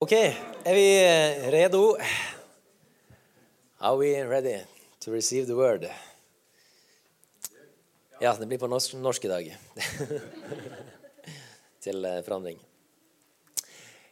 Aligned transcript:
Ok, 0.00 0.12
er 0.12 0.74
vi 0.74 0.84
redo? 1.52 1.98
Are 3.84 3.96
we 3.98 4.24
ready 4.24 4.62
to 4.98 5.10
receive 5.12 5.44
the 5.44 5.52
word? 5.52 5.84
Ja, 8.20 8.32
det 8.32 8.46
blir 8.48 8.58
på 8.58 8.70
norsk, 8.72 8.94
norsk 8.96 9.24
i 9.24 9.28
dag. 9.28 9.50
Til 11.84 12.08
eh, 12.08 12.22
forandring. 12.24 12.56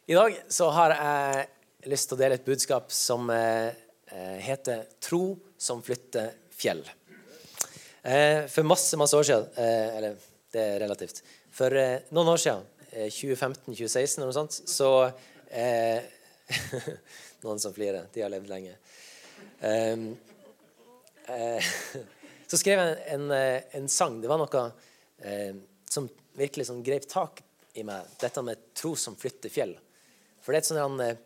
I 0.04 0.19
dag 0.19 0.37
så 0.53 0.69
har 0.77 0.93
jeg 0.93 1.89
lyst 1.89 2.11
til 2.11 2.18
å 2.18 2.20
dele 2.20 2.36
et 2.36 2.45
budskap 2.45 2.93
som 2.93 3.32
eh, 3.32 3.73
eh, 4.12 4.36
heter 4.45 4.84
'Tro 5.00 5.39
som 5.57 5.80
flytter 5.80 6.34
fjell'. 6.52 6.84
For 8.52 8.68
masse, 8.68 8.93
masse 9.00 9.16
år 9.16 9.25
siden 9.27 9.48
Eller 9.57 10.20
det 10.52 10.61
er 10.61 10.79
relativt. 10.84 11.25
For 11.50 11.73
noen 12.12 12.34
år 12.36 12.45
siden, 12.45 12.68
2015-2016 12.93 14.20
eller 14.20 14.30
noe 14.30 14.36
sånt, 14.36 14.61
så 14.68 14.93
Eh, 15.51 16.03
noen 17.41 17.59
som 17.59 17.75
flirer. 17.75 18.06
De 18.12 18.23
har 18.23 18.33
levd 18.33 18.48
lenge. 18.48 18.75
Eh, 19.61 19.98
eh, 21.27 21.70
så 22.48 22.61
skrev 22.61 22.80
jeg 22.80 22.97
en, 23.15 23.29
en, 23.29 23.30
eh, 23.37 23.62
en, 23.79 23.89
sang. 23.89 24.20
Det 24.20 24.30
var 24.30 24.41
noe 24.41 24.65
eh, 25.25 25.55
som 25.89 26.09
virkelig 26.39 26.69
sånn 26.69 26.84
grep 26.84 27.09
tak 27.11 27.42
i 27.79 27.84
meg. 27.87 28.09
Dette 28.20 28.45
med 28.45 28.69
tro 28.77 28.95
som 28.97 29.16
flytter 29.19 29.53
fjell. 29.53 29.75
For 30.42 30.53
det 30.53 30.61
er 30.61 30.66
et 30.66 30.70
sånn 30.73 31.03
eh, 31.05 31.16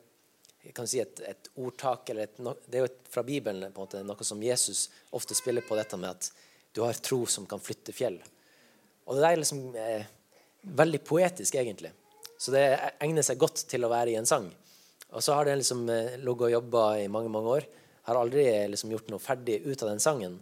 jeg 0.63 0.77
kan 0.77 0.87
si 0.87 1.01
et, 1.02 1.19
et 1.27 1.49
ordtak, 1.59 2.07
eller 2.13 2.29
et, 2.29 2.37
det 2.71 2.79
er 2.79 2.85
jo 2.85 2.91
et, 2.93 3.01
fra 3.11 3.25
Bibelen 3.27 3.73
på 3.75 3.83
en 3.83 3.89
måte, 3.89 4.02
noe 4.07 4.27
som 4.27 4.43
Jesus 4.47 4.85
ofte 5.11 5.35
spiller 5.35 5.65
på, 5.66 5.75
dette 5.75 5.99
med 5.99 6.13
at 6.15 6.29
du 6.71 6.85
har 6.85 7.01
tro 7.02 7.25
som 7.27 7.49
kan 7.51 7.59
flytte 7.59 7.91
fjell. 7.91 8.21
Og 9.11 9.19
det 9.19 9.27
er 9.27 9.41
liksom 9.41 9.65
veldig 10.79 11.01
poetisk, 11.02 11.59
egentlig. 11.59 11.91
Så 12.42 12.51
det 12.51 12.64
egner 13.05 13.23
seg 13.23 13.38
godt 13.38 13.60
til 13.70 13.87
å 13.87 13.91
være 13.92 14.10
i 14.10 14.19
en 14.19 14.27
sang. 14.27 14.48
Og 15.12 15.23
så 15.23 15.37
har 15.37 15.46
den 15.46 15.60
liksom 15.60 15.84
eh, 15.92 16.16
ligget 16.19 16.48
og 16.48 16.55
jobba 16.56 16.87
i 16.98 17.10
mange 17.12 17.30
mange 17.30 17.52
år. 17.59 17.68
Har 18.09 18.18
aldri 18.18 18.48
eh, 18.51 18.66
liksom 18.73 18.90
gjort 18.90 19.12
noe 19.12 19.23
ferdig 19.23 19.60
ut 19.62 19.84
av 19.84 19.93
den 19.93 20.02
sangen. 20.02 20.40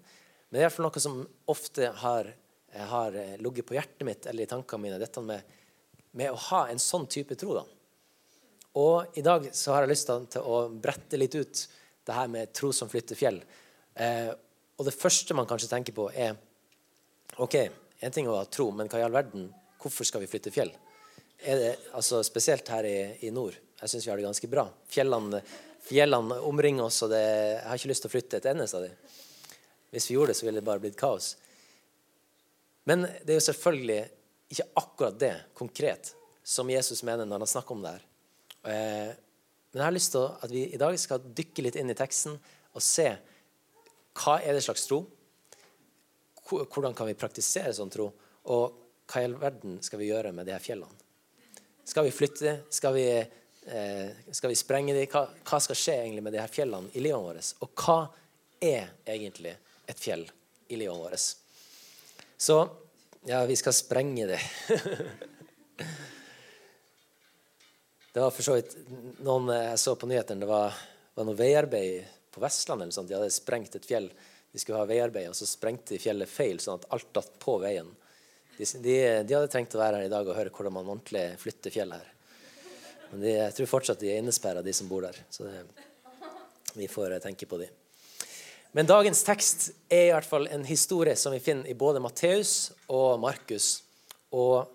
Men 0.49 0.57
det 0.57 0.63
er 0.63 0.69
iallfall 0.69 0.87
noe 0.87 1.03
som 1.05 1.19
ofte 1.53 1.91
har, 2.01 2.31
eh, 2.73 2.87
har 2.95 3.19
ligget 3.43 3.69
på 3.69 3.77
hjertet 3.77 4.07
mitt 4.09 4.31
eller 4.31 4.47
i 4.47 4.49
tankene 4.49 4.87
mine. 4.87 5.03
Dette 5.03 5.25
med, 5.27 5.53
med, 6.17 6.33
å 6.33 6.41
ha 6.49 6.65
en 6.71 6.81
sånn 6.81 7.05
type 7.11 7.37
tro. 7.37 7.59
da. 7.59 7.67
Og 8.81 9.21
i 9.21 9.27
dag 9.27 9.51
så 9.53 9.75
har 9.75 9.85
jeg 9.85 9.93
lyst 9.93 10.15
til 10.33 10.47
å 10.47 10.65
brette 10.73 11.21
litt 11.21 11.37
ut 11.37 11.67
det 12.07 12.17
her 12.17 12.31
med 12.33 12.55
tro 12.57 12.73
som 12.73 12.89
flytter 12.89 13.19
fjell. 13.19 13.43
Eh, 13.95 14.31
og 14.81 14.87
det 14.89 14.97
første 14.97 15.37
man 15.37 15.49
kanskje 15.51 15.69
tenker 15.75 15.93
på, 15.93 16.09
er 16.15 16.39
OK, 17.37 17.57
en 18.01 18.15
ting 18.15 18.25
er 18.25 18.33
å 18.33 18.41
ha 18.41 18.49
tro, 18.49 18.71
men 18.73 18.89
hva 18.89 19.03
i 19.03 19.05
all 19.05 19.13
verden, 19.13 19.51
hvorfor 19.83 20.09
skal 20.09 20.25
vi 20.25 20.31
flytte 20.31 20.55
fjell? 20.55 20.73
Det, 21.45 21.75
altså 21.97 22.23
spesielt 22.27 22.69
her 22.69 22.87
i, 22.89 22.99
i 23.27 23.31
nord. 23.35 23.57
Jeg 23.81 23.93
syns 23.93 24.07
vi 24.07 24.13
har 24.13 24.21
det 24.21 24.27
ganske 24.29 24.51
bra. 24.53 24.67
Fjellene, 24.93 25.41
fjellene 25.87 26.41
omringer 26.47 26.87
oss, 26.87 27.01
og 27.07 27.13
det, 27.15 27.23
jeg 27.25 27.67
har 27.69 27.81
ikke 27.81 27.93
lyst 27.93 28.05
til 28.05 28.11
å 28.11 28.15
flytte 28.15 28.41
et 28.41 28.49
eneste 28.53 28.81
av 28.81 28.87
dem. 28.87 29.17
Hvis 29.91 30.11
vi 30.11 30.17
gjorde 30.19 30.35
det, 30.35 30.39
så 30.39 30.47
ville 30.47 30.61
det 30.61 30.69
bare 30.69 30.83
blitt 30.83 30.99
kaos. 31.01 31.33
Men 32.89 33.07
det 33.25 33.35
er 33.35 33.41
jo 33.41 33.49
selvfølgelig 33.49 34.01
ikke 34.51 34.69
akkurat 34.83 35.19
det 35.21 35.35
konkret 35.57 36.13
som 36.47 36.71
Jesus 36.71 37.03
mener 37.07 37.29
når 37.29 37.45
han 37.45 37.53
snakker 37.55 37.77
om 37.77 37.85
det 37.85 37.95
her. 37.97 38.07
Eh, 38.71 39.11
men 39.71 39.81
jeg 39.81 39.87
har 39.87 39.95
lyst 39.95 40.15
til 40.15 40.27
at 40.27 40.53
vi 40.53 40.65
i 40.75 40.81
dag 40.81 40.97
skal 40.99 41.23
dykke 41.23 41.65
litt 41.67 41.79
inn 41.79 41.93
i 41.93 41.99
teksten 41.99 42.35
og 42.35 42.85
se 42.85 43.07
hva 44.21 44.41
er 44.43 44.57
det 44.57 44.65
slags 44.65 44.87
tro. 44.91 45.05
Hvordan 46.51 46.97
kan 46.99 47.07
vi 47.07 47.19
praktisere 47.19 47.73
sånn 47.77 47.93
tro? 47.95 48.09
Og 48.51 48.81
hva 49.11 49.23
i 49.23 49.29
all 49.29 49.39
verden 49.39 49.79
skal 49.85 50.03
vi 50.03 50.11
gjøre 50.11 50.35
med 50.35 50.49
de 50.49 50.57
her 50.57 50.63
fjellene? 50.63 51.10
Skal 51.91 52.05
vi 52.05 52.11
flytte? 52.11 52.59
Skal 52.71 52.97
eh, 52.97 54.11
skal 54.31 54.49
vi 54.49 54.55
sprenge 54.55 54.95
dem? 54.95 55.09
Hva, 55.11 55.25
hva, 55.43 55.59
skal 55.59 55.75
skje 55.75 55.97
egentlig 56.05 56.23
med 56.23 56.37
de 56.37 56.39
her 56.39 56.53
fjellene 56.53 56.87
i 56.95 57.03
livet 57.03 57.19
vårt? 57.25 57.49
Og 57.67 57.83
hva 57.83 57.97
er 58.63 58.93
egentlig 59.11 59.57
et 59.91 59.99
fjell 59.99 60.23
i 60.71 60.79
livet 60.79 60.95
vårt? 60.95 61.19
Så 62.39 62.61
ja, 63.27 63.43
vi 63.51 63.57
skal 63.59 63.75
sprenge 63.75 64.29
det. 64.31 64.39
det 68.15 68.23
var 68.23 68.31
for 68.39 68.47
så 68.47 68.55
vidt 68.61 68.79
noen 69.27 69.51
jeg 69.57 69.83
så 69.83 69.99
på 69.99 70.07
nyhetene, 70.13 70.47
det 70.47 70.53
var, 70.53 70.79
var 71.19 71.27
noe 71.27 71.41
veiarbeid 71.43 72.07
på 72.31 72.39
Vestlandet. 72.45 72.87
eller 72.87 73.01
sånt. 73.01 73.11
De 73.11 73.19
hadde 73.19 73.35
sprengt 73.35 73.75
et 73.75 73.91
fjell. 73.91 74.07
De 74.55 74.63
skulle 74.63 74.79
ha 74.79 74.87
veiarbeid, 74.87 75.27
og 75.35 75.35
så 75.35 75.47
sprengte 75.57 75.97
de 75.97 76.05
fjellet 76.07 76.31
feil, 76.31 76.63
sånn 76.63 76.79
at 76.79 76.87
alt 76.95 77.11
datt 77.19 77.35
på 77.43 77.59
veien. 77.67 77.91
De, 78.61 78.67
de, 78.85 78.97
de, 79.25 79.35
hadde 79.35 79.49
trengt 79.49 79.73
å 79.73 79.81
være 79.81 80.01
her 80.01 80.11
i 80.11 80.13
dag 80.13 80.27
og 80.29 80.37
høre 80.37 80.53
hvordan 80.53 80.75
man 80.75 80.89
ordentlig 80.89 81.23
flytter 81.41 81.73
fjell 81.73 81.95
her. 81.97 82.09
Men 83.11 83.23
de, 83.23 83.31
jeg 83.33 83.55
tror 83.57 83.71
fortsatt 83.71 84.03
de 84.03 84.11
er 84.13 84.21
innesperra, 84.21 84.61
de 84.61 84.75
som 84.77 84.91
bor 84.91 85.07
der. 85.07 85.17
Så 85.33 85.47
det, 85.47 85.63
vi 86.77 86.89
får 86.91 87.17
eh, 87.17 87.23
tenke 87.25 87.49
på 87.49 87.57
de. 87.63 87.71
Men 88.77 88.87
dagens 88.87 89.25
tekst 89.27 89.71
er 89.89 90.11
i 90.11 90.13
hvert 90.13 90.29
fall 90.29 90.45
en 90.53 90.67
historie 90.69 91.17
som 91.19 91.33
vi 91.33 91.41
finner 91.43 91.73
i 91.73 91.79
både 91.79 92.03
Matteus 92.05 92.71
og 92.93 93.17
Markus 93.25 93.81
og 94.37 94.69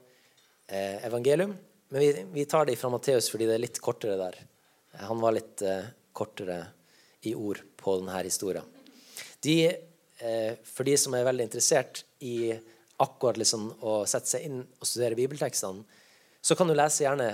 eh, 0.66 1.06
evangelium. 1.06 1.54
Men 1.94 2.02
vi, 2.02 2.26
vi 2.34 2.50
tar 2.50 2.66
det 2.66 2.80
fra 2.82 2.90
Matteus 2.92 3.30
fordi 3.32 3.48
det 3.48 3.60
er 3.60 3.66
litt 3.68 3.80
kortere 3.86 4.18
der. 4.20 4.42
Han 5.06 5.22
var 5.22 5.38
litt 5.38 5.62
eh, 5.62 5.94
kortere 6.16 6.64
i 7.30 7.38
ord 7.38 7.62
på 7.78 8.00
denne 8.02 8.26
historien. 8.26 8.66
De, 9.46 9.60
eh, 9.70 10.54
for 10.66 10.90
de 10.90 10.98
som 10.98 11.14
er 11.14 11.30
veldig 11.30 11.48
interessert 11.52 12.02
i 12.26 12.56
akkurat 13.02 13.38
liksom 13.40 13.68
å 13.84 13.98
sette 14.10 14.36
seg 14.36 14.48
inn 14.48 14.62
og 14.64 14.88
studere 14.88 15.18
bibeltekstene, 15.18 15.84
så 16.46 16.56
kan 16.56 16.70
du 16.70 16.76
lese 16.78 17.04
gjerne 17.04 17.30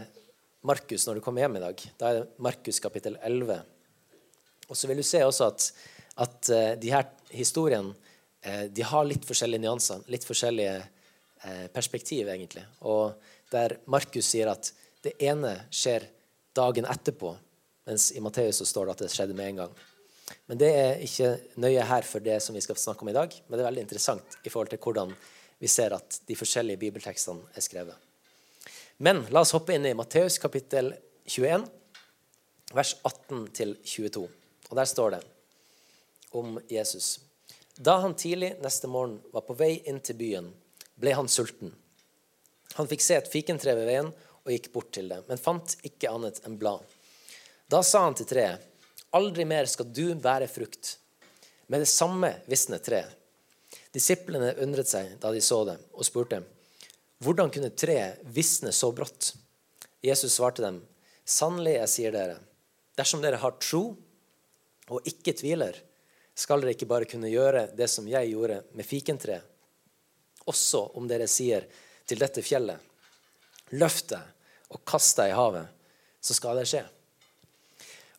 Markus 0.67 1.07
når 1.07 1.17
du 1.17 1.23
kommer 1.25 1.43
hjem 1.43 1.57
i 1.59 1.63
dag. 1.63 1.83
Da 1.99 2.09
er 2.09 2.19
det 2.19 2.41
Markus 2.41 2.79
kapittel 2.83 3.17
11. 3.21 3.59
Og 4.69 4.77
så 4.77 4.87
vil 4.89 5.01
du 5.01 5.05
se 5.05 5.23
også 5.25 5.49
at, 5.51 5.67
at 6.23 6.51
uh, 6.53 6.71
de 6.79 6.93
her 6.93 7.09
historiene 7.33 7.91
uh, 7.91 8.65
de 8.71 8.85
har 8.87 9.07
litt 9.07 9.25
forskjellige 9.27 9.65
nyanser, 9.65 10.05
litt 10.13 10.27
forskjellige 10.27 10.77
uh, 10.79 11.67
perspektiv, 11.73 12.29
egentlig. 12.29 12.63
Og 12.87 13.17
der 13.51 13.79
Markus 13.91 14.31
sier 14.31 14.53
at 14.53 14.71
det 15.03 15.17
ene 15.25 15.57
skjer 15.73 16.05
dagen 16.55 16.87
etterpå, 16.87 17.33
mens 17.89 18.11
i 18.15 18.21
Matteus 18.23 18.61
står 18.69 18.87
det 18.87 18.95
at 18.95 19.05
det 19.07 19.13
skjedde 19.15 19.35
med 19.35 19.51
en 19.51 19.63
gang. 19.63 19.77
Men 20.47 20.59
det 20.61 20.69
er 20.71 21.03
ikke 21.03 21.33
nøye 21.59 21.83
her 21.89 22.07
for 22.07 22.23
det 22.23 22.37
som 22.43 22.55
vi 22.55 22.63
skal 22.63 22.79
snakke 22.79 23.03
om 23.03 23.11
i 23.11 23.17
dag, 23.17 23.33
men 23.47 23.57
det 23.57 23.63
er 23.63 23.69
veldig 23.69 23.83
interessant 23.83 24.37
i 24.45 24.51
forhold 24.51 24.71
til 24.71 24.79
hvordan 24.83 25.11
vi 25.61 25.69
ser 25.69 25.93
at 25.93 26.15
de 26.25 26.33
forskjellige 26.33 26.81
bibeltekstene 26.81 27.53
er 27.53 27.61
skrevet. 27.61 27.93
Men 28.97 29.19
la 29.29 29.43
oss 29.45 29.53
hoppe 29.53 29.75
inn 29.75 29.85
i 29.85 29.93
Matteus 29.93 30.39
kapittel 30.41 30.89
21, 31.29 31.67
vers 32.73 32.95
18-22. 33.05 34.23
Og 34.71 34.73
der 34.79 34.89
står 34.89 35.13
det 35.15 35.21
om 36.37 36.57
Jesus. 36.69 37.19
Da 37.77 37.99
han 38.01 38.17
tidlig 38.17 38.55
neste 38.63 38.89
morgen 38.89 39.19
var 39.29 39.45
på 39.45 39.53
vei 39.59 39.75
inn 39.85 40.01
til 40.01 40.17
byen, 40.17 40.49
ble 40.97 41.13
han 41.17 41.29
sulten. 41.29 41.75
Han 42.79 42.89
fikk 42.89 43.05
se 43.05 43.19
et 43.21 43.29
fikentre 43.29 43.77
ved 43.77 43.89
veien 43.91 44.09
og 44.41 44.51
gikk 44.55 44.71
bort 44.73 44.89
til 44.97 45.13
det, 45.13 45.21
men 45.29 45.45
fant 45.45 45.77
ikke 45.85 46.09
annet 46.09 46.41
enn 46.47 46.57
blad. 46.57 46.81
Da 47.69 47.85
sa 47.85 48.01
han 48.07 48.17
til 48.17 48.29
treet, 48.33 48.65
aldri 49.13 49.45
mer 49.45 49.69
skal 49.69 49.93
du 49.93 50.07
bære 50.17 50.49
frukt. 50.49 50.95
Med 51.69 51.85
det 51.85 51.93
samme 51.93 52.33
visnet 52.49 52.81
treet. 52.89 53.20
Disiplene 53.91 54.53
undret 54.63 54.87
seg 54.87 55.17
da 55.19 55.31
de 55.33 55.41
så 55.43 55.63
det, 55.67 55.77
og 55.93 56.05
spurte, 56.07 56.43
'Hvordan 57.21 57.51
kunne 57.53 57.75
treet 57.75 58.19
visne 58.23 58.71
så 58.71 58.91
brått?' 58.91 59.35
Jesus 60.01 60.33
svarte 60.33 60.61
dem, 60.61 60.81
'Sannelig, 61.25 61.73
jeg 61.73 61.89
sier 61.89 62.11
dere, 62.11 62.39
dersom 62.97 63.21
dere 63.21 63.37
har 63.37 63.59
tro 63.59 63.97
og 64.89 65.07
ikke 65.07 65.33
tviler, 65.33 65.75
skal 66.35 66.61
dere 66.61 66.73
ikke 66.73 66.89
bare 66.89 67.05
kunne 67.05 67.29
gjøre 67.29 67.75
det 67.75 67.89
som 67.89 68.07
jeg 68.07 68.31
gjorde 68.31 68.63
med 68.73 68.85
fikentreet, 68.85 69.43
også 70.47 70.95
om 70.97 71.07
dere 71.07 71.27
sier 71.27 71.67
til 72.07 72.19
dette 72.19 72.41
fjellet, 72.41 72.79
løft 73.77 74.09
deg 74.09 74.73
og 74.73 74.83
kast 74.87 75.19
deg 75.19 75.31
i 75.31 75.37
havet, 75.37 75.67
så 76.21 76.33
skal 76.33 76.57
det 76.57 76.67
skje. 76.69 76.83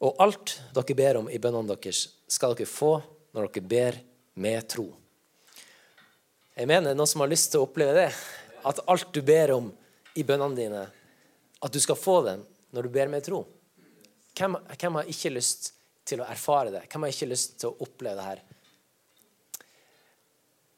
Og 0.03 0.19
alt 0.23 0.57
dere 0.75 0.99
ber 0.99 1.21
om 1.21 1.31
i 1.31 1.41
bønnene 1.43 1.75
deres, 1.75 2.09
skal 2.29 2.55
dere 2.55 2.71
få 2.71 2.97
når 3.35 3.49
dere 3.49 3.69
ber 3.75 3.99
med 4.35 4.69
tro. 4.69 4.89
Jeg 6.53 6.69
mener 6.69 6.93
noen 6.93 7.09
som 7.09 7.23
har 7.25 7.31
lyst 7.33 7.49
til 7.53 7.63
å 7.63 7.67
oppleve 7.67 7.95
det. 7.97 8.09
At 8.69 8.83
alt 8.93 9.09
du 9.15 9.23
ber 9.25 9.55
om 9.55 9.71
i 10.19 10.25
bønnene 10.27 10.59
dine, 10.59 10.83
at 11.63 11.73
du 11.73 11.81
skal 11.81 11.97
få 11.97 12.21
dem 12.27 12.43
når 12.77 12.87
du 12.87 12.93
ber 12.93 13.09
med 13.09 13.25
tro. 13.25 13.41
Hvem, 14.37 14.59
hvem, 14.77 14.99
har 14.99 15.09
ikke 15.09 15.33
lyst 15.33 15.73
til 16.09 16.21
å 16.21 16.29
erfare 16.29 16.73
det? 16.75 16.83
Hvem 16.93 17.07
har 17.07 17.15
ikke 17.15 17.31
lyst 17.31 17.57
til 17.63 17.71
å 17.71 17.87
oppleve 17.87 18.19
det 18.19 18.27
her? 18.27 18.43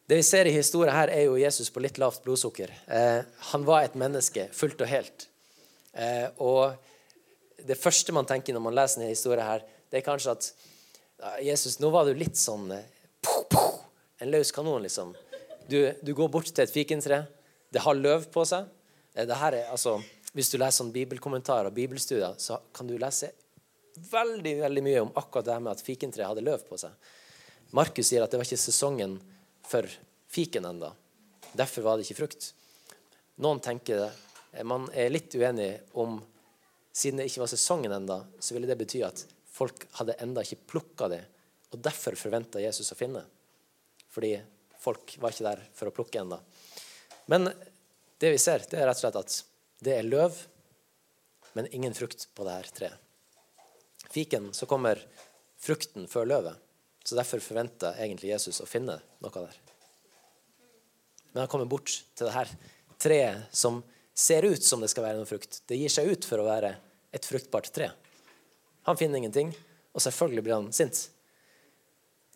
Det 0.05 0.19
vi 0.21 0.25
ser 0.27 0.47
i 0.47 0.53
historien 0.53 0.93
her, 0.93 1.09
er 1.09 1.25
jo 1.25 1.37
Jesus 1.39 1.71
på 1.73 1.81
litt 1.83 1.97
lavt 1.99 2.23
blodsukker. 2.23 2.71
Eh, 2.87 3.21
han 3.51 3.65
var 3.65 3.83
et 3.83 3.97
menneske 3.97 4.47
fullt 4.53 4.83
og 4.85 4.91
helt. 4.91 5.27
Eh, 5.97 6.27
og 6.45 6.75
det 7.65 7.79
første 7.79 8.13
man 8.13 8.27
tenker 8.29 8.53
når 8.53 8.63
man 8.67 8.77
leser 8.77 9.01
denne 9.01 9.15
historien, 9.15 9.47
her, 9.47 9.65
det 9.89 9.99
er 9.99 10.05
kanskje 10.05 10.35
at 10.35 10.51
Jesus, 11.41 11.79
nå 11.81 11.89
var 11.89 12.05
du 12.05 12.13
litt 12.15 12.37
sånn 12.37 12.69
eh, 12.75 12.91
En 14.21 14.29
løs 14.31 14.51
kanon, 14.55 14.83
liksom. 14.85 15.09
Du, 15.69 15.79
du, 16.01 16.13
går 16.13 16.29
bort 16.29 16.51
til 16.51 16.63
et 16.63 16.71
fikentre. 16.71 17.23
Det 17.73 17.81
har 17.81 17.97
løv 17.97 18.27
på 18.33 18.43
seg. 18.45 18.67
Eh, 19.15 19.25
er, 19.25 19.57
altså, 19.71 19.97
Hvis 20.35 20.51
du 20.51 20.59
leser 20.59 20.83
sånn 20.83 20.93
bibelkommentarer 20.93 21.71
og 21.71 21.77
bibelstudier, 21.77 22.35
så 22.37 22.59
kan 22.75 22.87
du 22.89 22.97
lese 22.99 23.31
veldig 24.11 24.57
veldig 24.59 24.83
mye 24.83 25.03
om 25.05 25.13
akkurat 25.15 25.47
det 25.47 25.55
med 25.63 25.71
at 25.71 25.83
fikentreet 25.85 26.27
hadde 26.27 26.43
løv 26.43 26.65
på 26.67 26.77
seg. 26.79 26.91
Markus 27.75 28.09
sier 28.09 28.25
at 28.25 28.31
det 28.31 28.39
var 28.41 28.47
ikke 28.47 28.59
sesongen 28.59 29.17
for 29.65 29.87
fiken 30.31 30.67
enda. 30.67 30.91
Derfor 31.55 31.85
var 31.85 31.97
det 31.97 32.05
ikke 32.05 32.19
frukt. 32.25 32.49
Noen 33.39 33.61
tenker 33.63 34.03
det. 34.03 34.11
Man 34.67 34.89
er 34.95 35.13
litt 35.13 35.33
uenig 35.35 35.73
om 35.95 36.21
Siden 36.95 37.19
det 37.19 37.25
ikke 37.27 37.41
var 37.41 37.49
sesongen 37.51 37.91
enda, 37.91 38.21
så 38.39 38.55
ville 38.55 38.69
det 38.69 38.77
bety 38.79 39.01
at 39.03 39.25
folk 39.51 39.81
hadde 39.97 40.13
enda 40.23 40.45
ikke 40.45 40.61
plukka 40.71 41.09
det, 41.11 41.17
og 41.75 41.81
derfor 41.83 42.15
forventa 42.15 42.61
Jesus 42.63 42.93
å 42.93 42.95
finne. 42.95 43.19
Fordi 44.15 44.29
folk 44.85 45.17
var 45.21 45.33
ikke 45.33 45.49
der 45.49 45.63
for 45.75 45.89
å 45.89 45.95
plukke 45.95 46.21
ennå. 46.21 46.37
Men 47.31 47.49
det 48.21 48.35
vi 48.35 48.41
ser, 48.41 48.63
det 48.69 48.79
er 48.79 48.87
rett 48.87 49.01
og 49.01 49.07
slett 49.07 49.23
at 49.23 49.39
det 49.85 49.97
er 49.97 50.07
løv, 50.07 50.37
men 51.57 51.71
ingen 51.73 51.97
frukt 51.97 52.29
på 52.37 52.45
det 52.45 52.59
her 52.59 52.71
treet 52.77 53.01
fiken 54.15 54.53
så 54.53 54.65
kommer 54.65 55.01
frukten 55.59 56.07
før 56.07 56.29
løvet. 56.29 56.61
Så 57.03 57.17
derfor 57.17 57.43
forventer 57.43 57.97
egentlig 58.01 58.31
Jesus 58.31 58.61
å 58.63 58.69
finne 58.69 58.95
noe 59.21 59.33
der. 59.35 59.57
Men 61.33 61.43
han 61.43 61.51
kommer 61.51 61.67
bort 61.69 61.91
til 61.91 62.29
det 62.29 62.33
her 62.33 62.53
treet 63.01 63.51
som 63.51 63.81
ser 64.15 64.47
ut 64.47 64.63
som 64.63 64.81
det 64.81 64.89
skal 64.93 65.03
være 65.05 65.19
noe 65.19 65.29
frukt. 65.29 65.59
Det 65.67 65.77
gir 65.77 65.91
seg 65.91 66.07
ut 66.07 66.25
for 66.25 66.41
å 66.41 66.47
være 66.47 66.71
et 67.15 67.27
fruktbart 67.27 67.67
tre. 67.75 67.89
Han 68.87 68.97
finner 68.97 69.19
ingenting, 69.19 69.51
og 69.91 70.03
selvfølgelig 70.03 70.45
blir 70.45 70.55
han 70.55 70.71
sint. 70.75 71.09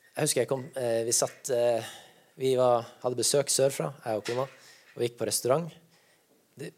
Jeg 0.10 0.26
husker 0.26 0.44
jeg 0.44 0.52
kom, 0.52 0.66
eh, 0.76 1.06
vi 1.08 1.16
satt 1.16 1.52
eh, 1.56 1.92
Vi 2.40 2.54
var, 2.56 2.86
hadde 3.02 3.20
besøk 3.20 3.50
sørfra, 3.52 3.90
jeg 4.06 4.20
og 4.22 4.24
kona, 4.30 4.46
og 4.96 5.02
gikk 5.04 5.18
på 5.20 5.26
restaurant. 5.28 5.74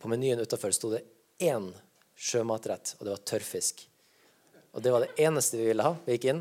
På 0.02 0.10
menyen 0.10 0.40
utafor 0.42 0.74
sto 0.74 0.90
det 0.90 1.04
én 1.38 1.68
sjømatrett, 2.18 2.96
og 2.98 3.06
det 3.06 3.12
var 3.14 3.22
tørrfisk. 3.30 3.84
Og 4.74 4.82
det 4.82 4.94
var 4.94 5.06
det 5.06 5.12
eneste 5.22 5.60
vi 5.60 5.68
ville 5.70 5.86
ha. 5.86 5.92
Vi 6.08 6.16
gikk 6.16 6.26
inn. 6.32 6.40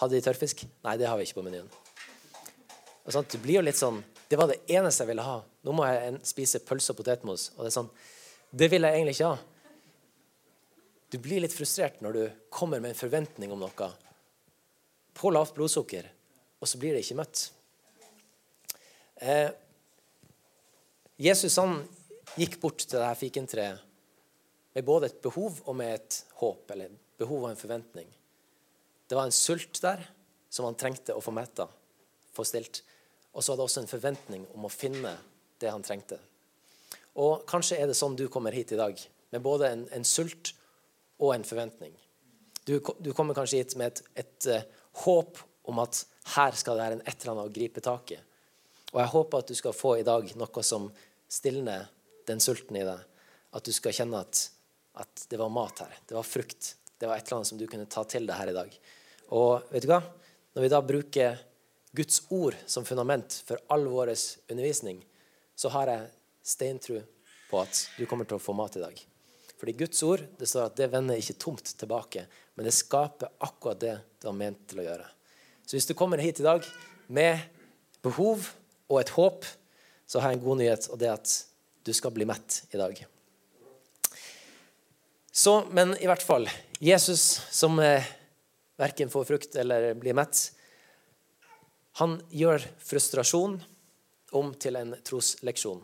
Hadde 0.00 0.16
de 0.16 0.24
tørrfisk? 0.24 0.62
Nei, 0.86 0.94
det 0.96 1.10
har 1.10 1.20
vi 1.20 1.26
ikke 1.26 1.42
på 1.42 1.44
menyen. 1.44 1.68
Og 3.04 3.12
sånn, 3.12 3.26
det 3.34 3.40
blir 3.42 3.58
jo 3.58 3.64
litt 3.66 3.76
sånn 3.76 3.98
Det 4.32 4.38
var 4.40 4.48
det 4.48 4.62
eneste 4.72 5.04
jeg 5.04 5.10
ville 5.10 5.26
ha. 5.26 5.34
Nå 5.44 5.74
må 5.76 5.84
jeg 5.84 6.14
spise 6.24 6.62
pølse 6.64 6.94
og 6.94 7.02
potetmos. 7.02 7.50
Og 7.58 7.66
det 7.66 7.68
er 7.68 7.74
sånn 7.74 7.90
Det 8.48 8.70
vil 8.72 8.86
jeg 8.86 8.96
egentlig 8.96 9.18
ikke 9.18 9.32
ha. 9.34 9.42
Du 11.12 11.18
blir 11.20 11.44
litt 11.44 11.52
frustrert 11.52 12.00
når 12.00 12.16
du 12.16 12.22
kommer 12.48 12.80
med 12.80 12.94
en 12.94 13.02
forventning 13.02 13.52
om 13.52 13.60
noe 13.60 13.90
på 15.14 15.30
lavt 15.30 15.54
blodsukker, 15.54 16.08
og 16.58 16.66
så 16.66 16.80
blir 16.80 16.96
det 16.96 17.04
ikke 17.04 17.20
møtt. 17.20 17.44
Eh, 19.16 19.50
Jesus 21.16 21.56
han 21.60 21.78
gikk 22.34 22.58
bort 22.62 22.82
til 22.82 22.98
det 22.98 23.06
her 23.06 23.18
fikentreet 23.18 23.90
med 24.74 24.86
både 24.86 25.06
et 25.06 25.20
behov 25.22 25.60
og 25.64 25.76
med 25.78 25.94
et 25.94 26.16
håp, 26.40 26.70
eller 26.74 26.90
behov 27.18 27.44
og 27.44 27.52
en 27.52 27.60
forventning. 27.60 28.08
Det 29.06 29.14
var 29.14 29.28
en 29.28 29.36
sult 29.36 29.78
der 29.82 30.02
som 30.50 30.66
han 30.66 30.78
trengte 30.78 31.14
å 31.14 31.22
få 31.22 31.34
metta, 31.34 31.68
få 32.34 32.46
stilt. 32.46 32.82
Og 33.34 33.42
så 33.42 33.52
var 33.52 33.60
det 33.60 33.66
også 33.68 33.84
en 33.84 33.90
forventning 33.90 34.46
om 34.54 34.66
å 34.66 34.72
finne 34.72 35.12
det 35.62 35.70
han 35.70 35.84
trengte. 35.86 36.18
Og 37.22 37.44
kanskje 37.46 37.78
er 37.78 37.86
det 37.86 37.98
sånn 37.98 38.18
du 38.18 38.26
kommer 38.32 38.54
hit 38.54 38.74
i 38.74 38.80
dag, 38.80 38.98
med 39.30 39.42
både 39.42 39.70
en, 39.70 39.86
en 39.94 40.06
sult 40.06 40.52
og 41.22 41.36
en 41.36 41.46
forventning. 41.46 41.94
Du, 42.66 42.80
du 42.98 43.12
kommer 43.14 43.36
kanskje 43.36 43.60
hit 43.62 43.74
med 43.78 43.92
et, 43.92 44.02
et 44.24 44.50
uh, 44.50 44.84
håp 45.04 45.38
om 45.70 45.78
at 45.82 46.02
her 46.34 46.56
skal 46.58 46.74
det 46.74 46.84
være 46.84 46.98
en 46.98 47.04
et 47.04 47.14
eller 47.14 47.34
annet 47.34 47.50
å 47.50 47.54
gripe 47.54 47.82
tak 47.84 48.14
i. 48.16 48.18
Og 48.94 49.02
jeg 49.02 49.12
håper 49.12 49.42
at 49.42 49.50
du 49.50 49.58
skal 49.58 49.74
få 49.76 49.96
i 49.98 50.06
dag 50.06 50.30
noe 50.38 50.64
som 50.64 50.88
stilner 51.30 51.90
den 52.28 52.40
sulten 52.40 52.78
i 52.78 52.86
deg. 52.86 53.02
At 53.54 53.66
du 53.66 53.74
skal 53.74 53.94
kjenne 53.94 54.22
at, 54.22 54.46
at 55.02 55.26
det 55.30 55.38
var 55.40 55.52
mat 55.52 55.82
her. 55.84 55.98
Det 56.06 56.16
var 56.16 56.26
frukt 56.26 56.76
det 56.98 57.08
var 57.08 57.18
et 57.18 57.26
eller 57.26 57.36
annet 57.36 57.48
som 57.50 57.58
du 57.58 57.66
kunne 57.68 57.90
ta 57.90 58.04
til 58.08 58.24
deg 58.24 58.38
her 58.38 58.48
i 58.48 58.56
dag. 58.56 58.76
Og 59.36 59.66
vet 59.72 59.84
du 59.84 59.90
hva? 59.90 59.98
Når 60.54 60.64
vi 60.64 60.70
da 60.72 60.78
bruker 60.80 61.40
Guds 61.94 62.22
ord 62.32 62.56
som 62.70 62.86
fundament 62.86 63.34
for 63.46 63.60
all 63.74 63.84
vår 63.90 64.14
undervisning, 64.14 65.02
så 65.54 65.68
har 65.74 65.90
jeg 65.90 66.06
steintro 66.46 67.02
på 67.50 67.60
at 67.60 67.82
du 67.98 68.06
kommer 68.08 68.24
til 68.30 68.38
å 68.38 68.42
få 68.42 68.54
mat 68.56 68.78
i 68.78 68.82
dag. 68.82 69.02
Fordi 69.60 69.76
Guds 69.78 70.00
ord 70.06 70.24
det 70.38 70.48
står 70.50 70.70
at 70.70 70.78
det 70.78 70.90
vender 70.94 71.20
ikke 71.20 71.36
tomt 71.44 71.74
tilbake, 71.78 72.24
men 72.54 72.66
det 72.66 72.74
skaper 72.74 73.34
akkurat 73.44 73.82
det 73.82 73.94
det 74.00 74.30
var 74.30 74.38
ment 74.38 74.64
til 74.70 74.80
å 74.80 74.88
gjøre. 74.88 75.06
Så 75.68 75.76
hvis 75.76 75.88
du 75.90 75.94
kommer 75.98 76.22
hit 76.22 76.40
i 76.40 76.46
dag 76.46 76.64
med 77.12 77.42
behov 78.04 78.48
og 78.90 79.00
et 79.00 79.12
håp, 79.16 79.46
så 80.06 80.20
har 80.20 80.32
jeg 80.32 80.40
en 80.40 80.46
god 80.46 80.60
nyhet, 80.60 80.88
og 80.92 81.00
det 81.00 81.08
er 81.08 81.16
at 81.16 81.34
du 81.84 81.92
skal 81.96 82.12
bli 82.14 82.26
mett 82.28 82.62
i 82.72 82.80
dag. 82.80 82.98
Så, 85.34 85.64
men 85.74 85.96
i 85.98 86.06
hvert 86.06 86.22
fall 86.22 86.46
Jesus, 86.78 87.40
som 87.50 87.78
eh, 87.82 88.04
verken 88.78 89.10
får 89.10 89.24
frukt 89.24 89.56
eller 89.58 89.94
blir 89.98 90.14
mett, 90.14 90.52
han 91.98 92.18
gjør 92.30 92.62
frustrasjon 92.82 93.58
om 94.34 94.52
til 94.58 94.78
en 94.78 94.94
trosleksjon. 95.06 95.82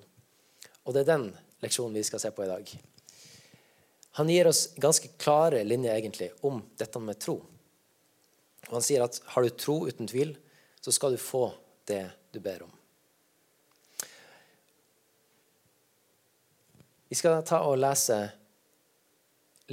Og 0.84 0.94
det 0.94 1.04
er 1.04 1.10
den 1.12 1.26
leksjonen 1.62 1.98
vi 1.98 2.06
skal 2.06 2.22
se 2.22 2.32
på 2.34 2.44
i 2.44 2.50
dag. 2.50 2.72
Han 4.18 4.30
gir 4.30 4.50
oss 4.50 4.64
ganske 4.80 5.12
klare 5.22 5.62
linjer 5.64 5.94
egentlig 5.94 6.32
om 6.46 6.58
dette 6.78 7.02
med 7.02 7.20
tro. 7.22 7.36
Og 8.68 8.74
han 8.74 8.84
sier 8.84 9.04
at 9.06 9.20
har 9.34 9.46
du 9.46 9.54
tro 9.54 9.76
uten 9.86 10.10
tvil, 10.10 10.34
så 10.82 10.94
skal 10.94 11.14
du 11.14 11.22
få 11.22 11.48
det 11.86 12.04
du 12.34 12.40
ber 12.42 12.66
om. 12.66 12.79
Vi 17.10 17.18
skal 17.18 17.40
ta 17.42 17.58
og 17.66 17.74
lese 17.82 18.16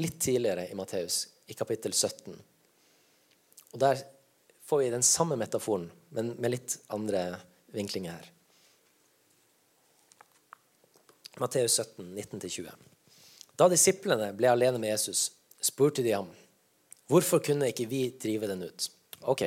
litt 0.01 0.15
tidligere 0.21 0.63
i 0.71 0.77
Matteus, 0.77 1.27
i 1.45 1.53
kapittel 1.53 1.93
17. 1.93 2.33
Og 3.75 3.79
Der 3.79 4.01
får 4.65 4.81
vi 4.81 4.89
den 4.89 5.05
samme 5.05 5.37
metaforen, 5.37 5.85
men 6.09 6.33
med 6.41 6.55
litt 6.55 6.79
andre 6.89 7.21
vinklinger 7.77 8.17
her. 8.17 8.31
Matteus 11.37 11.77
17, 11.77 12.09
19-20. 12.17 12.73
Da 13.53 13.69
disiplene 13.69 14.33
ble 14.33 14.49
alene 14.49 14.81
med 14.81 14.95
Jesus, 14.95 15.29
spurte 15.61 16.01
de 16.01 16.17
ham 16.17 16.33
hvorfor 17.07 17.39
kunne 17.45 17.69
ikke 17.69 17.85
vi 17.87 18.07
drive 18.17 18.49
den 18.49 18.65
ut. 18.65 18.89
Ok, 19.29 19.45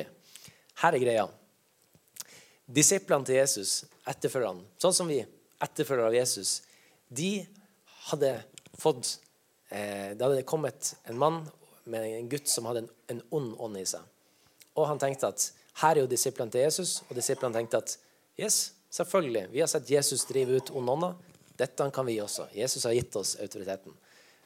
her 0.79 0.95
er 0.95 1.03
greia. 1.03 1.27
Disiplene 2.71 3.27
til 3.27 3.43
Jesus, 3.43 3.81
etterfølgerne, 4.07 4.63
sånn 4.79 4.95
som 4.95 5.11
vi, 5.11 5.19
etterfølgere 5.59 6.13
av 6.13 6.21
Jesus, 6.23 6.61
de 7.11 7.41
hadde 8.11 8.35
fått 8.79 9.17
eh, 9.69 10.13
det 10.15 10.23
hadde 10.23 10.45
kommet 10.47 10.93
en 11.09 11.19
mann 11.19 11.41
med 11.83 12.05
en 12.05 12.29
gutt 12.29 12.49
som 12.49 12.67
hadde 12.69 12.85
en, 12.85 12.91
en 13.07 13.21
ond 13.37 13.55
ånd 13.59 13.79
i 13.79 13.85
seg. 13.87 14.05
Og 14.77 14.87
han 14.87 15.01
tenkte 15.01 15.31
at 15.31 15.47
her 15.81 15.95
er 15.95 16.03
jo 16.03 16.11
disiplene 16.11 16.51
til 16.53 16.65
Jesus, 16.65 16.99
og 17.09 17.17
disiplene 17.17 17.55
tenkte 17.55 17.81
at 17.81 17.95
yes, 18.39 18.73
selvfølgelig, 18.93 19.47
vi 19.53 19.63
har 19.63 19.69
sett 19.71 19.89
Jesus 19.89 20.25
drive 20.29 20.59
ut 20.59 20.71
onde 20.75 20.95
ånder. 20.95 21.15
Dette 21.59 21.87
kan 21.93 22.07
vi 22.07 22.19
også. 22.21 22.47
Jesus 22.55 22.85
har 22.87 22.95
gitt 22.95 23.15
oss 23.19 23.35
autoriteten. 23.41 23.95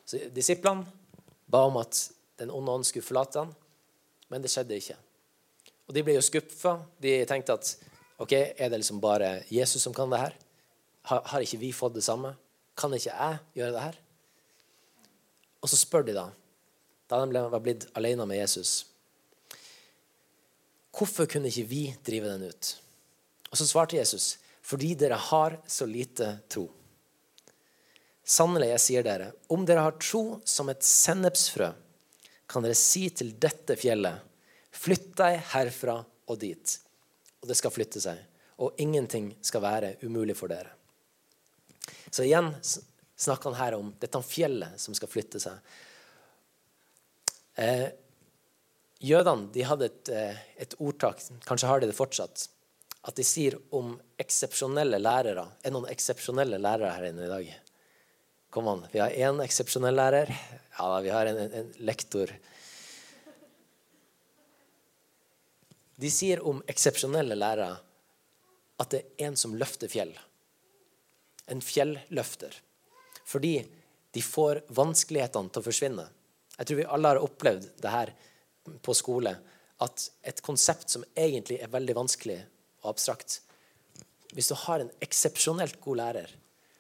Så 0.05 0.19
disiplene 0.33 0.85
ba 1.49 1.65
om 1.69 1.77
at 1.81 1.99
den 2.39 2.51
onde 2.51 2.71
ånd 2.71 2.87
skulle 2.87 3.05
forlate 3.05 3.43
ham, 3.43 3.53
men 4.29 4.43
det 4.43 4.51
skjedde 4.51 4.77
ikke. 4.79 4.97
Og 5.85 5.93
de 5.95 6.03
ble 6.05 6.15
jo 6.17 6.23
skuffa. 6.25 6.79
De 7.01 7.17
tenkte 7.29 7.55
at 7.55 7.75
ok, 8.21 8.33
er 8.33 8.71
det 8.71 8.81
liksom 8.81 9.01
bare 9.01 9.37
Jesus 9.53 9.85
som 9.85 9.93
kan 9.93 10.09
det 10.11 10.21
her? 10.21 10.35
Har, 11.05 11.21
har 11.31 11.45
ikke 11.45 11.61
vi 11.61 11.71
fått 11.75 11.95
det 11.97 12.03
samme? 12.05 12.33
Kan 12.75 12.93
ikke 12.95 13.13
jeg 13.13 13.39
gjøre 13.55 13.75
det 13.75 13.83
her? 13.83 13.99
Og 15.63 15.71
så 15.71 15.79
spør 15.79 16.05
de 16.05 16.15
da, 16.17 16.27
da 17.09 17.21
de 17.25 17.43
var 17.49 17.63
blitt 17.63 17.87
alene 17.97 18.25
med 18.29 18.37
Jesus, 18.37 18.85
hvorfor 20.95 21.27
kunne 21.29 21.49
ikke 21.49 21.69
vi 21.69 21.83
drive 22.05 22.29
den 22.29 22.49
ut? 22.51 22.75
Og 23.51 23.59
så 23.59 23.67
svarte 23.67 23.97
Jesus, 23.97 24.35
fordi 24.65 24.93
dere 24.99 25.17
har 25.31 25.57
så 25.67 25.87
lite 25.89 26.27
tro. 26.51 26.67
Sannelig, 28.25 28.71
jeg 28.71 28.83
sier 28.83 29.05
dere, 29.05 29.31
om 29.53 29.65
dere 29.67 29.83
har 29.85 29.97
tro 30.01 30.39
som 30.49 30.69
et 30.73 30.85
sennepsfrø, 30.85 31.71
kan 32.49 32.65
dere 32.65 32.77
si 32.77 33.07
til 33.13 33.33
dette 33.41 33.77
fjellet, 33.77 34.21
flytt 34.75 35.11
deg 35.17 35.37
herfra 35.53 35.99
og 36.01 36.39
dit. 36.41 36.77
Og 37.41 37.49
det 37.49 37.57
skal 37.57 37.73
flytte 37.73 38.01
seg. 38.01 38.17
Og 38.61 38.77
ingenting 38.81 39.33
skal 39.45 39.63
være 39.65 39.95
umulig 40.05 40.37
for 40.37 40.49
dere. 40.49 40.73
Så 42.15 42.23
igjen 42.23 42.53
snakker 43.15 43.49
han 43.49 43.59
her 43.59 43.75
om 43.75 43.91
dette 43.99 44.21
fjellet 44.23 44.79
som 44.79 44.95
skal 44.95 45.09
flytte 45.11 45.39
seg. 45.43 45.71
Eh, 47.59 47.89
jødene 49.03 49.49
de 49.51 49.63
hadde 49.67 49.89
et, 49.89 50.11
eh, 50.15 50.37
et, 50.63 50.75
ordtak, 50.79 51.19
kanskje 51.43 51.67
har 51.67 51.81
de 51.83 51.89
det 51.89 51.95
fortsatt, 51.97 52.45
at 53.03 53.19
de 53.19 53.25
sier 53.27 53.57
om 53.75 53.97
eksepsjonelle 54.17 54.97
lærere 54.97 55.43
Er 55.63 55.73
noen 55.75 55.89
eksepsjonelle 55.91 56.57
lærere 56.57 56.93
her 56.95 57.07
inne 57.09 57.25
i 57.25 57.33
dag? 57.33 57.49
Kom 58.49 58.69
an. 58.71 58.85
Vi 58.93 59.01
har 59.03 59.11
én 59.11 59.43
eksepsjonell 59.43 59.99
lærer. 59.99 60.31
Ja, 60.79 60.99
vi 61.03 61.11
har 61.11 61.25
en, 61.25 61.37
en, 61.37 61.51
en 61.51 61.73
lektor. 61.83 62.31
De 65.99 66.11
sier 66.11 66.39
om 66.47 66.63
eksepsjonelle 66.71 67.35
lærere 67.35 67.73
at 68.79 68.95
det 68.95 69.03
er 69.03 69.27
en 69.27 69.35
som 69.35 69.59
løfter 69.59 69.91
fjell. 69.91 70.15
En 71.51 71.61
fjelløfter. 71.61 72.55
Fordi 73.25 73.57
de 74.15 74.21
får 74.23 74.61
vanskelighetene 74.73 75.51
til 75.51 75.61
å 75.61 75.65
forsvinne. 75.65 76.05
Jeg 76.55 76.67
tror 76.67 76.79
vi 76.79 76.87
alle 76.97 77.11
har 77.11 77.23
opplevd 77.25 77.67
det 77.83 77.91
her 77.91 78.13
på 78.85 78.95
skole. 78.95 79.35
At 79.83 80.05
et 80.23 80.41
konsept 80.45 80.93
som 80.93 81.03
egentlig 81.19 81.59
er 81.59 81.73
veldig 81.73 81.97
vanskelig 81.97 82.37
og 82.85 82.93
abstrakt 82.93 83.41
Hvis 84.35 84.47
du 84.51 84.55
har 84.65 84.81
en 84.81 84.91
eksepsjonelt 85.03 85.77
god 85.83 85.97
lærer, 85.99 86.31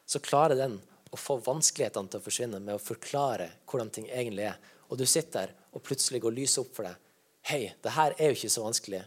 så 0.05 0.19
klarer 0.19 0.57
den 0.59 0.77
å 1.11 1.19
få 1.19 1.37
vanskelighetene 1.43 2.11
til 2.11 2.19
å 2.19 2.25
forsvinne 2.25 2.59
med 2.59 2.75
å 2.75 2.81
forklare 2.81 3.47
hvordan 3.69 3.91
ting 3.95 4.07
egentlig 4.09 4.49
er. 4.49 4.57
Og 4.89 4.99
du 4.99 5.05
sitter 5.07 5.47
der, 5.47 5.53
og 5.71 5.83
plutselig 5.83 6.21
går 6.23 6.35
lyset 6.35 6.61
opp 6.63 6.73
for 6.75 6.87
deg. 6.87 6.97
Hei, 7.47 7.61
det 7.83 7.93
her 7.95 8.15
er 8.17 8.31
jo 8.31 8.37
ikke 8.39 8.51
så 8.51 8.65
vanskelig. 8.65 9.01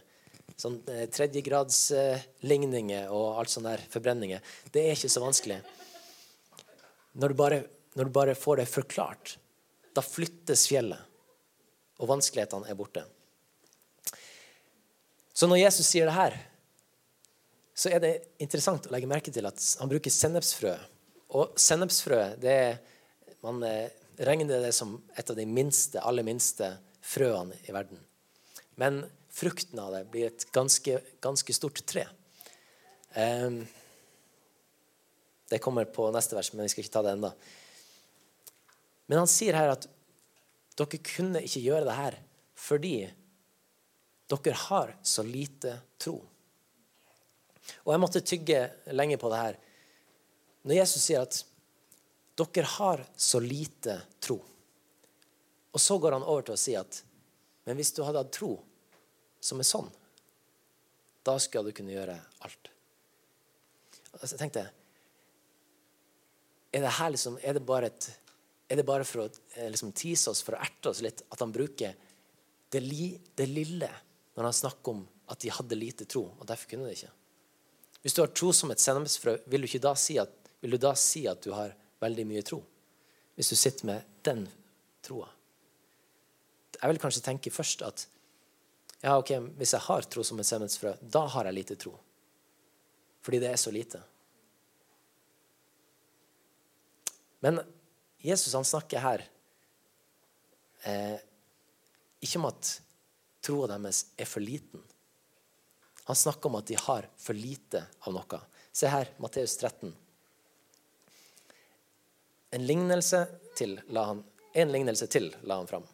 Sånn 0.59 0.81
eh, 0.91 1.05
tredjegradsligninger 1.15 3.11
og 3.15 3.39
alt 3.39 3.51
sånne 3.53 3.77
der 3.77 3.85
forbrenninger. 3.93 4.43
Det 4.73 4.83
er 4.83 4.97
ikke 4.97 5.11
så 5.11 5.23
vanskelig. 5.23 5.61
Når 7.19 7.31
du, 7.31 7.35
bare, 7.39 7.59
når 7.95 8.09
du 8.09 8.15
bare 8.15 8.35
får 8.35 8.61
det 8.61 8.67
forklart, 8.69 9.37
da 9.95 10.03
flyttes 10.03 10.67
fjellet, 10.69 10.99
og 11.99 12.11
vanskelighetene 12.11 12.67
er 12.71 12.77
borte. 12.79 13.03
Så 15.35 15.47
når 15.47 15.61
Jesus 15.61 15.87
sier 15.87 16.07
det 16.07 16.15
her, 16.15 16.35
så 17.79 17.91
er 17.95 18.03
det 18.03 18.13
interessant 18.43 18.87
å 18.87 18.91
legge 18.91 19.07
merke 19.07 19.31
til 19.31 19.47
at 19.47 19.63
han 19.79 19.91
bruker 19.91 20.11
sennepsfrø. 20.11 20.73
Og 21.39 21.55
sennepsfrø 21.59 22.19
det 22.43 22.51
er, 22.51 22.79
man 23.45 23.63
eh, 23.63 23.87
regner 24.27 24.65
det 24.65 24.73
som 24.75 24.97
et 25.15 25.31
av 25.31 25.39
de 25.39 25.47
minste, 25.47 26.01
aller 26.03 26.27
minste 26.27 26.73
frøene 26.99 27.55
i 27.63 27.75
verden. 27.75 28.01
Men 28.79 29.05
frukten 29.29 29.79
av 29.79 29.93
det 29.93 30.05
blir 30.11 30.29
et 30.29 30.45
ganske, 30.55 30.99
ganske 31.21 31.53
stort 31.53 31.81
tre. 31.85 32.05
Um, 33.15 33.61
det 35.49 35.61
kommer 35.63 35.85
på 35.89 36.09
neste 36.13 36.37
vers, 36.37 36.51
men 36.53 36.65
vi 36.65 36.73
skal 36.73 36.85
ikke 36.85 36.93
ta 36.93 37.03
det 37.05 37.15
ennå. 37.15 37.31
Men 39.09 39.23
han 39.23 39.31
sier 39.31 39.57
her 39.57 39.73
at 39.73 39.87
dere 40.77 41.01
kunne 41.03 41.41
ikke 41.43 41.63
gjøre 41.65 41.87
det 41.87 41.97
her 41.97 42.19
fordi 42.59 42.97
dere 44.29 44.59
har 44.67 44.93
så 45.01 45.23
lite 45.25 45.73
tro. 45.97 46.19
Og 47.85 47.93
jeg 47.93 48.01
måtte 48.01 48.25
tygge 48.25 48.59
lenge 48.93 49.17
på 49.17 49.29
det 49.31 49.39
her. 49.41 49.57
Når 50.67 50.81
Jesus 50.81 51.05
sier 51.05 51.25
at 51.25 51.39
dere 52.39 52.71
har 52.77 53.03
så 53.17 53.41
lite 53.41 53.97
tro, 54.21 54.37
og 55.69 55.81
så 55.81 55.97
går 56.01 56.17
han 56.17 56.25
over 56.25 56.45
til 56.45 56.55
å 56.55 56.61
si 56.61 56.75
at 56.77 57.03
men 57.65 57.77
hvis 57.77 57.91
du 57.93 58.01
hadde 58.01 58.23
hatt 58.23 58.33
tro 58.33 58.55
som 59.39 59.61
er 59.61 59.67
sånn, 59.67 59.89
da 61.25 61.35
skal 61.41 61.67
du 61.67 61.73
kunne 61.75 61.93
gjøre 61.93 62.15
alt. 62.45 62.71
Altså, 64.15 64.33
jeg 64.33 64.41
tenkte 64.41 64.65
Er 66.73 66.83
det 66.85 66.95
her 66.97 67.11
liksom, 67.13 67.37
er 67.41 67.57
det 67.57 67.61
bare, 67.65 67.89
et, 67.89 68.09
er 68.69 68.77
det 68.77 68.85
bare 68.85 69.05
for 69.07 69.23
å 69.23 69.29
eh, 69.55 69.69
liksom, 69.73 69.91
tease 69.97 70.29
oss, 70.29 70.43
for 70.45 70.53
å 70.53 70.61
erte 70.61 70.91
oss 70.91 71.01
litt, 71.01 71.23
at 71.33 71.41
han 71.41 71.53
bruker 71.53 71.95
det, 72.69 72.81
li, 72.83 73.15
det 73.35 73.47
lille 73.49 73.89
når 74.35 74.45
han 74.45 74.53
snakker 74.53 74.93
om 74.93 75.01
at 75.33 75.41
de 75.41 75.49
hadde 75.53 75.77
lite 75.77 76.05
tro, 76.09 76.27
og 76.37 76.45
derfor 76.45 76.69
kunne 76.69 76.85
de 76.85 76.93
ikke? 76.93 77.09
Hvis 78.03 78.15
du 78.15 78.21
har 78.21 78.29
tro 78.31 78.51
som 78.55 78.71
et 78.71 78.81
sennepsfrø, 78.81 79.35
vil, 79.49 79.65
si 79.97 80.15
vil 80.61 80.75
du 80.75 80.77
da 80.77 80.93
si 80.95 81.25
at 81.27 81.41
du 81.43 81.51
har 81.57 81.73
veldig 81.99 82.25
mye 82.29 82.45
tro? 82.45 82.61
Hvis 83.35 83.49
du 83.51 83.57
sitter 83.57 83.89
med 83.89 84.15
den 84.23 84.45
troa? 85.05 85.27
Jeg 86.77 86.93
vil 86.93 87.01
kanskje 87.01 87.25
tenke 87.25 87.51
først 87.51 87.83
at 87.83 88.05
ja, 89.01 89.15
ok, 89.15 89.31
hvis 89.55 89.73
jeg 89.73 89.85
har 89.85 90.07
tro 90.11 90.23
som 90.27 90.39
et 90.41 90.47
sennepsfrø, 90.47 90.93
da 91.01 91.23
har 91.31 91.47
jeg 91.47 91.55
lite 91.55 91.77
tro. 91.79 91.93
Fordi 93.23 93.39
det 93.39 93.51
er 93.51 93.59
så 93.59 93.71
lite. 93.71 94.01
Men 97.39 97.61
Jesus 98.19 98.53
han 98.53 98.67
snakker 98.67 98.99
her 98.99 99.23
eh, 100.83 101.19
ikke 102.19 102.41
om 102.41 102.49
at 102.49 102.73
troa 103.45 103.69
deres 103.71 104.03
er 104.19 104.27
for 104.27 104.43
liten. 104.43 104.83
Han 106.09 106.17
snakker 106.19 106.49
om 106.49 106.57
at 106.59 106.67
de 106.67 106.75
har 106.75 107.07
for 107.21 107.37
lite 107.37 107.85
av 108.03 108.15
noe. 108.15 108.41
Se 108.75 108.91
her, 108.91 109.13
Matteus 109.23 109.55
13. 109.61 109.93
En 112.57 112.65
lignelse 112.65 113.23
til 113.55 113.77
la 113.93 114.07
han, 114.09 114.23
en 114.57 114.73
lignelse 114.73 115.07
til 115.07 115.29
la 115.47 115.61
han 115.61 115.69
fram. 115.69 115.87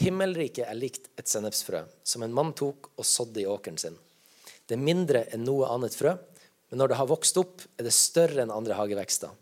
Himmelriket 0.00 0.64
er 0.64 0.78
likt 0.78 1.10
et 1.20 1.28
sennepsfrø 1.28 1.82
som 2.08 2.22
en 2.24 2.32
mann 2.32 2.54
tok 2.56 2.88
og 2.96 3.04
sådde 3.04 3.42
i 3.42 3.48
åkeren 3.48 3.76
sin. 3.80 3.98
Det 4.64 4.78
er 4.78 4.80
mindre 4.80 5.26
enn 5.34 5.44
noe 5.44 5.68
annet 5.68 5.96
frø, 5.98 6.14
men 6.70 6.80
når 6.80 6.92
det 6.92 6.98
har 7.00 7.08
vokst 7.10 7.36
opp, 7.40 7.60
er 7.76 7.84
det 7.84 7.92
større 7.92 8.44
enn 8.44 8.54
andre 8.54 8.78
hagevekster. 8.78 9.32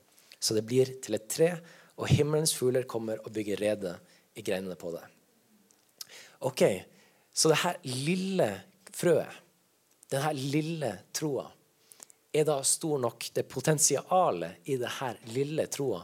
Så 0.41 0.57
det 0.57 0.65
blir 0.67 0.97
til 1.05 1.15
et 1.19 1.29
tre, 1.31 1.53
og 1.99 2.11
himmelens 2.11 2.55
fugler 2.57 2.89
kommer 2.91 3.21
og 3.23 3.35
bygger 3.37 3.61
rede 3.61 3.93
i 4.39 4.43
greinene 4.43 4.75
på 4.79 4.91
det. 4.95 5.05
Ok, 6.47 6.63
Så 7.33 7.49
det 7.49 7.61
her 7.63 7.77
lille 7.85 8.47
frøet, 8.91 9.35
denne 10.11 10.33
lille 10.35 10.89
troa, 11.15 11.45
er 12.35 12.45
da 12.49 12.57
stor 12.67 12.99
nok, 12.99 13.29
det 13.35 13.45
potensialet 13.47 14.67
i 14.67 14.75
det 14.81 14.91
her 14.99 15.21
lille 15.31 15.69
troa, 15.71 16.01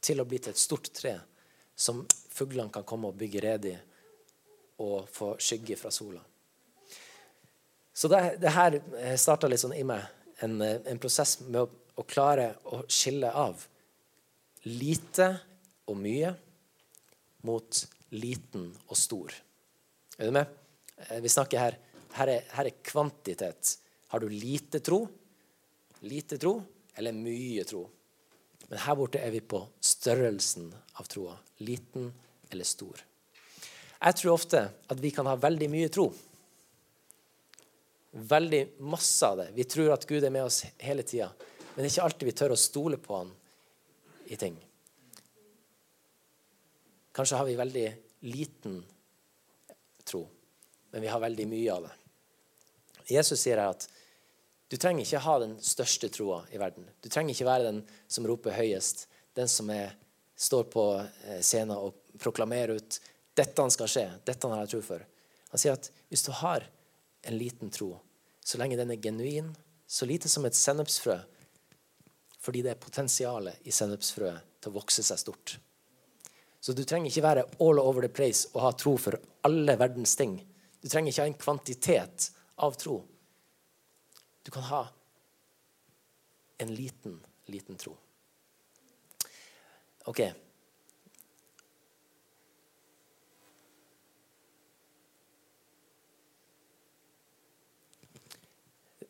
til 0.00 0.22
å 0.22 0.24
bli 0.24 0.38
til 0.40 0.54
et 0.54 0.62
stort 0.62 0.88
tre 0.96 1.12
som 1.76 2.06
fuglene 2.32 2.72
kan 2.72 2.86
komme 2.88 3.10
og 3.10 3.18
bygge 3.20 3.42
rede 3.44 3.74
i 3.74 3.76
og 4.84 5.08
få 5.12 5.32
skygge 5.42 5.76
fra 5.78 5.90
sola. 5.94 6.20
Så 7.94 8.08
det, 8.08 8.20
det 8.42 8.54
her 8.54 8.78
starta 9.18 9.50
litt 9.50 9.62
sånn 9.62 9.74
i 9.74 9.82
meg 9.86 10.04
en, 10.44 10.60
en 10.62 11.00
prosess 11.02 11.40
med 11.40 11.64
å, 11.64 11.66
å, 11.98 12.04
klare 12.06 12.52
å 12.70 12.84
skille 12.86 13.30
av 13.34 13.64
lite 14.68 15.32
og 15.90 15.98
mye 15.98 16.30
mot 17.48 17.82
liten 18.14 18.70
og 18.86 18.98
stor. 18.98 19.34
Er 20.18 20.30
du 20.30 20.34
med? 20.34 20.54
Eh, 21.08 21.18
vi 21.24 21.32
snakker 21.32 21.62
her 21.62 21.78
her 22.16 22.30
er, 22.32 22.46
her 22.56 22.68
er 22.70 22.82
kvantitet. 22.84 23.76
Har 24.08 24.22
du 24.22 24.28
lite 24.32 24.80
tro, 24.80 25.02
lite 26.08 26.38
tro 26.40 26.56
eller 26.96 27.16
mye 27.16 27.64
tro? 27.68 27.84
Men 28.68 28.82
her 28.84 28.96
borte 28.98 29.20
er 29.22 29.32
vi 29.32 29.42
på 29.44 29.60
størrelsen 29.80 30.70
av 31.00 31.08
troa. 31.10 31.36
Liten 31.64 32.10
eller 32.50 32.68
stor. 32.68 33.00
Jeg 33.98 34.18
tror 34.20 34.36
ofte 34.36 34.62
at 34.86 35.00
vi 35.02 35.10
kan 35.14 35.26
ha 35.26 35.34
veldig 35.38 35.68
mye 35.70 35.90
tro. 35.90 36.06
Veldig 38.10 38.62
masse 38.86 39.26
av 39.26 39.40
det. 39.42 39.48
Vi 39.56 39.66
tror 39.66 39.92
at 39.94 40.06
Gud 40.06 40.24
er 40.24 40.34
med 40.34 40.46
oss 40.46 40.62
hele 40.82 41.02
tida. 41.02 41.32
Men 41.74 41.82
det 41.82 41.88
er 41.88 41.92
ikke 41.92 42.06
alltid 42.06 42.30
vi 42.30 42.36
tør 42.40 42.54
å 42.54 42.58
stole 42.58 42.98
på 43.02 43.18
han 43.18 43.32
i 44.30 44.38
ting. 44.38 44.56
Kanskje 47.14 47.40
har 47.40 47.48
vi 47.48 47.58
veldig 47.58 47.86
liten 48.30 48.78
tro, 50.06 50.28
men 50.90 51.02
vi 51.02 51.10
har 51.10 51.20
veldig 51.20 51.46
mye 51.50 51.72
av 51.74 51.88
det. 51.88 51.94
Jesus 53.08 53.40
sier 53.40 53.58
her 53.58 53.72
at 53.72 53.88
du 54.68 54.76
trenger 54.76 55.02
ikke 55.02 55.22
ha 55.24 55.36
den 55.42 55.56
største 55.64 56.10
troa 56.12 56.42
i 56.52 56.60
verden. 56.60 56.86
Du 57.00 57.08
trenger 57.08 57.34
ikke 57.34 57.48
være 57.48 57.70
den 57.70 57.80
som 58.06 58.26
roper 58.28 58.54
høyest, 58.54 59.06
den 59.34 59.48
som 59.48 59.70
er, 59.72 59.94
står 60.36 60.66
på 60.72 60.84
eh, 61.00 61.40
scenen 61.40 61.74
og 61.78 62.18
proklamerer 62.20 62.76
ut 62.78 62.98
dette 63.38 63.68
skal 63.74 63.90
skje. 63.90 64.06
Dette 64.26 64.50
har 64.50 64.64
jeg 64.64 64.72
tro 64.74 64.82
for. 64.84 65.06
Han 65.52 65.62
sier 65.62 65.78
at 65.78 65.88
hvis 66.10 66.26
du 66.26 66.32
har 66.42 66.66
en 67.28 67.38
liten 67.38 67.70
tro, 67.74 67.94
så 68.44 68.60
lenge 68.60 68.78
den 68.78 68.92
er 68.92 69.00
genuin, 69.02 69.52
så 69.86 70.06
lite 70.08 70.28
som 70.28 70.44
et 70.44 70.56
sennepsfrø, 70.56 71.16
fordi 72.38 72.62
det 72.64 72.74
er 72.74 72.82
potensialet 72.82 73.64
i 73.68 73.74
sennepsfrøet 73.74 74.60
til 74.60 74.70
å 74.70 74.76
vokse 74.76 75.04
seg 75.04 75.20
stort. 75.20 75.56
Så 76.60 76.74
du 76.74 76.82
trenger 76.84 77.10
ikke 77.10 77.24
være 77.24 77.46
all 77.62 77.80
over 77.80 78.04
the 78.04 78.12
place 78.12 78.48
og 78.52 78.62
ha 78.64 78.72
tro 78.76 78.96
for 79.00 79.16
alle 79.46 79.76
verdens 79.78 80.16
ting. 80.18 80.36
Du 80.82 80.88
trenger 80.90 81.12
ikke 81.12 81.24
ha 81.24 81.30
en 81.30 81.38
kvantitet 81.38 82.28
av 82.66 82.76
tro. 82.80 82.98
Du 84.42 84.50
kan 84.54 84.66
ha 84.70 84.82
en 86.58 86.74
liten, 86.74 87.18
liten 87.46 87.78
tro. 87.78 87.94
Ok, 90.10 90.22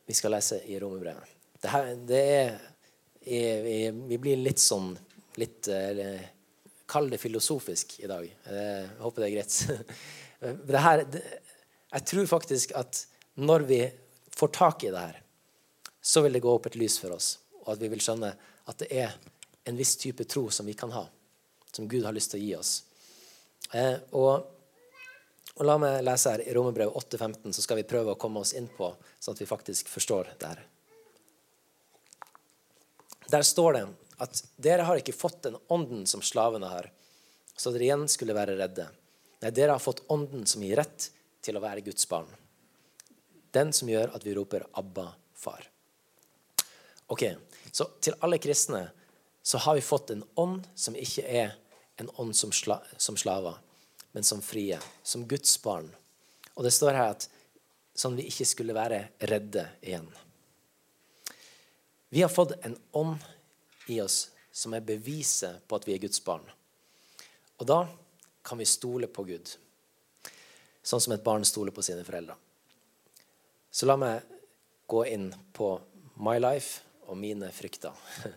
vi 0.08 0.16
skal 0.16 0.32
lese 0.32 0.62
i 0.64 0.78
Romerbrevet. 0.80 1.36
Det, 1.60 1.68
her, 1.68 1.92
det 2.08 2.24
er 2.32 2.58
vi, 4.08 4.16
blir 4.16 4.40
litt 4.40 4.62
sånn 4.62 4.94
litt 5.36 5.68
eh, 5.68 6.22
Kall 6.88 7.10
det 7.12 7.18
filosofisk 7.20 7.98
i 8.00 8.08
dag. 8.08 8.24
Jeg 8.24 8.84
håper 9.02 9.20
det 9.20 9.26
er 9.28 9.34
greit. 9.34 9.56
Det 10.70 10.80
her, 10.80 11.00
jeg 11.90 12.04
tror 12.06 12.28
faktisk 12.30 12.70
at 12.78 13.00
når 13.42 13.64
vi 13.66 13.80
får 14.38 14.50
tak 14.54 14.84
i 14.86 14.92
det 14.94 15.00
her, 15.02 15.16
så 16.00 16.22
vil 16.22 16.36
det 16.36 16.42
gå 16.44 16.52
opp 16.54 16.68
et 16.70 16.78
lys 16.78 16.94
for 17.02 17.16
oss, 17.16 17.32
og 17.64 17.72
at 17.74 17.82
vi 17.82 17.90
vil 17.90 18.00
skjønne 18.00 18.30
at 18.70 18.78
det 18.78 18.88
er 19.02 19.16
en 19.66 19.76
viss 19.76 19.96
type 19.98 20.24
tro 20.30 20.44
som 20.54 20.70
vi 20.70 20.76
kan 20.78 20.94
ha, 20.94 21.02
som 21.74 21.90
Gud 21.90 22.06
har 22.06 22.14
lyst 22.14 22.32
til 22.32 22.40
å 22.40 22.44
gi 22.44 22.54
oss. 22.54 22.72
Eh, 23.74 23.98
og 24.14 24.46
og 25.58 25.66
La 25.66 25.74
meg 25.80 26.00
lese 26.06 26.30
her 26.30 26.42
i 26.46 26.52
Romerbrevet 26.54 26.94
8,15, 26.94 27.52
så 27.52 27.64
skal 27.64 27.80
vi 27.80 27.86
prøve 27.88 28.14
å 28.14 28.20
komme 28.20 28.42
oss 28.44 28.54
inn 28.54 28.68
på, 28.70 28.92
sånn 29.18 29.34
at 29.34 29.42
vi 29.42 29.48
faktisk 29.50 29.90
forstår 29.90 30.30
det 30.38 30.50
her. 30.52 30.60
Der 33.28 33.44
står 33.44 33.74
det 33.74 33.84
at 34.22 34.42
dere 34.56 34.86
har 34.86 35.00
ikke 35.00 35.16
fått 35.16 35.42
den 35.48 35.58
ånden 35.74 36.06
som 36.06 36.22
slavene 36.22 36.70
har, 36.70 36.90
så 37.58 37.72
dere 37.74 37.88
igjen 37.88 38.06
skulle 38.10 38.36
være 38.38 38.54
redde. 38.58 38.86
Nei, 39.42 39.50
dere 39.54 39.74
har 39.74 39.82
fått 39.82 40.04
ånden 40.14 40.46
som 40.46 40.62
gir 40.62 40.78
rett 40.78 41.10
til 41.44 41.58
å 41.58 41.62
være 41.62 41.82
Guds 41.86 42.06
barn. 42.10 42.30
Den 43.54 43.72
som 43.74 43.90
gjør 43.90 44.14
at 44.14 44.24
vi 44.26 44.34
roper 44.36 44.66
'Abba, 44.72 45.12
far'. 45.34 45.68
Ok, 47.08 47.24
Så 47.72 47.84
til 48.00 48.14
alle 48.20 48.38
kristne 48.38 48.90
så 49.42 49.58
har 49.58 49.74
vi 49.74 49.80
fått 49.80 50.10
en 50.10 50.24
ånd 50.34 50.66
som 50.74 50.94
ikke 50.96 51.22
er 51.22 51.54
en 51.96 52.10
ånd 52.16 52.36
som, 52.36 52.52
sla, 52.52 52.80
som 52.96 53.16
slaver, 53.16 53.58
men 54.12 54.24
som 54.24 54.42
frie, 54.42 54.78
som 55.02 55.26
Guds 55.28 55.56
barn. 55.62 55.90
Og 56.54 56.64
det 56.64 56.72
står 56.74 56.96
her 56.96 57.12
at 57.14 57.28
sånn 57.98 58.16
vi 58.18 58.28
ikke 58.30 58.46
skulle 58.48 58.76
være 58.76 59.02
redde 59.30 59.66
igjen. 59.82 60.08
Vi 62.08 62.22
har 62.24 62.32
fått 62.32 62.56
en 62.64 62.76
ånd 62.96 63.24
i 63.92 64.00
oss 64.00 64.30
som 64.52 64.74
er 64.74 64.84
beviset 64.84 65.60
på 65.68 65.76
at 65.76 65.86
vi 65.86 65.94
er 65.94 66.02
Guds 66.02 66.22
barn. 66.24 66.44
Og 67.58 67.66
da 67.68 67.82
kan 68.42 68.58
vi 68.58 68.66
stole 68.66 69.10
på 69.12 69.26
Gud, 69.28 69.50
sånn 70.82 71.02
som 71.04 71.12
et 71.14 71.24
barn 71.24 71.44
stoler 71.44 71.74
på 71.74 71.84
sine 71.84 72.04
foreldre. 72.06 72.36
Så 73.70 73.86
la 73.86 73.98
meg 74.00 74.24
gå 74.88 75.04
inn 75.06 75.28
på 75.52 75.74
my 76.24 76.38
life 76.40 76.80
og 77.06 77.18
mine 77.20 77.50
frykter. 77.52 77.92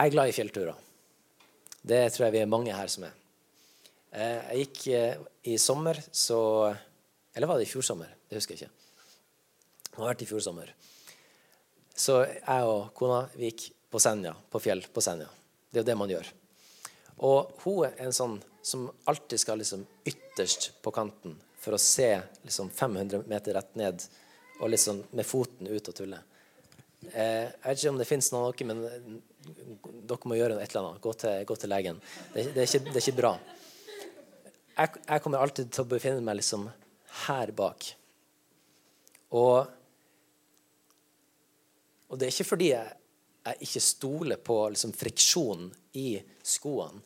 Jeg 0.00 0.10
er 0.10 0.14
glad 0.14 0.30
i 0.30 0.36
fjellturer. 0.36 0.76
Det 1.80 1.98
tror 2.12 2.26
jeg 2.26 2.32
vi 2.32 2.40
er 2.40 2.48
mange 2.48 2.72
her 2.72 2.88
som 2.92 3.04
er. 3.04 3.12
Eh, 4.10 4.38
jeg 4.50 4.64
gikk 4.64 4.86
eh, 4.96 5.18
i 5.52 5.58
sommer, 5.58 6.00
så 6.10 6.74
Eller 7.34 7.46
var 7.46 7.58
det 7.58 7.68
i 7.68 7.70
fjor 7.70 7.84
sommer? 7.86 8.10
Det 8.28 8.40
husker 8.40 8.56
jeg 8.56 8.66
ikke. 8.66 8.72
Det 9.90 9.98
har 9.98 10.10
vært 10.10 10.24
i 10.24 10.28
fjor 10.30 10.42
sommer. 10.42 10.72
Så 11.94 12.22
jeg 12.24 12.66
og 12.66 12.90
kona 12.96 13.22
vi 13.36 13.50
gikk 13.50 13.68
på 13.90 14.00
Senja, 14.02 14.32
på 14.50 14.60
fjell 14.62 14.82
på 14.90 15.02
Senja. 15.04 15.28
Det 15.70 15.78
er 15.78 15.84
jo 15.84 15.90
det 15.90 15.98
man 15.98 16.10
gjør. 16.10 16.32
Og 17.26 17.52
hun 17.62 17.84
er 17.86 17.98
en 18.02 18.14
sånn 18.16 18.38
som 18.62 18.88
alltid 19.10 19.42
skal 19.42 19.60
liksom 19.60 19.84
ytterst 20.08 20.70
på 20.82 20.92
kanten 20.94 21.36
for 21.60 21.76
å 21.76 21.80
se 21.80 22.08
liksom 22.42 22.70
500 22.72 23.26
meter 23.28 23.54
rett 23.54 23.74
ned 23.76 24.02
og 24.60 24.72
liksom 24.72 25.02
med 25.16 25.26
foten 25.28 25.68
ut 25.68 25.88
og 25.92 25.96
tulle. 25.96 26.20
Eh, 27.12 27.48
jeg 27.48 27.64
vet 27.64 27.78
ikke 27.78 27.92
om 27.94 28.00
det 28.00 28.08
fins 28.08 28.30
noe, 28.34 28.66
men 28.68 28.82
dere 30.08 30.28
må 30.28 30.36
gjøre 30.36 30.58
et 30.60 30.72
eller 30.72 30.90
annet. 30.90 31.02
Gå 31.04 31.14
til, 31.20 31.44
gå 31.48 31.56
til 31.56 31.72
legen. 31.72 32.00
Det, 32.34 32.50
det, 32.54 32.64
er 32.64 32.68
ikke, 32.68 32.82
det, 32.88 32.96
er 32.96 33.04
ikke, 33.04 33.18
bra. 33.20 33.32
Jeg, 34.80 35.02
jeg, 35.04 35.22
kommer 35.22 35.42
alltid 35.44 35.68
til 35.74 35.84
å 35.84 35.90
befinne 35.90 36.24
meg 36.24 36.38
liksom 36.40 36.64
her 37.26 37.52
bak. 37.52 37.90
Og, 39.36 39.68
og 42.08 42.18
det 42.18 42.26
er 42.26 42.34
ikke 42.34 42.48
fordi 42.54 42.72
jeg 42.72 42.96
jeg 43.44 43.66
ikke 43.66 43.82
stoler 43.82 44.40
på 44.42 44.56
liksom, 44.74 44.92
friksjonen 44.96 45.70
i 45.98 46.18
skoene 46.44 47.00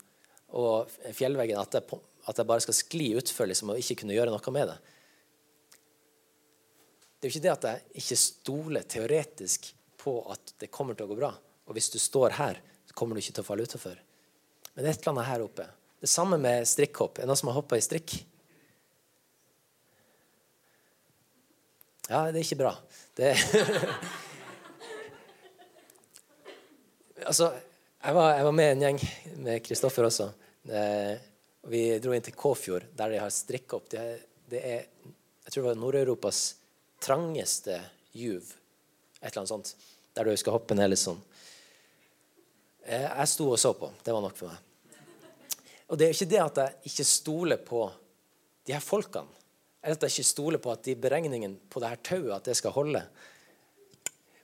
og 0.55 0.91
fjellveggen, 1.17 1.59
at 1.59 1.75
jeg, 1.75 1.99
at 2.31 2.39
jeg 2.39 2.47
bare 2.47 2.63
skal 2.63 2.77
skli 2.79 3.09
utfor 3.19 3.49
liksom, 3.51 3.73
og 3.73 3.81
ikke 3.81 4.03
kunne 4.03 4.15
gjøre 4.15 4.35
noe 4.35 4.55
med 4.55 4.69
det. 4.71 4.77
Det 7.19 7.27
er 7.27 7.31
jo 7.31 7.35
ikke 7.35 7.45
det 7.47 7.55
at 7.55 7.67
jeg 7.71 8.03
ikke 8.03 8.21
stoler 8.21 8.87
teoretisk 8.95 9.71
på 9.99 10.19
at 10.31 10.55
det 10.61 10.71
kommer 10.75 10.95
til 10.95 11.09
å 11.09 11.11
gå 11.11 11.19
bra. 11.19 11.33
Og 11.65 11.75
hvis 11.75 11.91
du 11.91 11.99
står 11.99 12.37
her, 12.39 12.61
så 12.87 12.97
kommer 12.99 13.17
du 13.17 13.23
ikke 13.23 13.39
til 13.39 13.45
å 13.45 13.49
falle 13.49 13.67
utenfor. 13.67 13.97
Men 14.75 14.85
det 14.85 14.91
er 14.91 14.93
et 14.93 15.01
eller 15.01 15.15
annet 15.15 15.31
her 15.31 15.47
oppe. 15.47 15.67
Det 16.05 16.11
samme 16.13 16.37
med 16.37 16.67
strikkhopp. 16.69 17.17
Er 17.17 17.25
det 17.25 17.31
noen 17.31 17.39
som 17.41 17.49
har 17.49 17.57
hoppa 17.57 17.79
i 17.81 17.85
strikk? 17.85 18.13
Ja, 22.11 22.27
det 22.29 22.37
er 22.37 22.43
ikke 22.43 22.59
bra. 22.61 22.73
Det 23.17 23.31
altså, 27.31 27.49
jeg 28.05 28.19
var, 28.19 28.35
jeg 28.37 28.45
var, 28.45 28.57
med 28.61 28.73
en 28.75 28.85
gjeng 28.85 29.01
med 29.47 29.65
Kristoffer 29.65 30.11
også. 30.11 30.29
Eh, 30.69 31.15
vi 31.73 31.81
dro 32.05 32.13
inn 32.13 32.27
til 32.29 32.37
Kåfjord, 32.37 32.85
der 33.01 33.15
de 33.15 33.23
har 33.25 33.33
strikkhopp. 33.33 33.89
Det 33.97 34.05
det 34.53 34.61
er, 34.61 34.85
jeg 35.09 35.55
tror 35.55 35.63
det 35.63 35.71
var 35.71 35.81
Nord-Europas 35.81 36.43
trangeste 37.01 37.81
juv. 38.13 38.45
Et 39.23 39.31
eller 39.31 39.41
annet 39.47 39.55
sånt. 39.55 39.73
Der 40.13 40.29
du 40.29 40.37
skal 40.37 40.59
hoppe 40.59 40.77
ned 40.77 40.93
litt 40.93 41.01
sånn. 41.01 41.25
Eh, 42.85 43.09
jeg 43.09 43.33
sto 43.33 43.49
og 43.57 43.59
så 43.65 43.73
på. 43.73 43.89
Det 44.05 44.13
var 44.13 44.21
nok 44.29 44.37
for 44.37 44.53
meg. 44.53 44.74
Og 45.89 45.99
det 45.99 46.07
er 46.07 46.13
jo 46.13 46.17
ikke 46.19 46.33
det 46.33 46.43
at 46.43 46.61
jeg 46.63 46.91
ikke 46.91 47.07
stoler 47.09 47.61
på 47.61 47.85
de 48.65 48.75
her 48.75 48.85
folkene. 48.85 49.43
Eller 49.85 49.99
at 49.99 50.07
jeg 50.07 50.15
ikke 50.15 50.33
stoler 50.33 50.63
på 50.63 50.73
at 50.73 50.87
de 50.87 50.97
beregningene 50.97 51.59
på 51.71 51.83
det 51.83 51.91
her 51.93 52.01
tauet 52.09 52.33
at 52.39 52.49
det 52.49 52.57
skal 52.57 52.73
holde. 52.73 53.03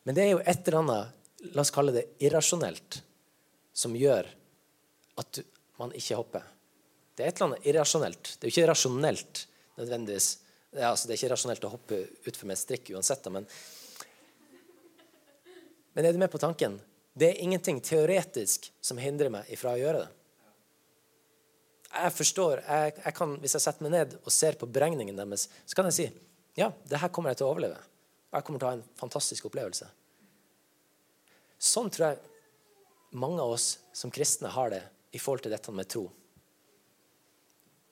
Men 0.04 0.16
det 0.16 0.26
er 0.26 0.34
jo 0.34 0.42
et 0.44 0.68
eller 0.68 0.82
annet 0.82 1.52
la 1.54 1.64
oss 1.64 1.72
kalle 1.72 1.94
det 1.94 2.04
irrasjonelt, 2.20 3.00
som 3.72 3.96
gjør 3.96 4.28
at 5.20 5.40
man 5.80 5.94
ikke 5.96 6.18
hopper. 6.18 6.44
Det 7.16 7.24
er 7.24 7.32
et 7.32 7.40
eller 7.40 7.54
annet 7.54 7.68
irrasjonelt. 7.72 8.34
Det 8.36 8.44
er 8.44 8.50
jo 8.50 8.54
ikke 8.54 8.70
rasjonelt 8.70 9.44
nødvendigvis. 9.80 10.28
Det 10.70 10.82
er, 10.82 10.90
altså, 10.90 11.08
det 11.08 11.14
er 11.14 11.22
ikke 11.22 11.32
rasjonelt 11.32 11.64
å 11.66 11.72
hoppe 11.72 12.02
utfor 12.28 12.50
med 12.50 12.60
strikk 12.60 12.92
uansett, 12.94 13.26
men 13.32 13.48
Men 15.92 16.06
er 16.06 16.12
du 16.12 16.20
med 16.22 16.30
på 16.30 16.38
tanken? 16.38 16.78
Det 17.12 17.26
er 17.28 17.42
ingenting 17.42 17.80
teoretisk 17.82 18.70
som 18.80 18.98
hindrer 19.02 19.28
meg 19.28 19.48
ifra 19.50 19.72
å 19.74 19.80
gjøre 19.80 20.04
det. 20.04 20.19
Jeg 21.90 22.14
forstår, 22.14 22.60
jeg, 22.62 22.92
jeg 23.04 23.14
kan, 23.16 23.32
Hvis 23.42 23.56
jeg 23.56 23.64
setter 23.64 23.86
meg 23.86 23.94
ned 23.94 24.18
og 24.20 24.32
ser 24.34 24.58
på 24.58 24.68
beregningen 24.70 25.16
deres, 25.18 25.48
så 25.66 25.78
kan 25.78 25.88
jeg 25.90 25.96
si 25.96 26.10
ja, 26.58 26.68
det 26.86 26.98
her 27.00 27.10
kommer 27.14 27.30
jeg 27.30 27.40
til 27.40 27.46
å 27.46 27.52
overleve. 27.54 27.78
Og 28.30 28.38
jeg 28.38 28.46
kommer 28.46 28.60
til 28.60 28.68
å 28.68 28.70
ha 28.70 28.78
en 28.78 28.88
fantastisk 28.98 29.46
opplevelse. 29.48 29.86
Sånn 31.60 31.90
tror 31.92 32.08
jeg 32.08 33.18
mange 33.20 33.42
av 33.42 33.54
oss 33.54 33.68
som 33.96 34.12
kristne 34.14 34.50
har 34.54 34.72
det 34.72 34.82
i 35.14 35.20
forhold 35.20 35.44
til 35.44 35.54
dette 35.54 35.74
med 35.74 35.88
tro. 35.90 36.04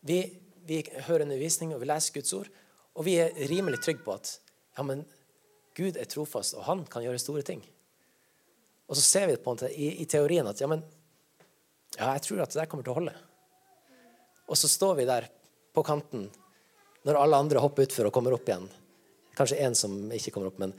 Vi, 0.06 0.18
vi 0.66 0.82
hører 1.08 1.26
undervisning, 1.26 1.74
og 1.74 1.82
vi 1.82 1.88
leser 1.90 2.14
Guds 2.14 2.34
ord, 2.36 2.50
og 2.94 3.06
vi 3.06 3.16
er 3.22 3.34
rimelig 3.50 3.80
trygge 3.82 4.04
på 4.06 4.14
at 4.14 4.34
ja, 4.78 4.84
men 4.86 5.02
Gud 5.78 5.98
er 5.98 6.10
trofast, 6.10 6.56
og 6.58 6.66
han 6.66 6.84
kan 6.90 7.04
gjøre 7.04 7.22
store 7.22 7.44
ting. 7.46 7.62
Og 8.88 8.96
så 8.96 9.04
ser 9.04 9.28
vi 9.28 9.36
på 9.36 9.50
en 9.50 9.58
måte 9.58 9.70
i, 9.70 9.90
i 10.02 10.06
teorien 10.08 10.46
at 10.48 10.60
ja, 10.62 10.70
men 10.70 10.82
ja, 11.96 12.14
jeg 12.14 12.24
tror 12.24 12.44
at 12.44 12.54
det 12.54 12.62
der 12.62 12.70
kommer 12.70 12.86
til 12.86 12.94
å 12.94 13.00
holde. 13.00 13.14
Og 14.48 14.58
så 14.58 14.68
står 14.68 14.98
vi 14.98 15.08
der 15.08 15.28
på 15.76 15.84
kanten 15.86 16.26
når 17.06 17.20
alle 17.20 17.40
andre 17.40 17.62
hopper 17.62 17.86
utfor 17.86 18.08
og 18.08 18.14
kommer 18.14 18.34
opp 18.34 18.48
igjen. 18.48 18.66
Kanskje 19.38 19.60
én 19.62 19.76
som 19.78 19.94
ikke 20.12 20.32
kommer 20.34 20.50
opp, 20.50 20.58
men 20.58 20.74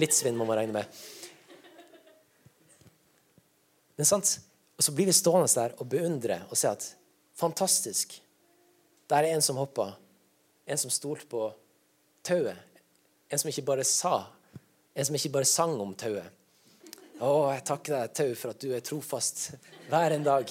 litt 0.00 0.14
svinn 0.16 0.38
må 0.38 0.46
man 0.48 0.58
regne 0.58 0.78
med. 0.78 1.00
Men 3.98 4.08
sant? 4.08 4.38
Og 4.78 4.86
så 4.86 4.94
blir 4.96 5.10
vi 5.10 5.12
stående 5.12 5.50
der 5.52 5.74
og 5.76 5.90
beundre 5.92 6.40
og 6.48 6.56
se 6.56 6.70
at 6.70 6.86
fantastisk. 7.36 8.14
Der 9.10 9.26
er 9.26 9.34
en 9.34 9.44
som 9.44 9.58
hoppa. 9.60 9.90
En 10.64 10.78
som 10.80 10.92
stolte 10.92 11.26
på 11.28 11.50
tauet. 12.24 12.56
En 13.28 13.38
som 13.38 13.50
ikke 13.50 13.66
bare 13.66 13.84
sa, 13.84 14.24
en 14.94 15.06
som 15.06 15.16
ikke 15.18 15.34
bare 15.34 15.48
sang 15.48 15.76
om 15.82 15.92
tauet. 15.98 16.26
Å, 17.20 17.30
jeg 17.52 17.64
takker 17.68 17.94
deg, 17.94 18.12
tau, 18.16 18.30
for 18.38 18.54
at 18.54 18.62
du 18.62 18.70
er 18.72 18.84
trofast 18.84 19.50
hver 19.90 20.14
en 20.16 20.24
dag. 20.24 20.48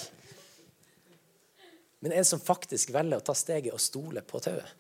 Men 2.00 2.16
en 2.16 2.26
som 2.26 2.40
faktisk 2.40 2.94
velger 2.96 3.20
å 3.20 3.26
ta 3.26 3.36
steget 3.36 3.76
og 3.76 3.82
stole 3.84 4.24
på 4.26 4.40
tauet. 4.44 4.76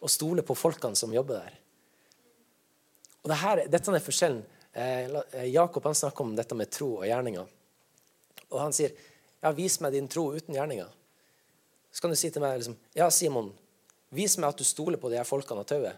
Og 0.00 0.10
stole 0.10 0.44
på 0.46 0.56
folkene 0.56 0.96
som 0.96 1.12
jobber 1.12 1.42
der. 1.42 1.56
Og 3.20 3.32
det 3.32 3.38
her, 3.42 3.64
Dette 3.68 3.94
er 3.96 4.04
forskjellen. 4.04 4.44
Eh, 4.72 5.10
Jakob 5.50 5.84
han 5.84 5.94
snakker 5.98 6.24
om 6.24 6.36
dette 6.36 6.54
med 6.56 6.70
tro 6.72 6.92
og 7.00 7.08
gjerninger. 7.08 7.46
Og 8.50 8.60
han 8.60 8.72
sier, 8.72 8.90
'Ja, 9.42 9.50
vis 9.52 9.80
meg 9.80 9.92
din 9.92 10.08
tro 10.08 10.32
uten 10.32 10.54
gjerninger'. 10.54 10.92
Så 11.92 12.00
kan 12.00 12.10
du 12.10 12.16
si 12.16 12.30
til 12.30 12.42
meg 12.42 12.58
liksom, 12.58 12.76
'Ja, 12.94 13.10
Simon, 13.10 13.52
vis 14.10 14.38
meg 14.38 14.48
at 14.48 14.56
du 14.56 14.64
stoler 14.64 14.96
på 14.96 15.10
de 15.10 15.16
her 15.16 15.24
folkene 15.24 15.60
og 15.60 15.66
tauet'. 15.66 15.96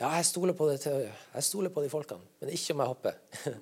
Ja, 0.00 0.10
jeg 0.14 0.24
stoler 0.26 0.52
på 0.52 0.68
det 0.70 0.80
tauet. 0.80 1.12
Jeg 1.34 1.44
stoler 1.44 1.70
på 1.70 1.82
de 1.82 1.88
folkene, 1.90 2.20
men 2.40 2.50
ikke 2.50 2.72
om 2.72 2.78
jeg 2.80 2.86
hopper. 2.86 3.12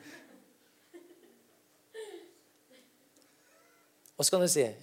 og 4.19 4.25
så 4.25 4.31
kan 4.31 4.41
du 4.41 4.49
si, 4.49 4.75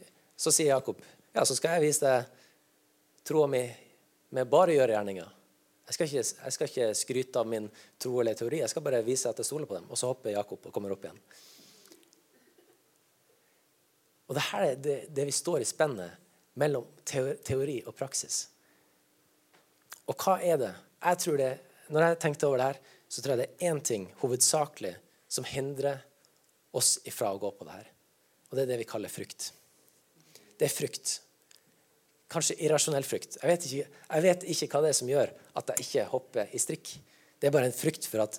så 0.44 0.52
sier 0.52 0.74
Jakob, 0.74 1.00
'Ja, 1.34 1.46
så 1.46 1.56
skal 1.56 1.78
jeg 1.78 1.88
vise 1.88 2.04
deg 2.04 2.26
troa 3.24 3.48
mi 3.48 3.64
med 4.36 4.50
bare 4.50 4.74
å 4.74 4.76
gjøre 4.76 4.98
gjerninger'. 4.98 5.32
Jeg 5.88 5.96
skal, 5.96 6.08
ikke, 6.08 6.24
jeg 6.46 6.54
skal, 6.56 6.70
ikke, 6.70 6.96
skryte 6.96 7.40
av 7.40 7.48
min 7.48 7.70
tro 8.00 8.20
eller 8.20 8.36
teori, 8.40 8.62
jeg 8.62 8.72
skal 8.72 8.84
bare 8.86 9.04
vise 9.04 9.30
at 9.30 9.40
jeg 9.40 9.46
stoler 9.46 9.68
på 9.68 9.76
dem. 9.76 9.90
Og 9.92 10.00
så 10.00 10.08
hopper 10.08 10.32
Jakob 10.32 10.66
og 10.66 10.74
kommer 10.74 10.92
opp 10.96 11.04
igjen. 11.04 11.20
Og 14.28 14.36
det 14.36 14.46
her 14.48 14.68
er 14.70 14.76
det, 14.76 14.98
det 15.14 15.26
vi 15.28 15.36
står 15.36 15.62
i 15.62 15.68
spennet 15.68 16.20
mellom 16.60 16.88
teori 17.06 17.82
og 17.86 17.96
praksis. 17.96 18.48
Og 20.08 20.16
hva 20.16 20.40
er 20.42 20.58
det? 20.58 20.74
Jeg 21.04 21.20
tror 21.26 21.38
det, 21.38 21.54
Når 21.90 22.02
jeg 22.02 22.20
tenkte 22.20 22.48
over 22.48 22.58
det 22.58 22.66
her, 22.66 22.78
så 23.10 23.22
tror 23.22 23.34
jeg 23.34 23.40
det 23.42 23.50
er 23.52 23.72
én 23.72 23.82
ting 23.84 24.06
hovedsakelig 24.22 24.96
som 25.28 25.44
hindrer 25.44 26.00
oss 26.74 26.96
ifra 27.06 27.34
å 27.34 27.38
gå 27.38 27.52
på 27.52 27.68
det 27.68 27.76
her. 27.76 27.90
Og 28.50 28.56
det 28.56 28.64
er 28.64 28.72
det 28.72 28.78
vi 28.80 28.88
kaller 28.88 29.12
frykt. 29.12 29.52
Det 30.64 30.70
er 30.70 30.72
frykt. 30.72 31.18
Kanskje 32.32 32.56
irrasjonell 32.64 33.04
frykt. 33.04 33.36
Jeg 33.42 33.50
vet, 33.50 33.64
ikke, 33.68 34.04
jeg 34.08 34.24
vet 34.24 34.44
ikke 34.54 34.68
hva 34.72 34.80
det 34.86 34.92
er 34.94 34.96
som 34.96 35.10
gjør 35.12 35.32
at 35.60 35.72
jeg 35.74 35.84
ikke 35.84 36.04
hopper 36.14 36.54
i 36.56 36.62
strikk. 36.62 36.92
Det 37.36 37.50
er 37.50 37.52
bare 37.52 37.68
en 37.68 37.76
frykt 37.76 38.06
for 38.08 38.24
at 38.24 38.38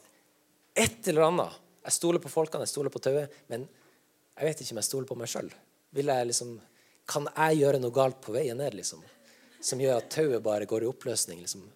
et 0.81 1.11
eller 1.13 1.27
annet 1.27 1.61
Jeg 1.85 1.93
stoler 1.99 2.23
på 2.25 2.31
folkene, 2.33 2.65
jeg 2.65 2.73
stoler 2.73 2.89
på 2.89 3.03
tauet, 3.05 3.29
men 3.53 3.67
Jeg 4.41 4.49
vet 4.49 4.61
ikke 4.63 4.73
om 4.73 4.79
jeg 4.81 4.87
stoler 4.87 5.07
på 5.07 5.17
meg 5.21 5.29
sjøl. 5.29 5.51
Liksom, 5.95 6.55
kan 7.07 7.29
jeg 7.29 7.59
gjøre 7.59 7.83
noe 7.83 7.95
galt 7.95 8.23
på 8.25 8.33
veien 8.33 8.57
ned, 8.57 8.73
liksom? 8.75 9.05
Som 9.61 9.83
gjør 9.85 10.01
at 10.01 10.09
tauet 10.11 10.43
bare 10.43 10.65
går 10.65 10.83
i 10.83 10.89
oppløsning? 10.89 11.45
liksom? 11.45 11.69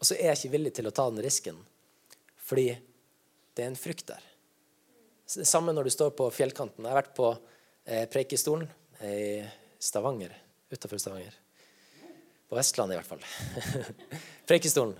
Og 0.00 0.08
så 0.08 0.16
er 0.16 0.32
jeg 0.32 0.40
ikke 0.40 0.54
villig 0.56 0.72
til 0.72 0.88
å 0.88 0.94
ta 0.96 1.04
den 1.12 1.20
risken, 1.22 1.60
fordi 2.48 2.70
det 3.52 3.62
er 3.62 3.70
en 3.74 3.78
frykt 3.78 4.08
der. 4.08 4.24
Det 5.36 5.46
samme 5.46 5.76
når 5.76 5.84
du 5.84 5.94
står 5.94 6.16
på 6.16 6.30
fjellkanten. 6.32 6.82
Jeg 6.82 6.90
har 6.90 7.02
vært 7.02 7.14
på 7.14 7.28
eh, 7.84 8.08
Preikestolen 8.08 8.66
i 9.04 9.44
Stavanger. 9.78 10.32
Utafor 10.70 10.98
Stavanger. 10.98 11.34
På 12.48 12.56
Vestlandet, 12.56 12.94
i 12.94 13.00
hvert 13.00 13.10
fall. 13.10 13.24
Preikestolen. 14.48 14.96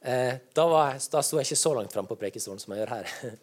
Eh, 0.00 0.34
da, 0.56 0.64
var, 0.68 0.96
da 1.12 1.22
sto 1.22 1.36
jeg 1.38 1.50
ikke 1.50 1.60
så 1.60 1.74
langt 1.76 1.92
fram 1.92 2.08
på 2.08 2.16
Preikestolen 2.16 2.60
som 2.62 2.72
jeg 2.72 2.82
gjør 2.82 2.94
her. 2.98 3.10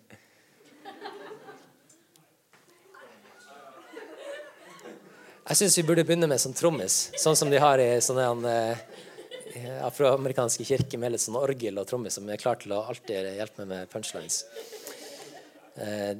Jeg 5.48 5.62
syns 5.62 5.78
vi 5.80 5.84
burde 5.88 6.04
begynne 6.04 6.28
med 6.28 6.42
sånn 6.44 6.56
trommis, 6.58 6.96
sånn 7.16 7.38
som 7.40 7.48
de 7.48 7.60
har 7.64 7.80
i 7.80 8.02
sånne 8.04 8.50
eh, 8.52 9.78
afroamerikanske 9.88 10.66
kirker 10.68 11.00
med 11.00 11.14
litt 11.14 11.24
sånn 11.24 11.38
orgel 11.40 11.80
og 11.80 11.88
trommis 11.88 12.18
som 12.18 12.28
er 12.28 12.42
klar 12.42 12.60
til 12.60 12.74
å 12.76 12.82
alltid 12.92 13.30
hjelpe 13.38 13.64
meg 13.64 13.70
med 13.72 13.94
punchlines. 13.94 14.42
Eh, 15.80 16.20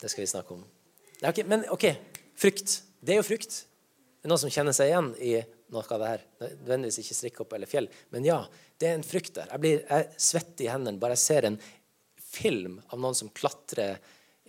det 0.00 0.08
skal 0.08 0.24
vi 0.24 0.30
snakke 0.30 0.56
om. 0.56 0.64
Ja, 1.20 1.34
okay, 1.34 1.44
men 1.44 1.66
OK, 1.68 1.84
frykt. 2.40 2.80
Det 3.00 3.14
er 3.14 3.20
jo 3.20 3.26
frykt. 3.26 3.62
Det 4.20 4.28
er 4.28 4.32
noen 4.32 4.42
som 4.42 4.52
kjenner 4.52 4.76
seg 4.76 4.90
igjen 4.90 5.10
i 5.24 5.34
noe 5.70 5.84
av 5.86 6.02
det 6.02 6.10
her. 6.10 6.24
Nødvendigvis 6.42 7.00
ikke 7.02 7.16
strikkhopp 7.16 7.54
eller 7.56 7.70
fjell. 7.70 7.88
Men 8.14 8.26
ja, 8.26 8.40
det 8.80 8.88
er 8.88 8.98
en 8.98 9.06
frykt 9.06 9.36
der. 9.38 9.50
Jeg 9.54 9.62
blir 9.62 9.82
jeg 9.84 10.08
svetter 10.30 10.66
i 10.66 10.72
hendene 10.72 11.00
bare 11.00 11.16
jeg 11.16 11.24
ser 11.24 11.48
en 11.48 11.60
film 12.30 12.78
av 12.88 13.00
noen 13.00 13.16
som 13.16 13.32
klatrer 13.34 13.98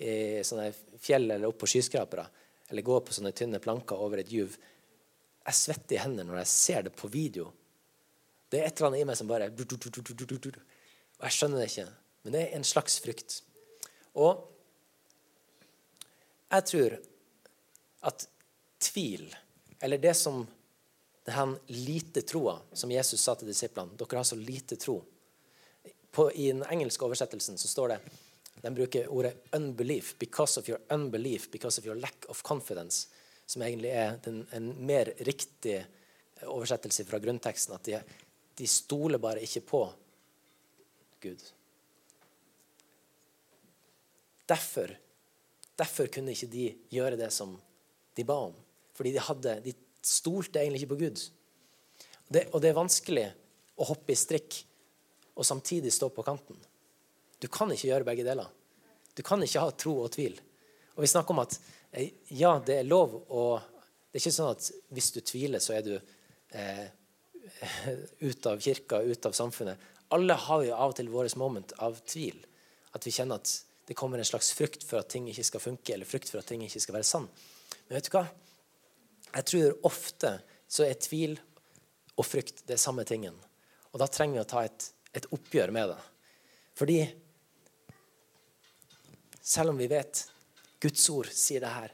i 0.01 0.41
sånne 0.45 0.69
fjell 1.01 1.27
eller 1.29 1.49
opp 1.49 1.59
på 1.61 1.69
skyskrapere 1.69 2.25
eller 2.71 2.85
går 2.87 3.01
på 3.05 3.15
sånne 3.15 3.33
tynne 3.35 3.59
planker 3.61 3.99
over 3.99 4.21
et 4.21 4.31
juv. 4.31 4.55
Jeg 5.45 5.57
svetter 5.57 5.97
i 5.97 6.01
hendene 6.01 6.29
når 6.29 6.43
jeg 6.43 6.51
ser 6.53 6.85
det 6.87 6.93
på 6.95 7.09
video. 7.11 7.49
Det 8.51 8.59
er 8.61 8.67
et 8.67 8.77
eller 8.77 8.91
annet 8.91 9.03
i 9.03 9.07
meg 9.09 9.17
som 9.19 9.29
bare 9.29 9.49
Og 9.51 11.27
jeg 11.27 11.35
skjønner 11.37 11.61
det 11.61 11.67
ikke, 11.69 11.89
men 12.23 12.33
det 12.33 12.41
er 12.41 12.55
en 12.57 12.65
slags 12.65 12.99
frykt. 13.03 13.41
Og 14.17 14.47
jeg 16.51 16.67
tror 16.71 16.97
at 18.01 18.27
tvil, 18.81 19.35
eller 19.79 19.97
det 19.97 20.13
som 20.17 20.43
det 21.25 21.31
her 21.31 21.55
lite 21.67 22.21
troa, 22.21 22.57
som 22.73 22.91
Jesus 22.91 23.21
sa 23.21 23.35
til 23.37 23.49
disiplene 23.51 23.93
Dere 23.97 24.17
har 24.17 24.25
så 24.25 24.35
lite 24.35 24.75
tro. 24.75 24.97
På, 26.11 26.31
I 26.31 26.49
den 26.51 26.63
engelske 26.65 27.05
oversettelsen 27.05 27.57
så 27.61 27.69
står 27.69 27.93
det 27.93 27.99
de 28.61 28.75
bruker 28.75 29.07
ordet 29.07 29.33
'unbelief'. 29.51 30.15
'Because 30.17 30.59
of 30.59 30.69
your 30.69 30.79
unbelief', 30.89 31.49
'because 31.49 31.79
of 31.79 31.85
your 31.85 31.95
lack 31.95 32.25
of 32.29 32.43
confidence'. 32.43 33.07
Som 33.45 33.61
egentlig 33.61 33.89
er 33.89 34.17
den, 34.17 34.47
en 34.51 34.85
mer 34.85 35.13
riktig 35.19 35.85
oversettelse 36.43 37.05
fra 37.05 37.19
grunnteksten. 37.19 37.75
At 37.75 37.85
de, 37.85 38.03
de 38.57 38.67
stoler 38.67 39.17
bare 39.17 39.41
ikke 39.41 39.61
på 39.61 39.93
Gud. 41.21 41.51
Derfor, 44.49 44.95
derfor 45.77 46.07
kunne 46.07 46.31
ikke 46.31 46.47
de 46.47 46.75
gjøre 46.89 47.17
det 47.17 47.33
som 47.33 47.61
de 48.17 48.25
ba 48.27 48.37
om. 48.49 48.57
Fordi 48.97 49.13
de, 49.15 49.21
hadde, 49.23 49.55
de 49.65 49.73
stolte 50.05 50.61
egentlig 50.61 50.83
ikke 50.83 50.93
på 50.93 51.01
Gud. 51.05 51.23
Det, 52.31 52.47
og 52.51 52.61
det 52.63 52.71
er 52.71 52.77
vanskelig 52.77 53.27
å 53.81 53.87
hoppe 53.91 54.13
i 54.13 54.19
strikk 54.19 54.61
og 55.35 55.47
samtidig 55.47 55.93
stå 55.93 56.11
på 56.13 56.25
kanten. 56.25 56.57
Du 57.41 57.47
kan 57.51 57.71
ikke 57.73 57.89
gjøre 57.89 58.07
begge 58.07 58.25
deler. 58.27 58.49
Du 59.15 59.23
kan 59.25 59.41
ikke 59.43 59.63
ha 59.63 59.73
tro 59.73 59.97
og 60.03 60.11
tvil. 60.13 60.37
Og 60.95 61.03
vi 61.03 61.09
snakker 61.11 61.33
om 61.33 61.43
at 61.43 61.57
eh, 61.91 62.11
ja, 62.37 62.53
det 62.63 62.81
er 62.81 62.89
lov 62.89 63.21
å 63.29 63.43
Det 64.11 64.19
er 64.19 64.23
ikke 64.25 64.35
sånn 64.35 64.51
at 64.51 64.65
hvis 64.91 65.05
du 65.15 65.21
tviler, 65.23 65.61
så 65.63 65.77
er 65.77 65.85
du 65.85 65.93
eh, 65.95 66.87
ut 68.27 68.47
av 68.51 68.59
kirka, 68.59 68.99
ut 68.99 69.25
av 69.25 69.31
samfunnet. 69.31 69.79
Alle 70.11 70.35
har 70.35 70.65
jo 70.67 70.73
av 70.75 70.91
og 70.91 70.97
til 70.97 71.07
våre 71.07 71.31
moment 71.39 71.71
av 71.79 71.95
tvil. 72.03 72.41
At 72.91 73.07
vi 73.07 73.13
kjenner 73.15 73.39
at 73.39 73.53
det 73.87 73.95
kommer 73.95 74.19
en 74.19 74.27
slags 74.27 74.51
frykt 74.51 74.83
for 74.83 74.99
at 74.99 75.07
ting 75.13 75.29
ikke 75.31 75.47
skal 75.47 75.63
funke, 75.63 75.93
eller 75.95 76.07
frykt 76.07 76.27
for 76.27 76.43
at 76.43 76.49
ting 76.51 76.65
ikke 76.65 76.83
skal 76.83 76.97
være 76.97 77.07
sann. 77.07 77.29
Men 77.91 77.97
vet 77.97 78.05
du 78.07 78.13
hva? 78.15 78.27
Jeg 79.35 79.45
tror 79.49 79.87
ofte 79.89 80.29
så 80.71 80.85
er 80.85 81.01
tvil 81.03 81.33
og 82.15 82.23
frykt 82.23 82.61
det 82.69 82.77
samme 82.79 83.03
tingen. 83.03 83.35
Og 83.91 83.99
da 83.99 84.07
trenger 84.07 84.37
vi 84.37 84.43
å 84.45 84.47
ta 84.47 84.63
et, 84.63 84.85
et 85.11 85.27
oppgjør 85.35 85.73
med 85.75 85.91
det. 85.91 85.97
Fordi 86.79 86.97
selv 89.43 89.73
om 89.73 89.83
vi 89.83 89.91
vet 89.91 90.23
Guds 90.79 91.03
ord 91.11 91.33
sier 91.35 91.59
det 91.59 91.75
her, 91.75 91.91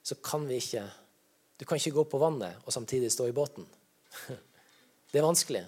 så 0.00 0.16
kan 0.24 0.48
vi 0.48 0.56
ikke 0.64 0.88
Du 1.60 1.68
kan 1.68 1.76
ikke 1.76 1.98
gå 2.00 2.08
på 2.08 2.24
vannet 2.24 2.64
og 2.64 2.72
samtidig 2.72 3.12
stå 3.12 3.28
i 3.28 3.36
båten. 3.36 3.68
Det 5.12 5.20
er 5.20 5.28
vanskelig. 5.28 5.66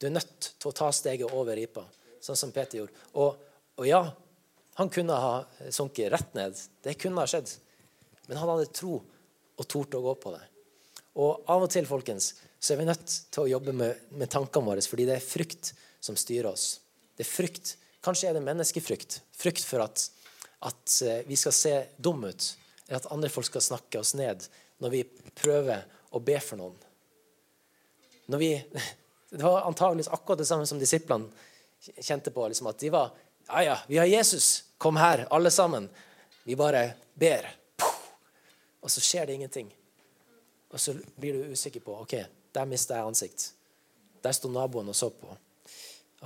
Du 0.00 0.08
er 0.08 0.16
nødt 0.16 0.54
til 0.56 0.70
å 0.70 0.78
ta 0.78 0.88
steget 0.88 1.36
over 1.36 1.52
ripa, 1.52 1.84
sånn 2.24 2.46
som 2.48 2.56
Peter 2.56 2.80
gjorde. 2.80 3.08
Og, 3.20 3.36
og 3.76 3.84
ja, 3.84 4.06
han 4.80 4.88
kunne 4.88 5.20
ha 5.20 5.42
sunket 5.68 6.14
rett 6.14 6.32
ned. 6.32 6.56
Det 6.80 6.96
kunne 6.96 7.20
ha 7.20 7.28
skjedd. 7.28 7.60
Men 8.30 8.38
han 8.38 8.52
hadde 8.52 8.70
tro 8.70 9.00
og 9.02 9.66
torde 9.68 9.98
å 9.98 10.04
gå 10.04 10.14
på 10.22 10.32
det. 10.36 10.44
Og 11.18 11.50
av 11.50 11.66
og 11.66 11.72
til 11.72 11.88
folkens, 11.88 12.32
så 12.62 12.72
er 12.72 12.80
vi 12.80 12.86
nødt 12.86 13.14
til 13.32 13.42
å 13.42 13.50
jobbe 13.50 13.74
med, 13.74 14.06
med 14.14 14.30
tankene 14.30 14.70
våre, 14.70 14.84
fordi 14.86 15.08
det 15.08 15.16
er 15.18 15.24
frykt 15.24 15.72
som 16.00 16.14
styrer 16.18 16.52
oss. 16.52 16.76
Det 17.18 17.26
er 17.26 17.32
frykt 17.32 17.76
Kanskje 18.00 18.30
er 18.30 18.36
det 18.38 18.40
menneskefrykt. 18.40 19.18
Frykt 19.36 19.66
for 19.68 19.84
at, 19.84 20.06
at 20.64 20.94
eh, 21.04 21.18
vi 21.28 21.36
skal 21.36 21.52
se 21.52 21.72
dumme 22.00 22.30
ut, 22.32 22.46
eller 22.86 23.02
at 23.02 23.10
andre 23.12 23.28
folk 23.28 23.44
skal 23.50 23.64
snakke 23.64 24.00
oss 24.00 24.14
ned 24.16 24.46
når 24.80 24.94
vi 24.94 25.02
prøver 25.36 25.84
å 26.16 26.22
be 26.24 26.38
for 26.40 26.62
noen. 26.62 26.78
Når 28.32 28.40
vi, 28.40 28.50
det 29.36 29.44
var 29.44 29.68
antageligvis 29.68 30.08
akkurat 30.16 30.40
det 30.40 30.48
samme 30.48 30.68
som 30.70 30.80
disiplene 30.80 31.28
kjente 32.00 32.32
på. 32.32 32.48
Liksom 32.48 32.72
at 32.72 32.80
de 32.80 32.94
var 32.94 33.12
Ja, 33.50 33.62
ja, 33.66 33.76
vi 33.90 34.00
har 34.00 34.08
Jesus. 34.08 34.70
Kom 34.80 34.96
her, 34.96 35.26
alle 35.28 35.52
sammen. 35.52 35.90
Vi 36.48 36.56
bare 36.56 36.94
ber. 37.20 37.50
Og 38.80 38.90
så 38.90 39.02
skjer 39.04 39.26
det 39.26 39.36
ingenting. 39.38 39.70
Og 40.70 40.80
så 40.80 40.94
blir 41.16 41.36
du 41.36 41.52
usikker 41.52 41.82
på 41.84 41.96
OK, 42.02 42.14
der 42.54 42.68
mista 42.68 42.96
jeg 42.96 43.10
ansikt. 43.10 43.50
Der 44.22 44.34
sto 44.36 44.50
naboen 44.52 44.88
og 44.88 44.96
så 44.96 45.10
på. 45.10 45.34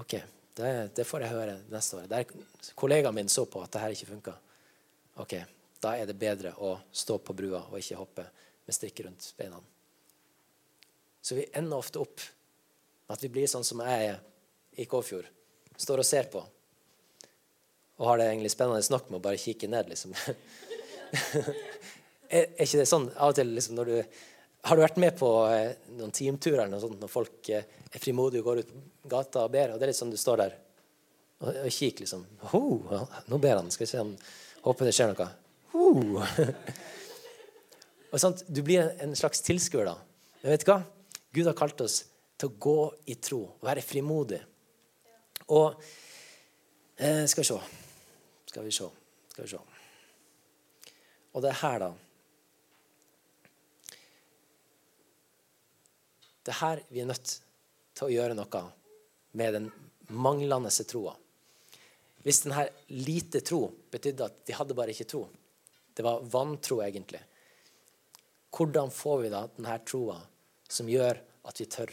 OK, 0.01 0.17
det, 0.55 0.71
det, 0.97 1.07
får 1.07 1.25
jeg 1.25 1.35
høre 1.35 1.59
neste 1.71 2.01
år. 2.01 2.09
Der 2.11 2.25
kollegaen 2.75 3.15
min 3.15 3.31
så 3.31 3.47
på 3.47 3.63
at 3.63 3.73
det 3.73 3.83
her 3.83 3.95
ikke 3.95 4.11
funka. 4.11 4.35
Ok, 5.23 5.37
da 5.83 5.95
er 5.97 6.09
det 6.11 6.19
bedre 6.19 6.55
å 6.59 6.77
stå 6.93 7.19
på 7.23 7.37
brua 7.37 7.63
og 7.71 7.79
ikke 7.79 8.01
hoppe 8.01 8.27
med 8.65 8.77
strikk 8.77 9.05
rundt 9.07 9.31
beina. 9.39 9.61
Så 11.25 11.39
vi 11.39 11.47
ender 11.57 11.79
ofte 11.79 12.03
opp 12.03 12.21
at 13.13 13.23
vi 13.23 13.31
blir 13.33 13.49
sånn 13.49 13.65
som 13.65 13.81
jeg 13.85 14.11
er 14.11 14.21
i 14.81 14.87
Kåfjord. 14.91 15.29
Står 15.77 16.03
og 16.03 16.09
ser 16.09 16.29
på. 16.33 16.43
Og 17.97 18.09
har 18.09 18.19
det 18.19 18.27
egentlig 18.29 18.51
spennende 18.53 18.83
nok 18.91 19.09
med 19.11 19.21
å 19.21 19.25
bare 19.25 19.41
kikke 19.41 19.71
ned, 19.71 19.89
liksom. 19.93 20.15
er, 22.35 22.49
er, 22.49 22.67
ikke 22.67 22.81
det 22.83 22.89
sånn 22.91 23.09
av 23.15 23.33
og 23.33 23.39
til 23.39 23.53
liksom, 23.55 23.77
når 23.79 23.91
du 23.91 23.97
har 24.65 24.79
du 24.79 24.81
vært 24.81 25.01
med 25.01 25.17
på 25.19 25.29
eh, 25.53 25.75
noen 25.99 26.13
teamturer 26.15 26.71
noe 26.71 26.81
sånt, 26.81 26.97
når 27.01 27.11
folk 27.13 27.51
eh, 27.53 27.67
er 27.91 28.01
frimodige 28.01 28.41
og 28.41 28.49
går 28.49 28.63
ut 28.63 28.71
på 29.05 29.11
gata 29.13 29.43
og 29.45 29.53
ber? 29.53 29.75
og 29.75 29.81
Det 29.81 29.85
er 29.85 29.93
litt 29.93 29.99
sånn 29.99 30.13
du 30.15 30.21
står 30.21 30.41
der 30.41 30.55
og, 31.45 31.51
og 31.51 31.69
kikker, 31.69 32.07
liksom. 32.07 32.23
Oh, 32.57 32.95
nå 33.29 33.41
ber 33.43 33.59
han. 33.59 33.69
Skal 33.75 33.85
vi 33.85 33.91
se 33.93 34.01
om 34.01 34.15
Håper 34.65 34.89
det 34.89 34.95
skjer 34.97 35.11
noe. 35.11 35.27
Oh. 35.77 36.23
og 38.15 38.23
sånt, 38.23 38.47
Du 38.49 38.63
blir 38.65 38.95
en 39.05 39.13
slags 39.19 39.45
tilskuer, 39.45 39.91
da. 39.91 39.99
Men 40.41 40.55
vet 40.55 40.65
du 40.65 40.71
hva? 40.71 40.79
Gud 41.37 41.51
har 41.51 41.59
kalt 41.59 41.85
oss 41.85 41.99
til 42.41 42.49
å 42.49 42.57
gå 42.65 42.79
i 43.13 43.19
tro, 43.21 43.43
være 43.67 43.85
frimodig. 43.85 44.41
Og 45.53 45.77
eh, 46.97 47.27
Skal 47.29 47.45
vi 47.45 47.51
se 47.51 47.61
Skal 48.55 48.65
vi 48.65 48.73
se. 48.73 48.89
Skal 49.35 49.45
vi 49.45 49.53
se. 49.53 49.61
Og 51.35 51.45
det 51.45 51.53
er 51.53 51.61
her, 51.61 51.85
da 51.85 51.93
Det 56.45 56.53
er 56.53 56.61
her 56.61 56.83
vi 56.93 57.03
er 57.03 57.09
nødt 57.09 57.31
til 57.95 58.07
å 58.07 58.13
gjøre 58.13 58.37
noe 58.37 58.63
med 59.39 59.55
den 59.57 59.69
manglende 60.13 60.71
troa. 60.85 61.15
Hvis 62.25 62.43
denne 62.45 62.67
lite 62.93 63.41
tro 63.45 63.67
betydde 63.93 64.27
at 64.29 64.45
de 64.49 64.57
hadde 64.57 64.77
bare 64.77 64.93
ikke 64.95 65.09
tro, 65.09 65.27
det 65.95 66.05
var 66.05 66.25
vantro 66.29 66.81
egentlig, 66.85 67.21
hvordan 68.55 68.91
får 68.95 69.21
vi 69.23 69.33
da 69.33 69.45
denne 69.57 69.79
troa 69.87 70.17
som 70.69 70.89
gjør 70.89 71.21
at 71.49 71.61
vi 71.61 71.67
tør 71.71 71.93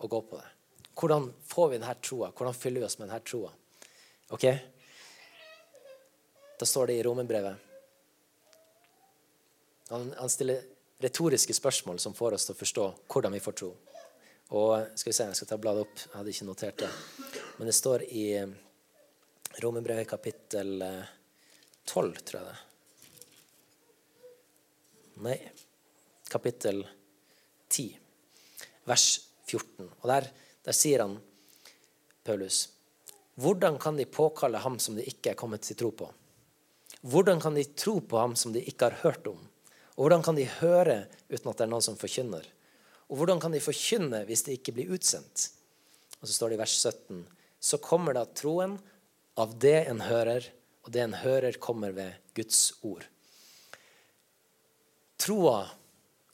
å 0.00 0.08
gå 0.10 0.20
på 0.28 0.38
det? 0.38 0.50
Hvordan 0.94 1.28
får 1.48 1.70
vi 1.70 1.78
denne 1.80 1.96
troa? 2.00 2.30
Hvordan 2.30 2.56
fyller 2.56 2.84
vi 2.84 2.86
oss 2.88 2.98
med 3.00 3.08
denne 3.08 3.20
troa? 3.26 3.50
Ok? 4.34 4.46
Da 6.58 6.68
står 6.68 6.90
det 6.90 6.98
i 7.00 7.06
romerbrevet 7.06 7.70
han, 9.90 10.14
han 10.16 10.30
stiller 10.32 10.62
retoriske 11.04 11.54
spørsmål 11.56 12.00
som 12.02 12.16
får 12.16 12.36
oss 12.36 12.48
til 12.48 12.56
å 12.56 12.60
forstå 12.60 12.86
hvordan 13.12 13.36
vi 13.36 13.42
får 13.44 13.56
tro. 13.60 13.70
Og 14.54 14.98
skal 14.98 15.10
vi 15.10 15.16
se, 15.16 15.24
Jeg 15.30 15.38
skal 15.38 15.50
ta 15.50 15.58
bladet 15.60 15.86
opp. 15.86 15.96
Jeg 15.98 16.14
hadde 16.14 16.32
ikke 16.34 16.48
notert 16.48 16.78
det. 16.84 16.90
Men 17.58 17.68
det 17.68 17.74
står 17.76 18.04
i 18.08 18.26
Romerbrevet 19.62 20.08
kapittel, 20.08 20.82
12, 21.86 22.14
tror 22.26 22.40
jeg 22.40 22.48
det. 22.48 22.60
Nei, 25.24 25.36
kapittel 26.26 26.82
10, 27.70 27.84
vers 28.90 29.06
14. 29.46 29.86
Og 30.02 30.08
der, 30.10 30.26
der 30.66 30.74
sier 30.74 31.04
han, 31.04 31.14
Paulus, 32.26 32.64
hvordan 33.38 33.78
kan 33.78 33.96
de 33.98 34.08
påkalle 34.10 34.58
ham 34.64 34.80
som 34.82 34.98
de 34.98 35.06
ikke 35.06 35.32
er 35.32 35.38
kommet 35.38 35.62
til 35.66 35.78
tro 35.78 35.92
på? 35.94 36.10
Hvordan 37.04 37.40
kan 37.42 37.54
de 37.54 37.64
tro 37.76 38.00
på 38.00 38.18
ham 38.18 38.34
som 38.38 38.54
de 38.54 38.62
ikke 38.64 38.88
har 38.88 39.02
hørt 39.04 39.26
om? 39.30 39.38
Og 39.94 40.04
hvordan 40.06 40.24
kan 40.26 40.38
de 40.38 40.46
høre 40.58 41.04
uten 41.30 41.50
at 41.50 41.58
det 41.58 41.66
er 41.66 41.70
noen 41.70 41.84
som 41.84 41.98
forkynner? 41.98 42.46
Og 43.10 43.20
hvordan 43.20 43.40
kan 43.42 43.54
de 43.54 43.62
forkynne 43.62 44.24
hvis 44.28 44.44
de 44.46 44.56
ikke 44.56 44.74
blir 44.74 44.90
utsendt? 44.94 45.50
Og 46.20 46.26
så 46.26 46.34
står 46.34 46.52
det 46.52 46.58
i 46.58 46.62
vers 46.64 46.76
17.: 46.80 47.24
Så 47.60 47.78
kommer 47.78 48.16
da 48.16 48.24
troen 48.26 48.78
av 49.38 49.54
det 49.60 49.84
en 49.90 50.00
hører, 50.00 50.46
og 50.84 50.92
det 50.92 51.02
en 51.04 51.18
hører, 51.20 51.58
kommer 51.58 51.94
ved 51.94 52.16
Guds 52.34 52.72
ord. 52.82 53.06
Troa 55.18 55.68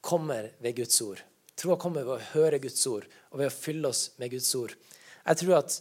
kommer 0.00 0.50
ved 0.58 0.76
Guds 0.76 1.00
ord. 1.04 1.20
Troa 1.54 1.76
kommer 1.76 2.06
ved 2.06 2.16
å 2.16 2.28
høre 2.32 2.58
Guds 2.58 2.86
ord 2.88 3.04
og 3.30 3.38
ved 3.38 3.50
å 3.50 3.54
fylle 3.54 3.90
oss 3.92 4.10
med 4.16 4.32
Guds 4.32 4.48
ord. 4.56 4.72
Jeg 5.26 5.40
tror 5.42 5.58
at 5.58 5.76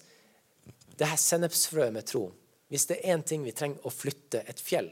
det 0.99 1.07
her 1.07 1.21
sennepsfrøet 1.21 1.95
med 1.95 2.07
tro 2.09 2.27
Hvis 2.69 2.85
det 2.85 2.99
er 2.99 3.15
én 3.15 3.23
ting 3.25 3.41
vi 3.41 3.53
trenger 3.55 3.81
å 3.87 3.89
flytte 3.89 4.43
et 4.45 4.59
fjell 4.61 4.91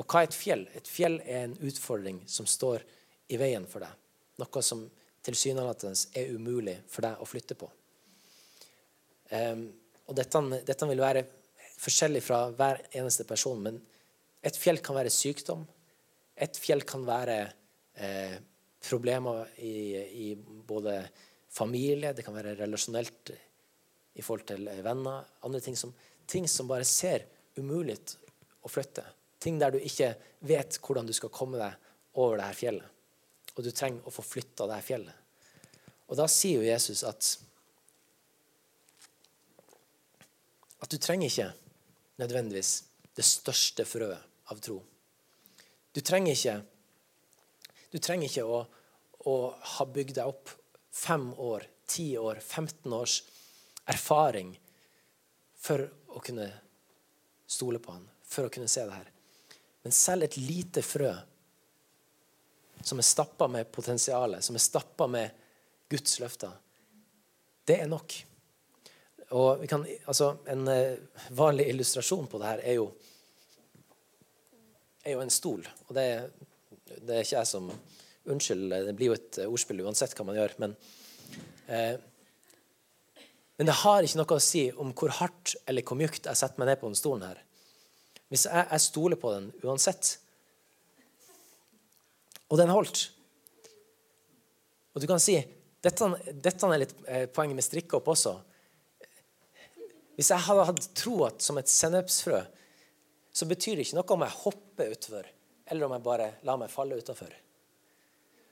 Og 0.00 0.06
hva 0.08 0.22
er 0.22 0.30
et 0.30 0.36
fjell? 0.36 0.64
Et 0.76 0.88
fjell 0.88 1.18
er 1.26 1.44
en 1.44 1.58
utfordring 1.68 2.22
som 2.30 2.48
står 2.48 2.86
i 3.30 3.38
veien 3.40 3.66
for 3.68 3.84
deg. 3.84 3.92
Noe 4.40 4.62
som 4.64 4.86
tilsynelatende 5.26 6.16
er 6.16 6.32
umulig 6.32 6.78
for 6.88 7.04
deg 7.04 7.20
å 7.20 7.28
flytte 7.28 7.56
på. 7.60 7.68
Um, 9.30 9.66
og 10.08 10.16
dette, 10.18 10.40
dette, 10.66 10.88
vil 10.90 11.02
være 11.04 11.26
forskjellig 11.78 12.22
fra 12.24 12.46
hver 12.56 12.80
eneste 12.96 13.26
person, 13.28 13.60
men 13.62 13.76
et 14.42 14.56
fjell 14.56 14.80
kan 14.82 14.96
være 14.96 15.12
sykdom. 15.12 15.66
Et 16.40 16.56
fjell 16.56 16.82
kan 16.88 17.04
være 17.04 17.36
eh, 18.00 18.38
problemer 18.80 19.52
i, 19.60 19.74
i, 20.24 20.28
både 20.66 20.96
familie, 21.52 22.14
det 22.16 22.24
kan 22.24 22.34
være 22.34 22.56
relasjonelt 22.62 23.34
i 24.16 24.24
forhold 24.24 24.46
til 24.48 24.70
venner. 24.82 25.28
Andre 25.44 25.60
ting 25.62 25.76
som, 25.76 25.92
ting 26.26 26.48
som 26.48 26.70
bare 26.70 26.88
ser 26.88 27.28
umulig 27.60 27.98
å 28.64 28.72
flytte. 28.72 29.04
Ting 29.40 29.58
der 29.60 29.72
du 29.72 29.78
ikke 29.80 30.14
vet 30.46 30.78
hvordan 30.84 31.08
du 31.08 31.14
skal 31.16 31.32
komme 31.32 31.60
deg 31.60 32.18
over 32.20 32.38
det 32.38 32.48
her 32.50 32.58
fjellet. 32.58 32.98
Og 33.56 33.64
du 33.64 33.70
trenger 33.72 34.06
å 34.06 34.12
få 34.14 34.24
flytta 34.24 34.68
her 34.70 34.84
fjellet. 34.84 35.16
Og 36.10 36.18
da 36.18 36.26
sier 36.30 36.60
jo 36.60 36.68
Jesus 36.68 37.04
at 37.06 37.36
at 40.80 40.88
du 40.88 40.96
trenger 40.96 41.28
ikke 41.28 41.50
nødvendigvis 42.20 42.70
det 43.16 43.24
største 43.26 43.84
frøet 43.84 44.50
av 44.50 44.60
tro. 44.64 44.78
Du 45.92 46.00
trenger 46.00 46.32
ikke, 46.32 46.56
du 47.92 47.98
trenger 47.98 48.30
ikke 48.30 48.46
å, 48.46 48.62
å 49.28 49.34
ha 49.76 49.86
bygd 49.86 50.16
deg 50.20 50.30
opp 50.30 50.52
fem 50.94 51.28
år, 51.34 51.66
ti 51.90 52.14
år, 52.18 52.40
15 52.40 52.96
års 52.96 53.20
erfaring 53.90 54.54
for 55.60 55.84
å 56.14 56.22
kunne 56.24 56.48
stole 57.50 57.80
på 57.82 57.92
han, 57.92 58.06
for 58.24 58.46
å 58.46 58.52
kunne 58.52 58.70
se 58.70 58.86
det 58.86 58.96
her. 58.96 59.10
Men 59.84 59.94
selv 59.96 60.26
et 60.26 60.36
lite 60.40 60.82
frø 60.84 61.12
som 62.80 63.00
er 63.00 63.06
stappa 63.06 63.48
med 63.52 63.68
potensialet, 63.72 64.44
som 64.44 64.56
er 64.56 64.64
stappa 64.64 65.06
med 65.10 65.46
Guds 65.90 66.18
løfter, 66.22 66.52
det 67.68 67.76
er 67.82 67.90
nok. 67.90 68.14
Og 69.36 69.64
kan, 69.68 69.84
altså, 70.08 70.32
En 70.48 70.68
eh, 70.68 70.98
vanlig 71.36 71.68
illustrasjon 71.70 72.26
på 72.26 72.38
det 72.40 72.48
her 72.48 72.62
er 72.72 72.78
jo, 72.80 72.86
er 75.04 75.14
jo 75.14 75.20
en 75.22 75.30
stol. 75.30 75.66
Og 75.88 75.94
det, 75.94 76.06
det, 76.96 77.14
er 77.14 77.22
ikke 77.22 77.38
jeg 77.38 77.50
som 77.52 77.70
Unnskyld, 78.30 78.72
det 78.86 78.94
blir 78.96 79.12
jo 79.12 79.16
et 79.16 79.38
ordspill 79.46 79.80
uansett 79.84 80.12
hva 80.16 80.26
man 80.28 80.36
gjør. 80.36 80.56
Men 80.60 80.74
eh, 81.68 81.94
men 83.60 83.68
det 83.68 83.74
har 83.82 84.00
ikke 84.00 84.16
noe 84.16 84.36
å 84.38 84.40
si 84.40 84.60
om 84.80 84.94
hvor 84.96 85.12
hardt 85.12 85.52
eller 85.68 85.84
hvor 85.84 85.98
mjukt 86.00 86.24
jeg 86.24 86.38
setter 86.40 86.62
meg 86.62 86.70
ned 86.70 86.78
på 86.80 86.88
den 86.88 86.96
stolen 86.96 87.26
her. 87.26 87.42
Hvis 88.30 88.46
jeg, 88.46 88.66
jeg 88.70 88.82
stoler 88.84 89.18
på 89.20 89.32
den 89.34 89.48
uansett, 89.66 90.16
og 92.50 92.58
den 92.58 92.72
holdt 92.72 93.12
Og 94.90 95.02
du 95.02 95.06
kan 95.06 95.20
si 95.22 95.36
dette, 95.80 96.06
dette 96.34 96.66
er 96.66 96.80
litt 96.82 96.94
eh, 97.06 97.26
poenget 97.30 97.56
med 97.56 97.64
strikkehopp 97.64 98.08
også. 98.10 98.32
Hvis 100.18 100.28
jeg 100.28 100.44
hadde 100.44 100.64
hatt 100.68 100.88
troa 100.98 101.30
som 101.40 101.56
et 101.56 101.70
sennepsfrø, 101.70 102.40
så 103.32 103.46
betyr 103.48 103.78
det 103.78 103.86
ikke 103.86 103.96
noe 104.00 104.16
om 104.16 104.24
jeg 104.26 104.36
hopper 104.42 104.90
utfor, 104.92 105.30
eller 105.70 105.86
om 105.86 105.94
jeg 105.94 106.04
bare 106.04 106.26
lar 106.44 106.58
meg 106.60 106.72
falle 106.74 106.98
utafor. 106.98 107.30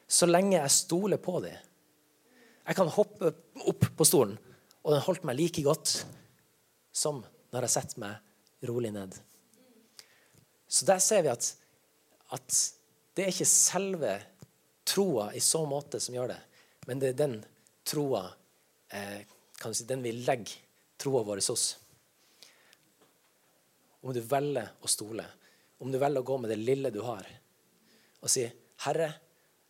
Så 0.08 0.30
lenge 0.30 0.56
jeg 0.56 0.72
stoler 0.72 1.20
på 1.20 1.36
det. 1.44 1.56
Jeg 2.64 2.78
kan 2.78 2.94
hoppe 2.94 3.34
opp 3.68 3.90
på 3.98 4.06
stolen 4.08 4.38
og 4.84 4.94
den 4.94 5.04
holdt 5.04 5.26
meg 5.28 5.36
like 5.36 5.64
godt 5.66 5.98
som 6.96 7.20
når 7.52 7.66
jeg 7.66 7.74
setter 7.74 8.00
meg 8.00 8.68
rolig 8.70 8.94
ned. 8.94 9.12
Så 10.68 10.86
der 10.88 11.00
ser 11.00 11.24
vi 11.24 11.32
at, 11.32 11.48
at 12.36 12.58
det 13.16 13.24
er 13.24 13.32
ikke 13.32 13.48
selve 13.48 14.12
troa 14.88 15.30
i 15.36 15.40
så 15.40 15.64
måte 15.68 16.00
som 16.00 16.16
gjør 16.16 16.32
det, 16.32 16.38
men 16.88 17.00
det 17.00 17.12
er 17.12 17.18
den 17.18 17.36
troa 17.88 18.22
eh, 18.92 19.24
kan 19.58 19.72
du 19.72 19.76
si, 19.76 19.86
den 19.88 20.04
vi 20.04 20.12
legger 20.12 20.54
troa 21.00 21.24
vår 21.26 21.42
hos. 21.48 21.66
Om 24.00 24.14
du 24.14 24.20
velger 24.22 24.70
å 24.80 24.90
stole, 24.90 25.24
om 25.82 25.90
du 25.92 25.98
velger 25.98 26.22
å 26.22 26.28
gå 26.28 26.38
med 26.42 26.52
det 26.52 26.60
lille 26.60 26.92
du 26.94 27.00
har, 27.06 27.26
og 28.20 28.30
si 28.30 28.44
'Herre, 28.84 29.08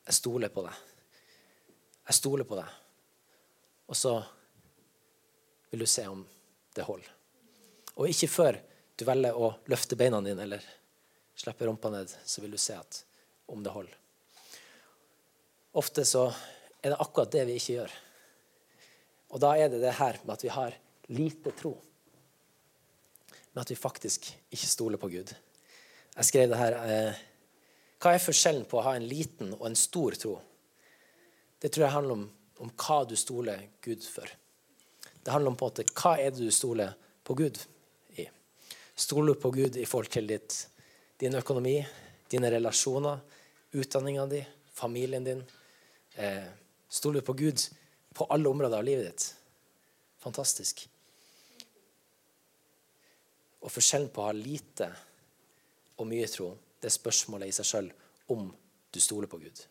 jeg 0.06 0.14
stoler 0.14 0.52
på 0.52 0.64
deg'. 0.64 0.84
Jeg 2.08 2.16
stoler 2.16 2.44
på 2.44 2.56
deg. 2.56 2.68
Og 3.88 3.96
så 3.96 4.14
vil 5.70 5.80
du 5.80 5.86
se 5.86 6.06
om 6.08 6.26
det 6.74 6.84
holder. 6.84 7.08
Og 7.96 8.08
ikke 8.08 8.28
før 8.28 8.58
du 8.96 9.04
velger 9.04 9.36
å 9.36 9.50
løfte 9.68 9.96
beina 9.96 10.20
dine 10.24 10.44
eller 10.44 10.64
slippe 11.38 11.66
rumpa 11.66 11.90
ned, 11.92 12.12
så 12.24 12.42
vil 12.42 12.54
du 12.54 12.58
se 12.60 12.76
at, 12.78 13.02
om 13.46 13.62
det 13.62 13.72
holder. 13.74 13.94
Ofte 15.78 16.04
så 16.08 16.26
er 16.82 16.92
det 16.92 17.00
akkurat 17.00 17.32
det 17.32 17.44
vi 17.48 17.58
ikke 17.58 17.76
gjør. 17.78 17.92
Og 19.34 19.42
da 19.42 19.52
er 19.60 19.70
det 19.70 19.82
det 19.82 19.98
her 19.98 20.18
med 20.24 20.34
at 20.34 20.44
vi 20.44 20.52
har 20.52 20.76
lite 21.12 21.52
tro. 21.58 21.74
Men 23.52 23.62
at 23.62 23.70
vi 23.70 23.78
faktisk 23.78 24.30
ikke 24.50 24.70
stoler 24.70 25.00
på 25.00 25.10
Gud. 25.12 25.32
Jeg 26.16 26.26
skrev 26.26 26.50
det 26.50 26.58
her 26.58 26.76
eh, 26.82 27.20
Hva 27.98 28.14
er 28.14 28.22
forskjellen 28.22 28.66
på 28.70 28.78
å 28.78 28.84
ha 28.86 28.96
en 28.96 29.06
liten 29.06 29.52
og 29.56 29.64
en 29.68 29.78
stor 29.78 30.16
tro? 30.18 30.36
Det 31.58 31.70
tror 31.74 31.84
jeg 31.86 31.94
handler 31.94 32.20
om, 32.20 32.26
om 32.62 32.70
hva 32.70 32.98
du 33.06 33.16
stoler 33.18 33.64
Gud 33.82 34.04
for. 34.06 34.30
Det 35.22 35.34
handler 35.34 35.52
om 35.52 35.58
på 35.58 35.66
en 35.66 35.72
måte, 35.72 35.86
hva 35.98 36.14
er 36.18 36.30
det 36.32 36.46
du 36.46 36.54
stoler 36.54 36.94
på 37.26 37.34
Gud 37.38 37.58
i. 38.16 38.28
Stoler 38.94 39.34
du 39.34 39.42
på 39.42 39.50
Gud 39.54 39.76
i 39.76 39.86
forhold 39.86 40.12
til 40.14 40.30
ditt, 40.30 40.60
din 41.18 41.34
økonomi, 41.34 41.76
dine 42.30 42.50
relasjoner, 42.50 43.18
utdanninga 43.74 44.26
di, 44.30 44.42
familien 44.72 45.24
din? 45.24 45.42
Eh, 46.14 46.46
stoler 46.88 47.20
du 47.20 47.26
på 47.26 47.36
Gud 47.38 47.64
på 48.14 48.26
alle 48.30 48.48
områder 48.48 48.78
av 48.78 48.86
livet 48.86 49.10
ditt? 49.10 49.26
Fantastisk. 50.22 50.84
Og 53.62 53.72
forskjellen 53.72 54.10
på 54.14 54.22
å 54.22 54.28
ha 54.28 54.36
lite 54.36 54.88
og 55.98 56.06
mye 56.06 56.28
tro, 56.30 56.52
det 56.78 56.90
er 56.90 56.94
spørsmålet 56.94 57.50
i 57.50 57.56
seg 57.56 57.66
sjøl 57.66 57.90
om 58.30 58.46
du 58.94 59.00
stoler 59.02 59.30
på 59.30 59.40
Gud. 59.42 59.64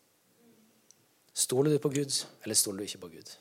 Stoler 1.38 1.72
du 1.72 1.80
på 1.80 1.92
Gud, 1.94 2.12
eller 2.44 2.58
stoler 2.58 2.84
du 2.84 2.90
ikke 2.90 3.04
på 3.06 3.12
Gud? 3.14 3.32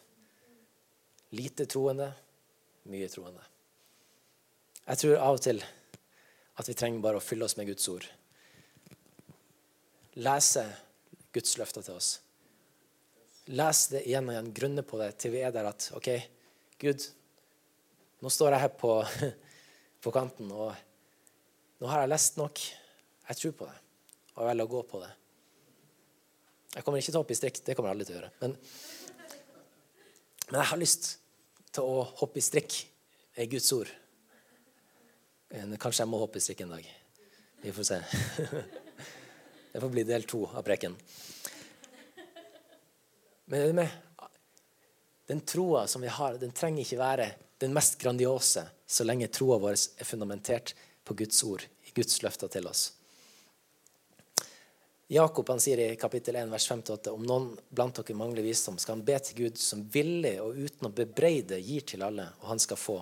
Lite 1.35 1.67
troende, 1.67 2.11
mye 2.93 3.09
troende. 3.11 3.43
Jeg 4.87 5.01
tror 5.03 5.17
av 5.19 5.39
og 5.39 5.43
til 5.43 5.63
at 6.57 6.69
vi 6.69 6.77
trenger 6.77 7.03
bare 7.05 7.21
å 7.21 7.25
fylle 7.25 7.47
oss 7.47 7.57
med 7.59 7.69
Guds 7.69 7.89
ord. 7.93 8.07
Lese 10.17 10.65
Guds 11.37 11.59
løfter 11.61 11.85
til 11.85 11.99
oss. 11.99 12.11
Les 13.53 13.83
det 13.93 14.03
igjen 14.09 14.31
og 14.31 14.35
igjen, 14.35 14.55
grunne 14.57 14.85
på 14.87 14.99
det 15.01 15.11
til 15.21 15.35
vi 15.37 15.45
er 15.45 15.53
der 15.55 15.69
at 15.69 15.91
OK, 15.95 16.09
Gud, 16.81 17.05
nå 18.25 18.33
står 18.33 18.57
jeg 18.57 18.65
her 18.65 18.73
på, 18.81 18.95
på 20.03 20.15
kanten, 20.15 20.51
og 20.51 20.73
nå 21.81 21.93
har 21.93 22.03
jeg 22.03 22.15
lest 22.15 22.41
nok. 22.41 22.65
Jeg 23.27 23.41
tror 23.43 23.55
på 23.61 23.69
det, 23.69 23.79
og 24.35 24.43
jeg 24.43 24.51
velger 24.51 24.69
å 24.69 24.75
gå 24.75 24.83
på 24.91 25.03
det. 25.05 25.13
Jeg 26.77 26.85
kommer 26.85 27.01
ikke 27.01 27.13
til 27.13 27.19
å 27.19 27.25
hoppe 27.25 27.37
i 27.37 27.39
strikk, 27.39 27.63
det 27.65 27.77
kommer 27.77 27.93
jeg 27.93 27.99
aldri 27.99 28.09
til 28.09 28.17
å 28.17 28.21
gjøre. 28.21 28.35
Men 28.43 28.59
men 30.47 30.61
jeg 30.61 30.71
har 30.71 30.79
lyst 30.79 31.09
til 31.75 31.87
å 31.87 32.03
hoppe 32.21 32.39
i 32.39 32.45
strikk 32.45 32.77
er 33.37 33.49
Guds 33.51 33.69
ord. 33.75 33.89
Kanskje 35.55 36.03
jeg 36.03 36.11
må 36.11 36.19
hoppe 36.19 36.41
i 36.41 36.43
strikk 36.43 36.65
en 36.65 36.75
dag. 36.75 36.87
Vi 37.63 37.73
får 37.73 37.89
se. 37.89 38.01
Det 39.73 39.81
får 39.81 39.93
bli 39.93 40.07
del 40.09 40.25
to 40.25 40.41
av 40.49 40.63
preken. 40.65 40.95
Men 43.47 43.61
er 43.61 43.67
du 43.67 43.77
med? 43.77 43.89
Den 45.27 45.43
troa 45.45 45.87
som 45.87 46.03
vi 46.03 46.09
har, 46.09 46.39
den 46.41 46.55
trenger 46.57 46.83
ikke 46.83 46.99
være 46.99 47.27
den 47.61 47.75
mest 47.77 47.99
grandiose 48.01 48.65
så 48.87 49.05
lenge 49.05 49.29
troa 49.29 49.59
vår 49.61 49.75
er 49.75 50.09
fundamentert 50.09 50.75
på 51.05 51.15
Guds 51.15 51.43
ord, 51.45 51.65
i 51.85 51.93
Guds 51.95 52.23
løfter 52.23 52.51
til 52.53 52.69
oss. 52.71 52.93
Jakob 55.13 55.49
han 55.53 55.61
sier 55.63 55.79
i 55.85 55.99
kapittel 56.01 56.39
1, 56.41 56.51
vers 56.51 56.67
5-8 56.71 57.13
om 57.15 57.27
noen 57.27 57.51
blant 57.71 58.01
dere 58.01 58.17
mangler 58.19 58.43
visdom, 58.43 58.79
skal 58.79 58.97
han 58.97 59.05
be 59.07 59.19
til 59.23 59.45
Gud 59.45 59.61
som 59.63 59.85
villig 59.93 60.35
og 60.43 60.59
uten 60.59 60.89
å 60.89 60.95
bebreide 60.95 61.61
gir 61.63 61.87
til 61.87 62.03
alle, 62.03 62.27
og 62.43 62.51
han 62.51 62.63
skal 62.63 62.81
få. 62.81 62.97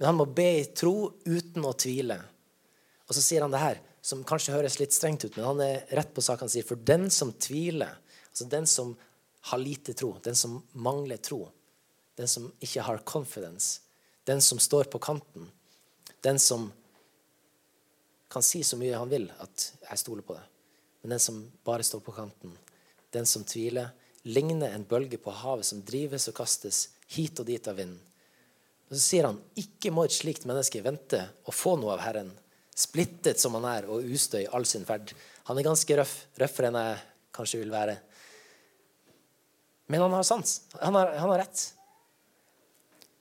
Men 0.00 0.06
han 0.08 0.16
må 0.16 0.24
be 0.32 0.48
i 0.62 0.64
tro 0.72 1.12
uten 1.28 1.64
å 1.68 1.74
tvile. 1.76 2.16
Og 3.04 3.12
så 3.12 3.20
sier 3.20 3.44
han 3.44 3.52
det 3.52 3.60
her, 3.60 3.80
som 4.00 4.24
kanskje 4.24 4.54
høres 4.54 4.78
litt 4.80 4.96
strengt 4.96 5.26
ut, 5.26 5.34
men 5.36 5.44
han 5.44 5.60
er 5.60 5.82
rett 5.98 6.14
på 6.16 6.24
sak. 6.24 6.40
Han 6.40 6.48
sier, 6.48 6.64
for 6.64 6.80
den 6.88 7.10
som 7.12 7.34
tviler, 7.36 7.98
altså 8.30 8.48
den 8.48 8.68
som 8.70 8.94
har 9.50 9.60
lite 9.60 9.92
tro, 9.92 10.14
den 10.24 10.38
som 10.38 10.56
mangler 10.72 11.20
tro, 11.20 11.42
den 12.16 12.28
som 12.32 12.48
ikke 12.64 12.86
har 12.86 13.04
confidence, 13.04 13.82
den 14.24 14.40
som 14.40 14.58
står 14.58 14.88
på 14.88 15.02
kanten, 15.04 15.50
den 16.24 16.40
som 16.40 16.70
kan 18.32 18.44
si 18.46 18.64
så 18.64 18.80
mye 18.80 18.96
han 18.96 19.10
vil 19.10 19.28
at 19.40 19.72
'jeg 19.82 19.98
stoler 19.98 20.22
på 20.22 20.34
det', 20.34 20.48
men 21.02 21.10
den 21.10 21.18
som 21.18 21.52
bare 21.64 21.82
står 21.82 22.00
på 22.00 22.12
kanten, 22.12 22.56
den 23.10 23.26
som 23.26 23.44
tviler, 23.44 23.90
ligner 24.22 24.72
en 24.72 24.84
bølge 24.84 25.18
på 25.18 25.30
havet 25.30 25.64
som 25.64 25.82
drives 25.82 26.28
og 26.28 26.34
kastes 26.34 26.88
hit 27.06 27.40
og 27.40 27.46
dit 27.46 27.68
av 27.68 27.76
vinden. 27.76 28.00
Og 28.90 28.96
Så 28.96 29.02
sier 29.04 29.28
han, 29.28 29.38
ikke 29.58 29.92
må 29.94 30.04
et 30.06 30.14
slikt 30.14 30.46
menneske 30.50 30.82
vente 30.82 31.22
å 31.46 31.54
få 31.54 31.76
noe 31.78 31.94
av 31.94 32.02
Herren, 32.04 32.32
splittet 32.74 33.38
som 33.40 33.54
han 33.58 33.68
er 33.70 33.86
og 33.90 34.06
ustø 34.06 34.40
i 34.42 34.48
all 34.50 34.66
sin 34.66 34.86
ferd. 34.88 35.12
Han 35.50 35.58
er 35.58 35.66
ganske 35.66 35.98
røff, 36.00 36.16
røffere 36.40 36.70
enn 36.70 36.80
jeg 36.80 36.98
kanskje 37.36 37.62
vil 37.62 37.74
være. 37.74 37.96
Men 39.90 40.06
han 40.06 40.18
har 40.18 40.26
sans. 40.26 40.56
Han 40.80 40.98
har, 40.98 41.14
han 41.18 41.32
har 41.34 41.42
rett. 41.44 41.64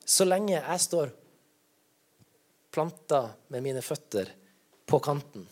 Så 0.10 0.26
lenge 0.26 0.58
jeg 0.58 0.86
står 0.86 1.14
planta 2.74 3.24
med 3.54 3.66
mine 3.66 3.86
føtter 3.86 4.30
på 4.90 5.00
kanten 5.06 5.46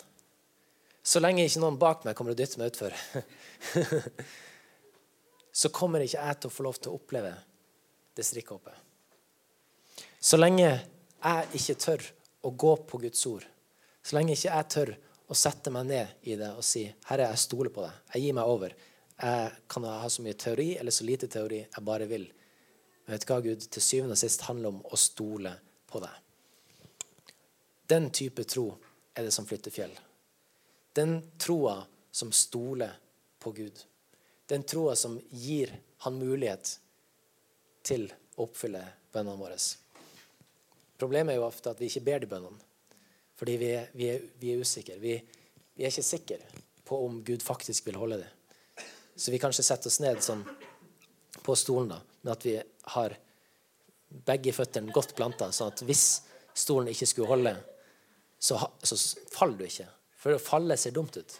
så 1.07 1.21
lenge 1.23 1.45
ikke 1.47 1.61
noen 1.63 1.77
bak 1.79 2.03
meg 2.03 2.17
kommer 2.17 2.33
og 2.33 2.39
dytter 2.39 2.59
meg 2.59 2.73
utfor, 2.73 2.95
så 5.61 5.71
kommer 5.71 6.03
ikke 6.03 6.19
jeg 6.19 6.39
til 6.41 6.51
å 6.51 6.55
få 6.57 6.65
lov 6.67 6.81
til 6.81 6.91
å 6.91 6.99
oppleve 6.99 7.31
det 8.17 8.25
strikkhoppet. 8.27 8.86
Så 10.27 10.35
lenge 10.35 10.67
jeg 10.67 11.47
ikke 11.55 11.75
tør 11.79 12.01
å 12.43 12.49
gå 12.51 12.71
på 12.89 12.99
Guds 12.99 13.21
ord, 13.29 13.45
så 14.03 14.17
lenge 14.17 14.35
ikke 14.35 14.49
jeg 14.49 14.67
tør 14.73 14.89
å 15.31 15.35
sette 15.35 15.71
meg 15.71 15.87
ned 15.87 16.27
i 16.27 16.35
det 16.39 16.49
og 16.51 16.65
si 16.67 16.83
'Herre, 17.07 17.29
jeg 17.29 17.43
stoler 17.45 17.71
på 17.71 17.85
deg. 17.85 17.93
Jeg 18.13 18.23
gir 18.23 18.33
meg 18.35 18.51
over. 18.55 18.75
Jeg 19.21 19.51
kan 19.69 19.83
ha 19.83 20.09
så 20.09 20.21
mye 20.21 20.33
teori 20.33 20.77
eller 20.77 20.91
så 20.91 21.07
lite 21.07 21.27
teori 21.27 21.59
jeg 21.59 21.85
bare 21.85 22.07
vil.' 22.07 22.27
Men 23.05 23.13
vet 23.13 23.25
du 23.25 23.33
hva, 23.33 23.41
Gud, 23.41 23.69
til 23.71 23.81
syvende 23.81 24.11
og 24.11 24.17
sist 24.17 24.41
handler 24.41 24.69
om 24.69 24.81
å 24.83 24.99
stole 24.99 25.53
på 25.87 25.99
deg. 26.03 26.15
Den 27.87 28.09
type 28.11 28.43
tro 28.43 28.77
er 29.15 29.23
det 29.23 29.31
som 29.31 29.45
flytter 29.45 29.71
fjell. 29.71 29.95
Den 30.93 31.21
troa 31.39 31.85
som 32.11 32.31
stoler 32.31 32.99
på 33.39 33.55
Gud. 33.55 33.83
Den 34.47 34.63
troa 34.63 34.95
som 34.95 35.21
gir 35.31 35.71
han 36.03 36.19
mulighet 36.19 36.79
til 37.83 38.11
å 38.35 38.43
oppfylle 38.43 38.83
bønnene 39.13 39.39
våre. 39.39 39.55
Problemet 40.97 41.33
er 41.35 41.41
jo 41.41 41.47
ofte 41.47 41.71
at 41.71 41.81
vi 41.81 41.89
ikke 41.91 42.05
ber 42.07 42.23
de 42.23 42.29
bønnene. 42.31 42.63
Fordi 43.37 43.57
vi 43.61 43.69
er, 43.69 43.91
vi 43.93 44.09
er, 44.09 44.23
vi 44.41 44.53
er 44.53 44.61
usikre. 44.61 44.97
Vi, 45.01 45.13
vi, 45.75 45.83
er 45.83 45.91
ikke 45.91 46.05
sikre 46.05 46.39
på 46.87 46.97
om 47.05 47.19
Gud 47.25 47.43
faktisk 47.45 47.85
vil 47.85 47.99
holde 48.01 48.23
det. 48.23 48.85
Så 49.17 49.33
vi 49.33 49.39
kanskje 49.41 49.65
setter 49.65 49.91
oss 49.91 49.99
ned 50.01 50.21
sånn 50.25 50.41
på 51.45 51.55
stolen 51.57 51.91
da, 51.93 51.97
men 52.23 52.33
at 52.33 52.45
vi 52.45 52.55
har 52.93 53.13
begge 54.27 54.53
føttene 54.55 54.93
godt 54.93 55.13
planta, 55.17 55.49
sånn 55.53 55.71
at 55.73 55.83
hvis 55.85 56.05
stolen 56.57 56.89
ikke 56.91 57.07
skulle 57.09 57.29
holde, 57.29 57.53
så, 58.39 58.57
så 58.81 58.97
faller 59.33 59.57
du 59.59 59.65
ikke. 59.67 59.87
For 60.17 60.37
å 60.37 60.41
falle 60.41 60.77
ser 60.79 60.95
dumt 60.95 61.17
ut. 61.17 61.35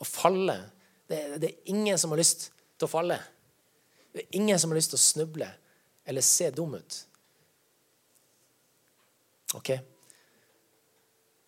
Å 0.00 0.08
falle 0.08 0.56
det, 1.08 1.20
det, 1.40 1.50
er 1.50 1.72
ingen 1.72 2.00
som 2.00 2.12
har 2.12 2.20
lyst 2.20 2.48
til 2.78 2.88
å 2.88 2.92
falle. 2.92 3.18
Det 4.14 4.24
er 4.24 4.40
ingen 4.40 4.60
som 4.60 4.72
har 4.72 4.80
lyst 4.80 4.94
til 4.94 5.00
å 5.00 5.04
snuble 5.04 5.50
eller 6.04 6.24
se 6.24 6.50
dum 6.50 6.74
ut. 6.74 6.98
OK? 9.54 9.70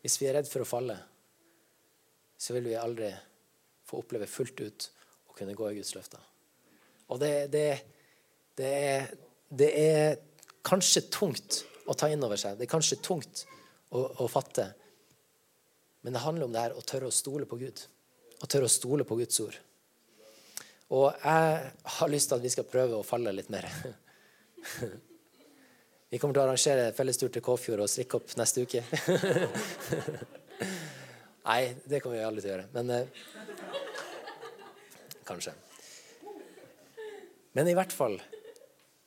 Hvis 0.02 0.20
vi 0.20 0.28
er 0.28 0.38
redd 0.38 0.48
for 0.48 0.62
å 0.62 0.68
falle, 0.68 0.96
så 2.38 2.54
vil 2.54 2.68
vi 2.70 2.78
aldri 2.78 3.10
få 3.86 4.00
oppleve 4.02 4.28
fullt 4.30 4.62
ut 4.62 4.88
å 5.30 5.36
kunne 5.36 5.56
gå 5.56 5.70
i 5.70 5.78
Guds 5.78 5.94
løfter. 5.96 6.22
Og 7.10 7.20
det, 7.22 7.32
det, 7.54 7.66
det, 8.58 8.70
er, 8.70 9.10
det 9.50 9.70
er 9.80 10.16
kanskje 10.66 11.06
tungt 11.12 11.62
å 11.86 11.94
ta 11.98 12.10
inn 12.10 12.22
over 12.26 12.38
seg. 12.40 12.58
Det 12.58 12.66
er 12.66 12.72
kanskje 12.72 13.00
tungt 13.02 13.44
å, 13.90 14.02
å 14.22 14.30
fatte. 14.30 14.68
Men 16.02 16.16
det 16.16 16.22
handler 16.22 16.46
om 16.46 16.54
det 16.54 16.64
her 16.64 16.78
å 16.78 16.86
tørre 16.86 17.10
å 17.10 17.14
stole 17.14 17.46
på 17.50 17.58
Gud. 17.60 17.82
Å 18.42 18.50
tørre 18.50 18.68
å 18.68 18.72
stole 18.72 19.06
på 19.06 19.18
Guds 19.18 19.38
ord. 19.42 19.58
Og 20.94 21.08
jeg 21.10 21.70
har 21.98 22.10
lyst 22.12 22.30
til 22.30 22.38
at 22.38 22.44
vi 22.44 22.52
skal 22.52 22.66
prøve 22.70 22.98
å 22.98 23.06
falle 23.06 23.34
litt 23.34 23.50
mer. 23.50 23.66
Vi 26.10 26.18
kommer 26.20 26.34
til 26.36 26.42
å 26.42 26.44
arrangere 26.46 26.94
fellestur 26.96 27.30
til 27.34 27.44
Kåfjord 27.44 27.82
og 27.82 27.90
strikke 27.90 28.16
opp 28.20 28.28
neste 28.38 28.58
uke. 28.62 28.80
Nei, 31.46 31.62
det 31.86 32.00
kommer 32.02 32.16
vi 32.18 32.26
aldri 32.26 32.42
til 32.44 32.50
å 32.50 32.54
gjøre. 32.54 32.68
Men 32.76 32.86
eh, 32.94 33.06
kanskje. 35.26 35.52
Men 37.58 37.64
i 37.70 37.76
hvert 37.76 37.94
fall 37.94 38.16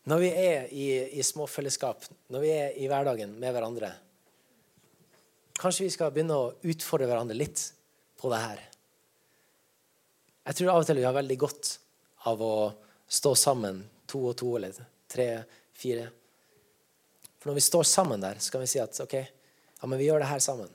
når 0.09 0.17
vi 0.23 0.29
er 0.41 0.59
i, 0.73 0.85
i 1.19 1.21
småfellesskap, 1.23 1.99
når 2.33 2.39
vi 2.43 2.49
er 2.55 2.69
i 2.81 2.87
hverdagen 2.89 3.31
med 3.39 3.51
hverandre, 3.53 3.89
Kanskje 5.59 5.89
vi 5.89 5.91
skal 5.91 6.13
begynne 6.15 6.35
å 6.39 6.53
utfordre 6.71 7.07
hverandre 7.09 7.35
litt 7.35 7.59
på 8.19 8.29
det 8.31 8.37
her. 8.39 8.59
Jeg 10.47 10.55
tror 10.55 10.69
av 10.71 10.83
og 10.83 10.87
til 10.87 10.99
vi 11.01 11.03
har 11.03 11.17
veldig 11.17 11.35
godt 11.41 11.71
av 12.31 12.43
å 12.43 12.53
stå 13.11 13.33
sammen, 13.35 13.81
to 14.07 14.21
og 14.29 14.37
to 14.39 14.53
eller 14.55 14.71
tre, 15.11 15.27
fire. 15.75 16.07
For 17.39 17.49
når 17.49 17.59
vi 17.59 17.65
står 17.65 17.87
sammen 17.89 18.21
der, 18.21 18.39
så 18.39 18.53
kan 18.53 18.63
vi 18.63 18.69
si 18.71 18.81
at 18.81 18.99
OK, 19.03 19.15
ja, 19.15 19.87
men 19.87 19.99
vi 19.99 20.07
gjør 20.09 20.23
det 20.23 20.29
her 20.29 20.43
sammen. 20.43 20.71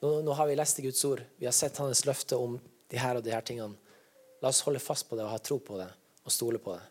Nå, 0.00 0.20
nå 0.22 0.34
har 0.38 0.48
vi 0.48 0.56
lest 0.58 0.78
i 0.78 0.86
Guds 0.86 1.04
ord. 1.08 1.24
Vi 1.36 1.48
har 1.48 1.56
sett 1.56 1.80
hans 1.82 2.04
løfte 2.06 2.38
om 2.38 2.58
de 2.88 3.00
her 3.00 3.18
og 3.18 3.24
de 3.26 3.34
her 3.34 3.44
tingene. 3.44 3.76
La 4.42 4.52
oss 4.52 4.62
holde 4.66 4.82
fast 4.82 5.08
på 5.08 5.18
det 5.18 5.24
og 5.26 5.32
ha 5.34 5.38
tro 5.42 5.58
på 5.58 5.80
det 5.80 5.88
og 6.22 6.32
stole 6.32 6.60
på 6.62 6.76
det. 6.76 6.84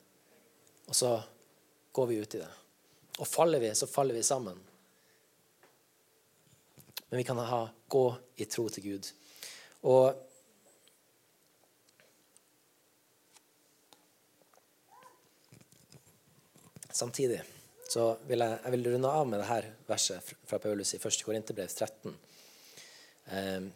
Og 0.91 0.95
så 0.97 1.13
går 1.95 2.09
vi 2.09 2.17
ut 2.19 2.35
i 2.35 2.41
det. 2.41 2.49
Og 3.17 3.29
faller 3.29 3.61
vi, 3.63 3.71
så 3.77 3.87
faller 3.87 4.17
vi 4.17 4.25
sammen 4.25 4.57
men 7.09 7.17
vi 7.17 7.23
kan 7.23 7.37
ha, 7.37 7.69
gå 7.87 8.15
i 8.35 8.45
tro 8.45 8.69
til 8.69 8.83
Gud. 8.83 9.07
Og 9.87 10.13
Samtidig 16.97 17.43
så 17.87 18.07
vil 18.27 18.41
jeg, 18.41 18.57
jeg 18.63 18.73
vil 18.73 18.87
runde 18.93 19.09
av 19.19 19.27
med 19.29 19.39
dette 19.43 19.73
verset 19.87 20.31
fra 20.49 20.57
Paulus 20.61 20.95
i 20.95 20.99
1. 20.99 21.19
Korinterbrev 21.27 21.69
13. 21.69 22.15
Jeg 23.27 23.69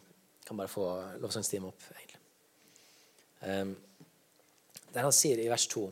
kan 0.48 0.58
bare 0.58 0.72
få 0.72 0.86
lovsangstimen 1.22 1.70
opp, 1.70 1.86
egentlig. 1.94 2.18
Der 4.92 5.06
han 5.06 5.14
sier 5.14 5.38
i 5.38 5.48
vers 5.52 5.68
2.: 5.70 5.84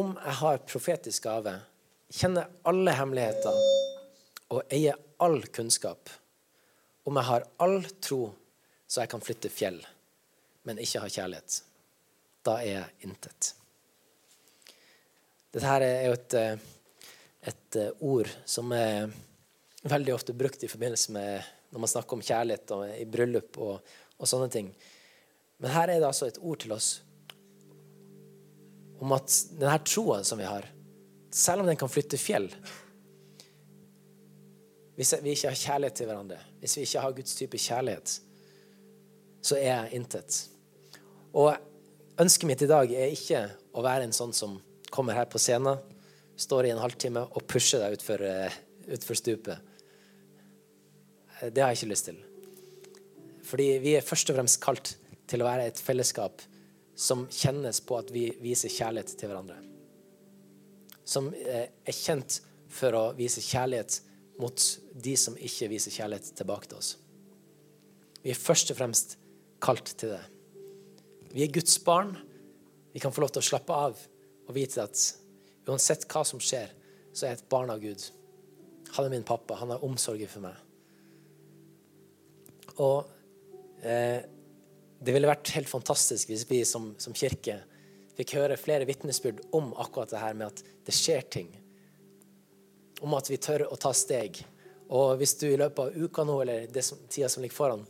Om 0.00 0.16
jeg 0.16 0.36
har 0.40 0.64
profetisk 0.64 1.28
gave, 1.28 1.54
kjenner 2.08 2.48
alle 2.64 2.96
hemmeligheter 2.96 3.60
og 4.50 4.64
eier 4.72 4.98
all 5.20 5.42
kunnskap, 5.52 6.08
om 7.04 7.20
jeg 7.20 7.28
har 7.28 7.48
all 7.62 7.82
tro 8.00 8.22
så 8.90 9.04
jeg 9.04 9.12
kan 9.12 9.22
flytte 9.22 9.52
fjell, 9.52 9.78
men 10.66 10.80
ikke 10.82 11.04
har 11.04 11.12
kjærlighet, 11.20 11.62
da 12.42 12.58
er 12.64 12.72
jeg 12.72 13.10
intet. 13.10 13.54
Dette 15.50 15.66
her 15.66 15.82
er 15.82 16.04
jo 16.06 16.14
et, 16.14 16.34
eh, 16.38 16.58
et 17.50 17.76
eh, 17.80 18.04
ord 18.06 18.30
som 18.46 18.70
er 18.76 19.10
veldig 19.90 20.14
ofte 20.14 20.36
brukt 20.36 20.62
i 20.62 20.70
forbindelse 20.70 21.14
med 21.16 21.48
når 21.70 21.82
man 21.82 21.90
snakker 21.90 22.16
om 22.16 22.22
kjærlighet 22.22 22.74
og 22.76 22.84
i 22.94 23.06
bryllup 23.06 23.58
og, 23.58 23.94
og 24.18 24.30
sånne 24.30 24.50
ting. 24.52 24.68
Men 25.58 25.74
her 25.74 25.90
er 25.90 25.98
det 25.98 26.06
altså 26.06 26.28
et 26.30 26.38
ord 26.38 26.62
til 26.62 26.74
oss 26.74 26.90
om 29.00 29.14
at 29.16 29.32
denne 29.56 29.80
troa 29.88 30.20
som 30.26 30.38
vi 30.38 30.46
har, 30.46 30.66
selv 31.32 31.62
om 31.62 31.70
den 31.70 31.78
kan 31.80 31.90
flytte 31.90 32.20
fjell, 32.20 32.50
hvis 34.98 35.14
vi 35.24 35.32
ikke 35.32 35.48
har 35.48 35.56
kjærlighet 35.56 35.96
til 35.96 36.10
hverandre, 36.10 36.40
hvis 36.60 36.76
vi 36.76 36.84
ikke 36.84 37.04
har 37.06 37.14
Guds 37.16 37.38
type 37.38 37.58
kjærlighet, 37.58 38.16
så 39.40 39.56
er 39.56 39.70
jeg 39.70 39.94
intet. 39.96 40.42
Og 41.32 41.54
ønsket 42.20 42.50
mitt 42.50 42.66
i 42.66 42.68
dag 42.68 42.92
er 42.92 43.14
ikke 43.14 43.46
å 43.72 43.84
være 43.86 44.04
en 44.04 44.12
sånn 44.12 44.34
som 44.36 44.58
kommer 45.00 45.16
her 45.16 45.28
på 45.32 45.40
scenen, 45.40 45.80
står 46.36 46.66
i 46.66 46.72
en 46.74 46.80
halvtime 46.80 47.22
og 47.24 47.46
pusher 47.48 47.80
deg 47.80 47.96
utfor, 47.96 48.20
eh, 48.20 48.52
utfor 48.92 49.16
stupet. 49.16 49.58
Det 51.40 51.62
har 51.62 51.72
jeg 51.72 51.80
ikke 51.80 51.92
lyst 51.94 52.08
til. 52.10 52.18
Fordi 53.48 53.68
vi 53.80 53.94
er 53.96 54.04
først 54.04 54.28
og 54.28 54.36
fremst 54.36 54.60
kalt 54.60 54.92
til 55.30 55.40
å 55.40 55.48
være 55.48 55.70
et 55.70 55.80
fellesskap 55.80 56.44
som 57.00 57.24
kjennes 57.32 57.80
på 57.80 57.96
at 57.96 58.12
vi 58.12 58.26
viser 58.44 58.68
kjærlighet 58.68 59.16
til 59.16 59.30
hverandre. 59.30 59.56
Som 61.08 61.32
eh, 61.32 61.72
er 61.72 61.96
kjent 61.96 62.42
for 62.68 62.92
å 62.92 63.04
vise 63.16 63.40
kjærlighet 63.40 64.02
mot 64.40 64.68
de 64.92 65.16
som 65.16 65.40
ikke 65.40 65.72
viser 65.72 65.96
kjærlighet 65.96 66.34
tilbake 66.36 66.68
til 66.68 66.82
oss. 66.82 66.92
Vi 68.20 68.34
er 68.34 68.44
først 68.44 68.74
og 68.74 68.82
fremst 68.82 69.16
kalt 69.64 69.96
til 69.96 70.12
det. 70.12 70.22
Vi 71.32 71.46
er 71.46 71.56
Guds 71.56 71.78
barn. 71.84 72.18
Vi 72.92 73.00
kan 73.00 73.16
få 73.16 73.24
lov 73.24 73.32
til 73.32 73.40
å 73.40 73.48
slappe 73.48 73.72
av 73.88 74.09
og 74.50 74.56
vite 74.58 74.82
at 74.82 75.04
uansett 75.70 76.06
hva 76.10 76.24
som 76.26 76.42
skjer, 76.42 76.72
så 77.14 77.26
er 77.26 77.34
jeg 77.34 77.40
et 77.40 77.50
barn 77.52 77.70
av 77.72 77.80
Gud. 77.82 78.02
Han 78.96 79.06
er 79.06 79.14
min 79.14 79.26
pappa. 79.26 79.58
Han 79.60 79.72
har 79.74 79.84
omsorgen 79.86 80.30
for 80.30 80.44
meg. 80.44 80.58
Og 82.80 83.06
eh, 83.86 84.20
det 85.00 85.14
ville 85.14 85.30
vært 85.30 85.52
helt 85.56 85.70
fantastisk 85.70 86.30
hvis 86.30 86.46
vi 86.48 86.62
som, 86.68 86.92
som 87.00 87.14
kirke 87.16 87.60
fikk 88.18 88.36
høre 88.36 88.58
flere 88.60 88.86
vitnesbyrd 88.88 89.40
om 89.56 89.72
akkurat 89.80 90.12
det 90.12 90.20
her 90.20 90.36
med 90.36 90.50
at 90.50 90.62
det 90.86 90.96
skjer 90.96 91.24
ting. 91.32 91.48
Om 93.00 93.16
at 93.16 93.30
vi 93.30 93.40
tør 93.40 93.68
å 93.70 93.78
ta 93.80 93.94
steg. 93.96 94.42
Og 94.90 95.14
hvis 95.20 95.36
du 95.40 95.46
i 95.48 95.58
løpet 95.60 95.86
av 95.86 95.96
uka 95.96 96.26
nå, 96.26 96.36
eller 96.42 96.66
det 96.72 96.82
som, 96.84 96.98
tida 97.08 97.30
som 97.32 97.44
ligger 97.44 97.56
foran, 97.56 97.86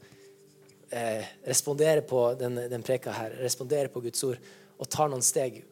eh, 0.93 1.25
responderer 1.49 2.05
på 2.07 2.23
den, 2.39 2.61
den 2.71 2.85
preka 2.87 3.15
her, 3.17 3.35
responderer 3.41 3.91
på 3.91 4.05
Guds 4.05 4.23
ord 4.29 4.39
og 4.81 4.89
tar 4.89 5.11
noen 5.11 5.25
steg, 5.25 5.63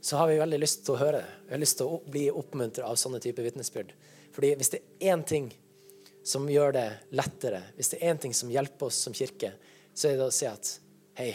så 0.00 0.20
har 0.20 0.30
vi 0.30 0.38
veldig 0.40 0.58
lyst 0.60 0.84
til 0.86 0.94
å 0.94 1.00
høre 1.00 1.22
det. 1.22 1.30
Vi 1.46 1.54
har 1.54 1.62
lyst 1.62 1.78
til 1.80 1.90
å 1.90 2.00
bli 2.06 2.26
oppmuntret 2.30 2.86
av 2.86 2.98
sånne 3.00 3.20
typer 3.22 3.46
vitnesbyrd. 3.46 3.94
Fordi 4.36 4.52
hvis 4.60 4.72
det 4.74 4.82
er 4.82 5.14
én 5.14 5.24
ting 5.26 5.48
som 6.26 6.46
gjør 6.50 6.74
det 6.76 6.86
lettere, 7.16 7.62
hvis 7.76 7.92
det 7.92 8.00
er 8.00 8.12
én 8.12 8.20
ting 8.22 8.34
som 8.36 8.50
hjelper 8.52 8.90
oss 8.90 9.00
som 9.06 9.14
kirke, 9.16 9.52
så 9.96 10.10
er 10.10 10.18
det 10.18 10.28
å 10.28 10.34
si 10.34 10.48
at 10.48 10.72
hei, 11.18 11.32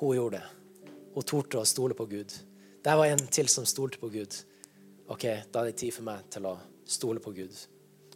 hun 0.00 0.16
gjorde 0.16 0.40
det. 0.40 0.98
Hun 1.14 1.26
torde 1.26 1.62
å 1.62 1.68
stole 1.68 1.96
på 1.98 2.06
Gud. 2.10 2.34
Der 2.84 2.98
var 3.00 3.08
en 3.08 3.26
til 3.32 3.48
som 3.48 3.66
stolte 3.66 4.00
på 4.02 4.10
Gud. 4.12 4.34
OK, 5.12 5.24
da 5.52 5.62
er 5.62 5.70
det 5.70 5.78
tid 5.80 5.94
for 5.94 6.06
meg 6.06 6.26
til 6.32 6.46
å 6.48 6.56
stole 6.88 7.22
på 7.22 7.32
Gud. 7.36 7.54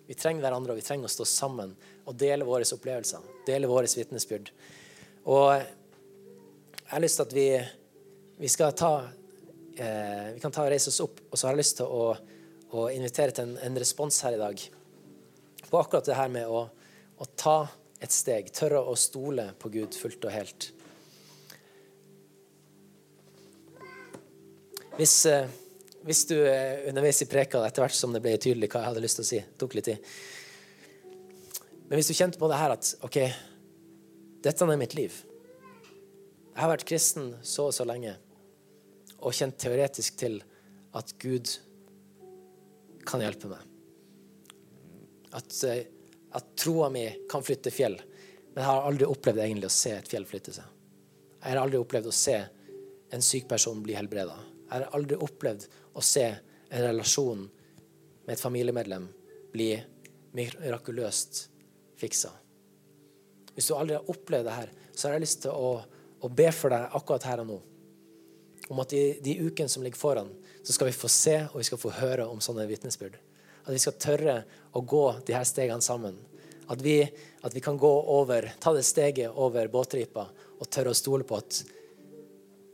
Vi 0.09 0.17
trenger 0.17 0.45
hverandre, 0.45 0.73
og 0.73 0.81
vi 0.81 0.85
trenger 0.87 1.09
å 1.09 1.13
stå 1.13 1.27
sammen 1.29 1.75
og 2.09 2.17
dele 2.17 2.47
våre 2.49 2.65
opplevelser, 2.65 3.25
dele 3.47 3.69
våre 3.69 3.91
vitnesbyrd. 3.93 4.51
Og 5.29 5.51
jeg 5.53 6.93
har 6.95 7.05
lyst 7.05 7.21
til 7.21 7.27
at 7.29 7.35
vi, 7.37 7.49
vi 8.39 8.49
ta 8.49 9.09
eh, 9.77 10.33
Vi 10.35 10.41
kan 10.41 10.53
ta 10.53 10.65
og 10.65 10.71
reise 10.71 10.93
oss 10.93 11.01
opp, 11.03 11.21
og 11.31 11.39
så 11.39 11.49
har 11.49 11.57
jeg 11.57 11.63
lyst 11.63 11.79
til 11.81 11.91
å, 11.91 12.15
å 12.71 12.89
invitere 12.95 13.35
til 13.35 13.49
en, 13.49 13.57
en, 13.67 13.79
respons 13.79 14.21
her 14.23 14.37
i 14.37 14.41
dag 14.41 14.65
på 15.69 15.79
akkurat 15.79 16.07
det 16.07 16.17
her 16.17 16.31
med 16.33 16.49
å, 16.49 16.63
å 17.19 17.27
ta 17.37 17.59
et 18.01 18.15
steg, 18.15 18.53
tørre 18.55 18.81
å 18.81 18.95
stole 18.97 19.51
på 19.59 19.69
Gud 19.75 19.97
fullt 19.99 20.23
og 20.25 20.33
helt. 20.33 20.69
Hvis, 24.97 25.17
eh, 25.27 25.51
hvis 26.07 26.23
du 26.31 26.37
er 26.39 26.87
underveis 26.89 27.21
i 27.23 27.29
preka 27.29 27.61
etter 27.67 27.85
hvert 27.85 27.99
som 27.99 28.15
det 28.15 28.23
ble 28.25 28.37
tydelig 28.39 28.71
hva 28.71 28.85
jeg 28.85 28.93
hadde 28.93 29.03
lyst 29.05 29.21
til 29.21 29.27
å 29.27 29.31
si, 29.33 29.43
tok 29.61 29.77
litt 29.77 29.91
tid. 29.91 30.15
Men 31.89 31.99
hvis 31.99 32.09
du 32.11 32.17
kjente 32.17 32.41
på 32.41 32.49
det 32.51 32.63
her 32.63 32.77
at 32.77 32.95
OK, 33.05 33.19
dette 34.47 34.71
er 34.71 34.81
mitt 34.81 34.97
liv. 34.97 35.25
Jeg 36.59 36.65
har 36.65 36.73
vært 36.73 36.89
kristen 36.89 37.33
så 37.47 37.69
og 37.69 37.77
så 37.77 37.85
lenge 37.87 38.17
og 39.19 39.35
kjent 39.35 39.59
teoretisk 39.61 40.19
til 40.21 40.39
at 40.97 41.13
Gud 41.21 41.51
kan 43.09 43.23
hjelpe 43.25 43.51
meg. 43.51 43.65
At, 45.37 45.53
eh, 45.65 45.85
at 46.37 46.55
troa 46.57 46.89
mi 46.93 47.05
kan 47.31 47.45
flytte 47.45 47.73
fjell. 47.75 47.99
Men 48.53 48.63
jeg 48.63 48.69
har 48.69 48.89
aldri 48.89 49.09
opplevd 49.09 49.43
egentlig 49.45 49.69
å 49.71 49.77
se 49.79 49.95
et 49.97 50.09
fjell 50.11 50.27
flytte 50.29 50.55
seg. 50.57 50.65
Jeg 51.39 51.53
har 51.53 51.61
aldri 51.63 51.81
opplevd 51.81 52.11
å 52.11 52.15
se 52.15 52.37
en 53.15 53.25
syk 53.25 53.49
person 53.49 53.83
bli 53.85 53.97
helbreda. 53.97 54.37
Jeg 54.69 54.75
har 54.75 54.97
aldri 54.97 55.17
opplevd 55.17 55.69
å 55.97 56.05
se 56.05 56.27
en 56.29 56.85
relasjon 56.85 57.47
med 58.27 58.35
et 58.35 58.43
familiemedlem 58.43 59.07
bli 59.53 59.71
mirakuløst 60.37 61.47
fiksa. 61.99 62.33
Hvis 63.55 63.71
du 63.71 63.75
aldri 63.75 63.97
har 63.97 64.11
opplevd 64.13 64.47
det 64.47 64.57
her, 64.59 64.75
så 64.93 65.09
har 65.09 65.17
jeg 65.17 65.25
lyst 65.25 65.41
til 65.47 65.55
å, 65.55 65.79
å 66.23 66.29
be 66.29 66.51
for 66.55 66.75
deg 66.75 66.99
akkurat 66.99 67.25
her 67.31 67.43
og 67.43 67.49
nå. 67.49 67.57
Om 68.69 68.83
at 68.85 68.93
i 68.93 69.03
de 69.25 69.39
ukene 69.47 69.71
som 69.73 69.83
ligger 69.85 70.01
foran, 70.01 70.31
så 70.63 70.75
skal 70.75 70.91
vi 70.91 70.97
få 70.97 71.09
se 71.09 71.37
og 71.47 71.59
vi 71.61 71.67
skal 71.69 71.81
få 71.81 71.93
høre 72.01 72.27
om 72.29 72.41
sånne 72.45 72.67
vitnesbyrd. 72.69 73.17
At 73.65 73.73
vi 73.73 73.81
skal 73.81 73.97
tørre 74.01 74.37
å 74.77 74.83
gå 74.85 75.05
de 75.27 75.37
her 75.37 75.47
stegene 75.49 75.85
sammen. 75.85 76.17
At 76.69 76.83
vi, 76.85 77.01
at 77.43 77.55
vi 77.55 77.63
kan 77.65 77.79
gå 77.81 77.93
over, 78.13 78.51
ta 78.61 78.75
det 78.77 78.85
steget 78.85 79.33
over 79.33 79.71
båtripa 79.73 80.27
og 80.59 80.69
tørre 80.69 80.93
å 80.93 80.99
stole 80.99 81.25
på 81.25 81.39
at 81.41 81.63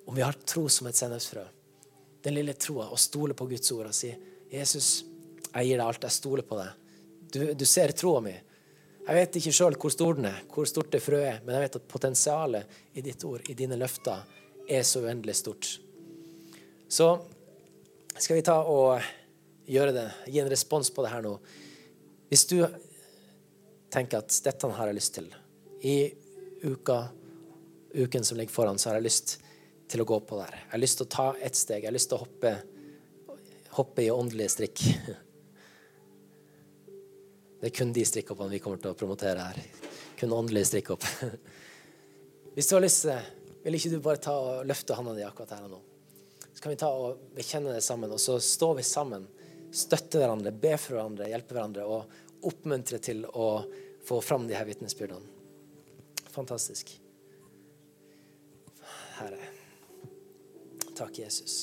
om 0.04 0.16
vi 0.16 0.24
har 0.24 0.36
tro 0.44 0.66
som 0.68 0.88
et 0.90 0.98
sennepsfrø, 0.98 1.44
den 2.24 2.34
lille 2.36 2.56
troa 2.58 2.90
og 2.92 3.00
stole 3.00 3.36
på 3.36 3.46
Guds 3.48 3.70
ord 3.72 3.88
og 3.88 3.94
si, 3.96 4.10
'Jesus, 4.50 5.04
jeg 5.54 5.66
gir 5.66 5.78
deg 5.78 5.86
alt. 5.86 6.02
Jeg 6.02 6.18
stoler 6.18 6.42
på 6.42 6.58
deg. 6.58 6.70
Du, 7.32 7.40
du 7.54 7.64
ser 7.64 7.92
troa 7.92 8.20
mi.' 8.20 8.40
Jeg 9.04 9.18
vet 9.18 9.36
ikke 9.36 9.52
sjøl 9.52 9.74
hvor 9.76 9.92
stor 9.92 10.14
den 10.16 10.30
er, 10.30 10.38
hvor 10.48 10.64
stort 10.64 10.92
det 10.94 11.02
frøet 11.04 11.26
er, 11.28 11.40
men 11.44 11.54
jeg 11.54 11.66
vet 11.66 11.74
at 11.76 11.88
potensialet 11.92 12.78
i 12.96 13.02
ditt 13.04 13.24
ord, 13.28 13.42
i 13.52 13.56
dine 13.58 13.76
løfter, 13.76 14.22
er 14.64 14.86
så 14.88 15.02
uendelig 15.04 15.34
stort. 15.42 15.74
Så 16.94 17.20
skal 18.18 18.36
vi 18.36 18.42
ta 18.46 18.60
og 18.70 19.02
gjøre 19.66 19.92
det, 19.96 20.04
gi 20.30 20.38
en 20.38 20.50
respons 20.52 20.92
på 20.94 21.02
det 21.02 21.08
her 21.10 21.24
nå. 21.24 21.32
Hvis 22.30 22.44
du 22.46 22.60
tenker 23.90 24.22
at 24.22 24.36
dette 24.44 24.68
har 24.76 24.90
jeg 24.90 24.96
lyst 25.00 25.16
til 25.16 25.26
i 25.82 25.96
uka, 26.62 27.00
uken 27.98 28.22
som 28.22 28.38
ligger 28.38 28.54
foran, 28.54 28.78
så 28.78 28.92
har 28.92 29.00
jeg 29.00 29.08
lyst 29.08 29.32
til 29.90 30.04
å 30.04 30.06
gå 30.06 30.20
på 30.22 30.38
der. 30.38 30.54
Jeg 30.54 30.70
har 30.70 30.82
lyst 30.84 31.00
til 31.00 31.08
å 31.08 31.12
ta 31.16 31.24
ett 31.48 31.58
steg. 31.58 31.82
Jeg 31.82 31.90
har 31.90 31.96
lyst 31.96 32.12
til 32.12 32.20
å 32.20 32.22
hoppe, 32.22 32.52
hoppe 33.80 34.04
i 34.04 34.12
åndelige 34.14 34.52
strikk. 34.54 34.84
Det 37.58 37.72
er 37.72 37.74
kun 37.74 37.90
de 37.96 38.04
strikkhoppene 38.06 38.54
vi 38.54 38.62
kommer 38.62 38.78
til 38.78 38.92
å 38.92 39.00
promotere 39.00 39.48
her. 39.48 39.58
Kun 40.20 40.36
åndelige 40.36 40.70
strikkhopp. 40.70 41.02
Hvis 42.54 42.70
du 42.70 42.76
har 42.76 42.86
lyst 42.86 43.02
til 43.02 43.16
det, 43.16 43.18
vil 43.66 43.80
ikke 43.80 43.92
du 43.96 43.98
bare 44.04 44.22
ta 44.28 44.36
og 44.38 44.62
løfte 44.68 44.94
hånda 44.94 45.16
di 45.18 45.26
akkurat 45.26 45.56
her 45.56 45.66
og 45.66 45.74
nå? 45.74 45.82
Kan 46.64 46.70
vi 46.70 46.76
ta 46.80 46.88
og 46.88 47.18
bekjenne 47.36 47.74
det 47.76 47.82
sammen, 47.84 48.08
og 48.08 48.16
så 48.20 48.38
står 48.40 48.78
vi 48.78 48.82
sammen. 48.88 49.26
støtter 49.74 50.22
hverandre, 50.22 50.48
be 50.48 50.70
for 50.80 50.94
hverandre, 50.94 51.26
hjelper 51.28 51.58
hverandre 51.58 51.82
og 51.84 52.46
oppmuntrer 52.48 53.02
til 53.04 53.20
å 53.26 53.48
få 54.08 54.20
fram 54.24 54.46
de 54.48 54.54
her 54.56 54.64
vitnesbyrdene. 54.64 55.28
Fantastisk. 56.32 56.94
Herre. 59.18 59.50
Takk, 60.96 61.18
Jesus. 61.18 61.58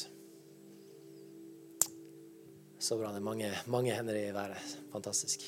Så 2.77 2.99
bra. 3.01 3.09
Det 3.09 3.23
er 3.23 3.25
mange, 3.25 3.49
mange 3.65 3.97
hender 3.97 4.21
i 4.21 4.27
været. 4.37 4.77
Fantastisk. 4.93 5.47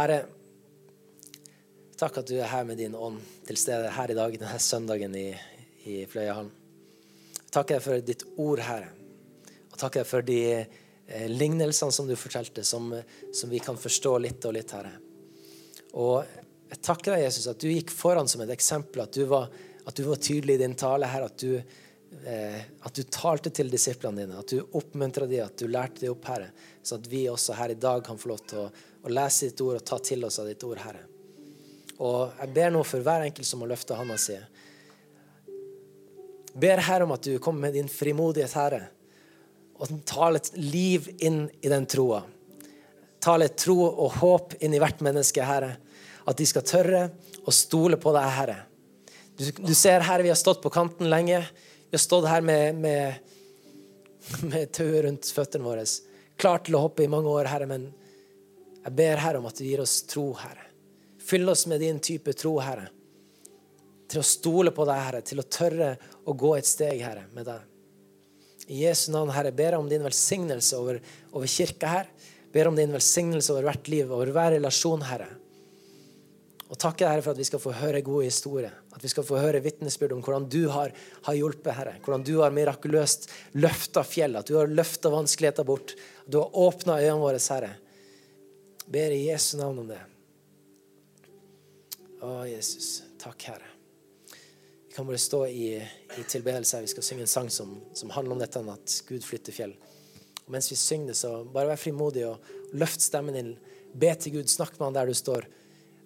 Herre, 0.00 0.22
takk 2.00 2.22
at 2.24 2.32
du 2.32 2.38
er 2.38 2.48
her 2.48 2.64
med 2.64 2.80
din 2.80 2.96
ånd 2.96 3.20
til 3.44 3.60
stede 3.60 3.92
her 3.92 4.16
i 4.16 4.18
dag, 4.22 4.40
denne 4.40 4.64
søndagen 4.70 5.20
i, 5.20 5.28
i 5.84 6.00
Fløyahallen. 6.08 6.61
Takk 7.52 7.74
deg 7.74 7.82
for 7.84 8.04
ditt 8.04 8.24
ord, 8.40 8.62
Herre. 8.64 8.88
Og 9.72 9.76
takk 9.80 10.00
deg 10.00 10.08
for 10.08 10.24
de 10.24 10.38
eh, 10.52 11.26
lignelsene 11.28 11.92
som 11.92 12.08
du 12.08 12.14
fortalte, 12.16 12.64
som, 12.64 12.88
som, 13.32 13.52
vi 13.52 13.60
kan 13.62 13.78
forstå 13.78 14.16
litt 14.24 14.48
og 14.48 14.56
litt, 14.56 14.72
Herre. 14.72 14.94
Og 16.00 16.24
jeg 16.72 16.80
takker 16.80 17.14
deg, 17.14 17.26
Jesus, 17.26 17.50
at 17.52 17.60
du 17.60 17.68
gikk 17.68 17.92
foran 17.92 18.30
som 18.30 18.44
et 18.44 18.52
eksempel, 18.54 19.04
at 19.04 19.12
du 19.12 19.26
var, 19.28 19.52
at 19.84 19.96
du 19.98 20.06
var 20.08 20.20
tydelig 20.22 20.56
i 20.56 20.62
din 20.64 20.78
tale, 20.80 21.10
her, 21.12 21.28
at 21.28 21.40
du 21.44 21.58
Eh, 22.26 22.60
at 22.80 22.94
du 22.94 23.02
talte 23.08 23.50
til 23.50 23.70
disiplene 23.72 24.20
dine, 24.20 24.36
at 24.38 24.52
du 24.52 24.60
oppmuntra 24.76 25.26
dem, 25.26 25.46
at 25.46 25.56
du 25.56 25.64
lærte 25.70 26.04
dem 26.04 26.12
opp, 26.12 26.26
Herre, 26.28 26.50
så 26.84 26.98
at 26.98 27.06
vi 27.08 27.24
også 27.30 27.56
her 27.56 27.72
i 27.72 27.78
dag 27.80 28.02
kan 28.04 28.20
få 28.20 28.34
lov 28.34 28.42
til 28.50 28.60
å, 28.60 28.66
å, 29.00 29.08
lese 29.10 29.48
ditt 29.48 29.62
ord 29.64 29.80
og 29.80 29.86
ta 29.88 29.98
til 30.04 30.26
oss 30.28 30.36
av 30.42 30.50
ditt 30.50 30.62
ord, 30.68 30.82
Herre. 30.84 31.06
Og 32.04 32.36
jeg 32.36 32.52
ber 32.52 32.74
nå 32.74 32.82
for 32.84 33.04
hver 33.04 33.24
enkelt 33.24 33.48
som 33.48 33.64
har 33.64 33.72
løfta 33.72 33.96
handa 33.96 34.18
si. 34.20 34.36
Ber 36.52 36.82
Herre 36.84 37.06
om 37.06 37.14
at 37.14 37.24
du 37.24 37.38
kommer 37.38 37.68
med 37.68 37.78
din 37.78 37.88
frimodighet, 37.88 38.52
Herre, 38.58 38.82
og 39.80 39.90
tar 40.06 40.34
litt 40.34 40.50
liv 40.58 41.08
inn 41.24 41.46
i 41.60 41.70
den 41.72 41.86
troa. 41.90 42.22
litt 43.40 43.56
tro 43.56 43.78
og 43.86 44.18
håp 44.20 44.54
inn 44.60 44.74
i 44.74 44.80
hvert 44.82 45.00
menneske, 45.00 45.42
Herre. 45.42 45.76
At 46.28 46.38
de 46.38 46.46
skal 46.46 46.66
tørre 46.66 47.02
å 47.46 47.54
stole 47.54 47.96
på 47.98 48.12
deg, 48.14 48.28
Herre. 48.36 48.58
Du, 49.36 49.46
du 49.64 49.74
ser, 49.74 50.04
Herre, 50.04 50.22
vi 50.22 50.30
har 50.30 50.38
stått 50.38 50.62
på 50.62 50.70
kanten 50.70 51.10
lenge. 51.10 51.40
Vi 51.90 51.96
har 51.96 52.02
stått 52.04 52.28
her 52.28 52.44
med, 52.44 52.78
med, 52.78 53.14
med 54.50 54.70
tauet 54.72 55.04
rundt 55.06 55.32
føttene 55.34 55.66
våre, 55.66 55.86
klar 56.36 56.62
til 56.64 56.76
å 56.76 56.84
hoppe 56.86 57.04
i 57.04 57.10
mange 57.10 57.32
år, 57.32 57.50
Herre, 57.50 57.66
men 57.70 57.88
jeg 58.82 58.94
ber 58.98 59.20
Herre 59.22 59.40
om 59.40 59.48
at 59.48 59.58
du 59.58 59.64
gir 59.66 59.82
oss 59.82 60.02
tro, 60.10 60.30
Herre. 60.38 60.68
Fyll 61.22 61.48
oss 61.48 61.66
med 61.70 61.80
din 61.80 62.00
type 62.02 62.34
tro, 62.34 62.56
Herre. 62.62 62.88
Til 64.10 64.20
å 64.20 64.26
stole 64.26 64.72
på 64.74 64.86
deg, 64.88 65.04
Herre, 65.06 65.20
til 65.26 65.40
å 65.40 65.46
tørre 65.46 65.94
å 66.26 66.34
gå 66.38 66.54
et 66.56 66.68
steg, 66.68 67.02
Herre, 67.02 67.26
med 67.34 67.48
deg. 67.48 67.68
I 68.70 68.84
Jesu 68.84 69.10
navn, 69.12 69.32
Herre, 69.34 69.52
ber 69.54 69.74
jeg 69.74 69.82
om 69.82 69.88
din 69.90 70.04
velsignelse 70.06 70.78
over, 70.78 71.00
over 71.34 71.50
kirka 71.50 71.90
her. 71.90 72.10
Ber 72.52 72.68
om 72.70 72.76
din 72.76 72.92
velsignelse 72.94 73.52
over 73.54 73.66
hvert 73.66 73.88
liv, 73.90 74.12
over 74.12 74.30
hver 74.34 74.54
relasjon, 74.54 75.02
Herre. 75.08 75.30
Og 76.72 76.78
takker 76.80 77.10
Herre 77.10 77.24
for 77.24 77.34
at 77.34 77.40
vi 77.40 77.44
skal 77.44 77.60
få 77.60 77.74
høre 77.76 78.00
gode 78.04 78.30
historier. 78.30 78.72
At 78.96 79.02
vi 79.04 79.10
skal 79.12 79.26
få 79.28 79.40
høre 79.40 79.60
vitnesbyrd 79.64 80.14
om 80.16 80.22
hvordan 80.24 80.46
du 80.52 80.62
har, 80.72 80.94
har 81.26 81.36
hjulpet, 81.36 81.74
Herre. 81.76 81.98
Hvordan 82.04 82.24
du 82.24 82.34
har 82.40 82.54
mirakuløst 82.54 83.28
løfta 83.60 84.04
fjell. 84.08 84.38
At 84.40 84.48
du 84.48 84.56
har 84.56 84.72
løfta 84.72 85.12
vanskeligheter 85.12 85.68
bort. 85.68 85.92
At 86.24 86.32
du 86.32 86.40
har 86.40 86.56
åpna 86.64 86.96
øynene 87.02 87.20
våre, 87.20 87.42
Herre. 87.44 87.74
Ber 88.92 89.12
i 89.12 89.26
Jesu 89.26 89.58
navn 89.60 89.84
om 89.84 89.92
det. 89.92 90.00
Å, 92.22 92.34
Jesus. 92.48 92.94
Takk, 93.20 93.50
Herre. 93.50 93.71
Vi 94.92 94.96
kan 94.96 95.06
bare 95.06 95.18
stå 95.18 95.46
i, 95.46 95.88
i 96.18 96.22
tilbedelse. 96.28 96.80
Vi 96.80 96.86
skal 96.86 97.02
synge 97.02 97.22
en 97.24 97.26
sang 97.26 97.46
som, 97.50 97.80
som 97.96 98.10
handler 98.12 98.34
om 98.34 98.40
dette, 98.42 98.60
at 98.60 98.96
Gud 99.08 99.24
flytter 99.24 99.54
fjell. 99.56 99.70
Og 100.44 100.50
mens 100.52 100.68
vi 100.68 100.76
synger 100.76 101.14
det, 101.14 101.14
så 101.16 101.30
bare 101.48 101.70
vær 101.70 101.80
frimodig 101.80 102.26
og 102.28 102.76
løft 102.76 103.00
stemmen 103.00 103.38
din. 103.38 103.48
Be 103.96 104.10
til 104.20 104.34
Gud, 104.34 104.52
snakk 104.52 104.76
med 104.76 104.90
han 104.90 104.98
der 104.98 105.08
du 105.08 105.16
står. 105.16 105.48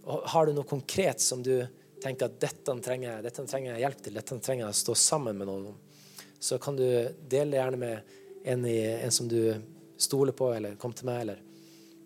Og 0.07 0.28
har 0.30 0.47
du 0.47 0.55
noe 0.55 0.70
konkret 0.70 1.18
som 1.18 1.43
du 1.43 1.66
tenker 1.99 2.30
at 2.30 2.39
dette 2.47 2.78
trenger, 2.87 3.09
jeg, 3.09 3.26
dette 3.26 3.49
trenger 3.51 3.72
jeg 3.72 3.84
hjelp 3.89 4.07
til, 4.07 4.20
dette 4.20 4.41
trenger 4.47 4.68
jeg 4.68 4.78
å 4.78 4.80
stå 4.84 4.99
sammen 5.09 5.43
med 5.43 5.51
noen 5.51 5.66
om, 5.72 5.82
så 6.39 6.62
kan 6.62 6.78
du 6.78 6.87
dele 6.87 7.51
det 7.57 7.62
gjerne 7.64 7.82
med 7.82 8.16
en, 8.55 8.70
i, 8.70 8.78
en 9.03 9.18
som 9.18 9.26
du 9.26 9.41
stoler 9.99 10.39
på, 10.45 10.55
eller 10.55 10.78
kom 10.78 10.95
til 10.95 11.11
meg, 11.11 11.24
eller 11.26 11.43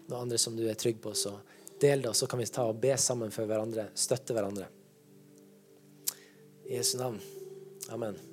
noen 0.07 0.23
andre 0.23 0.41
som 0.41 0.57
du 0.57 0.65
er 0.65 0.81
trygg 0.81 1.05
på. 1.05 1.13
Så 1.13 1.37
del 1.77 2.09
det, 2.09 2.15
og 2.15 2.17
så 2.17 2.25
kan 2.25 2.41
vi 2.41 2.49
ta 2.49 2.71
og 2.73 2.81
be 2.81 2.97
sammen 2.97 3.37
for 3.37 3.45
hverandre, 3.53 3.91
støtte 3.93 4.33
hverandre. 4.33 4.73
I 6.71 6.75
Jesu 6.75 6.99
navn. 6.99 7.21
Amen. 7.89 8.30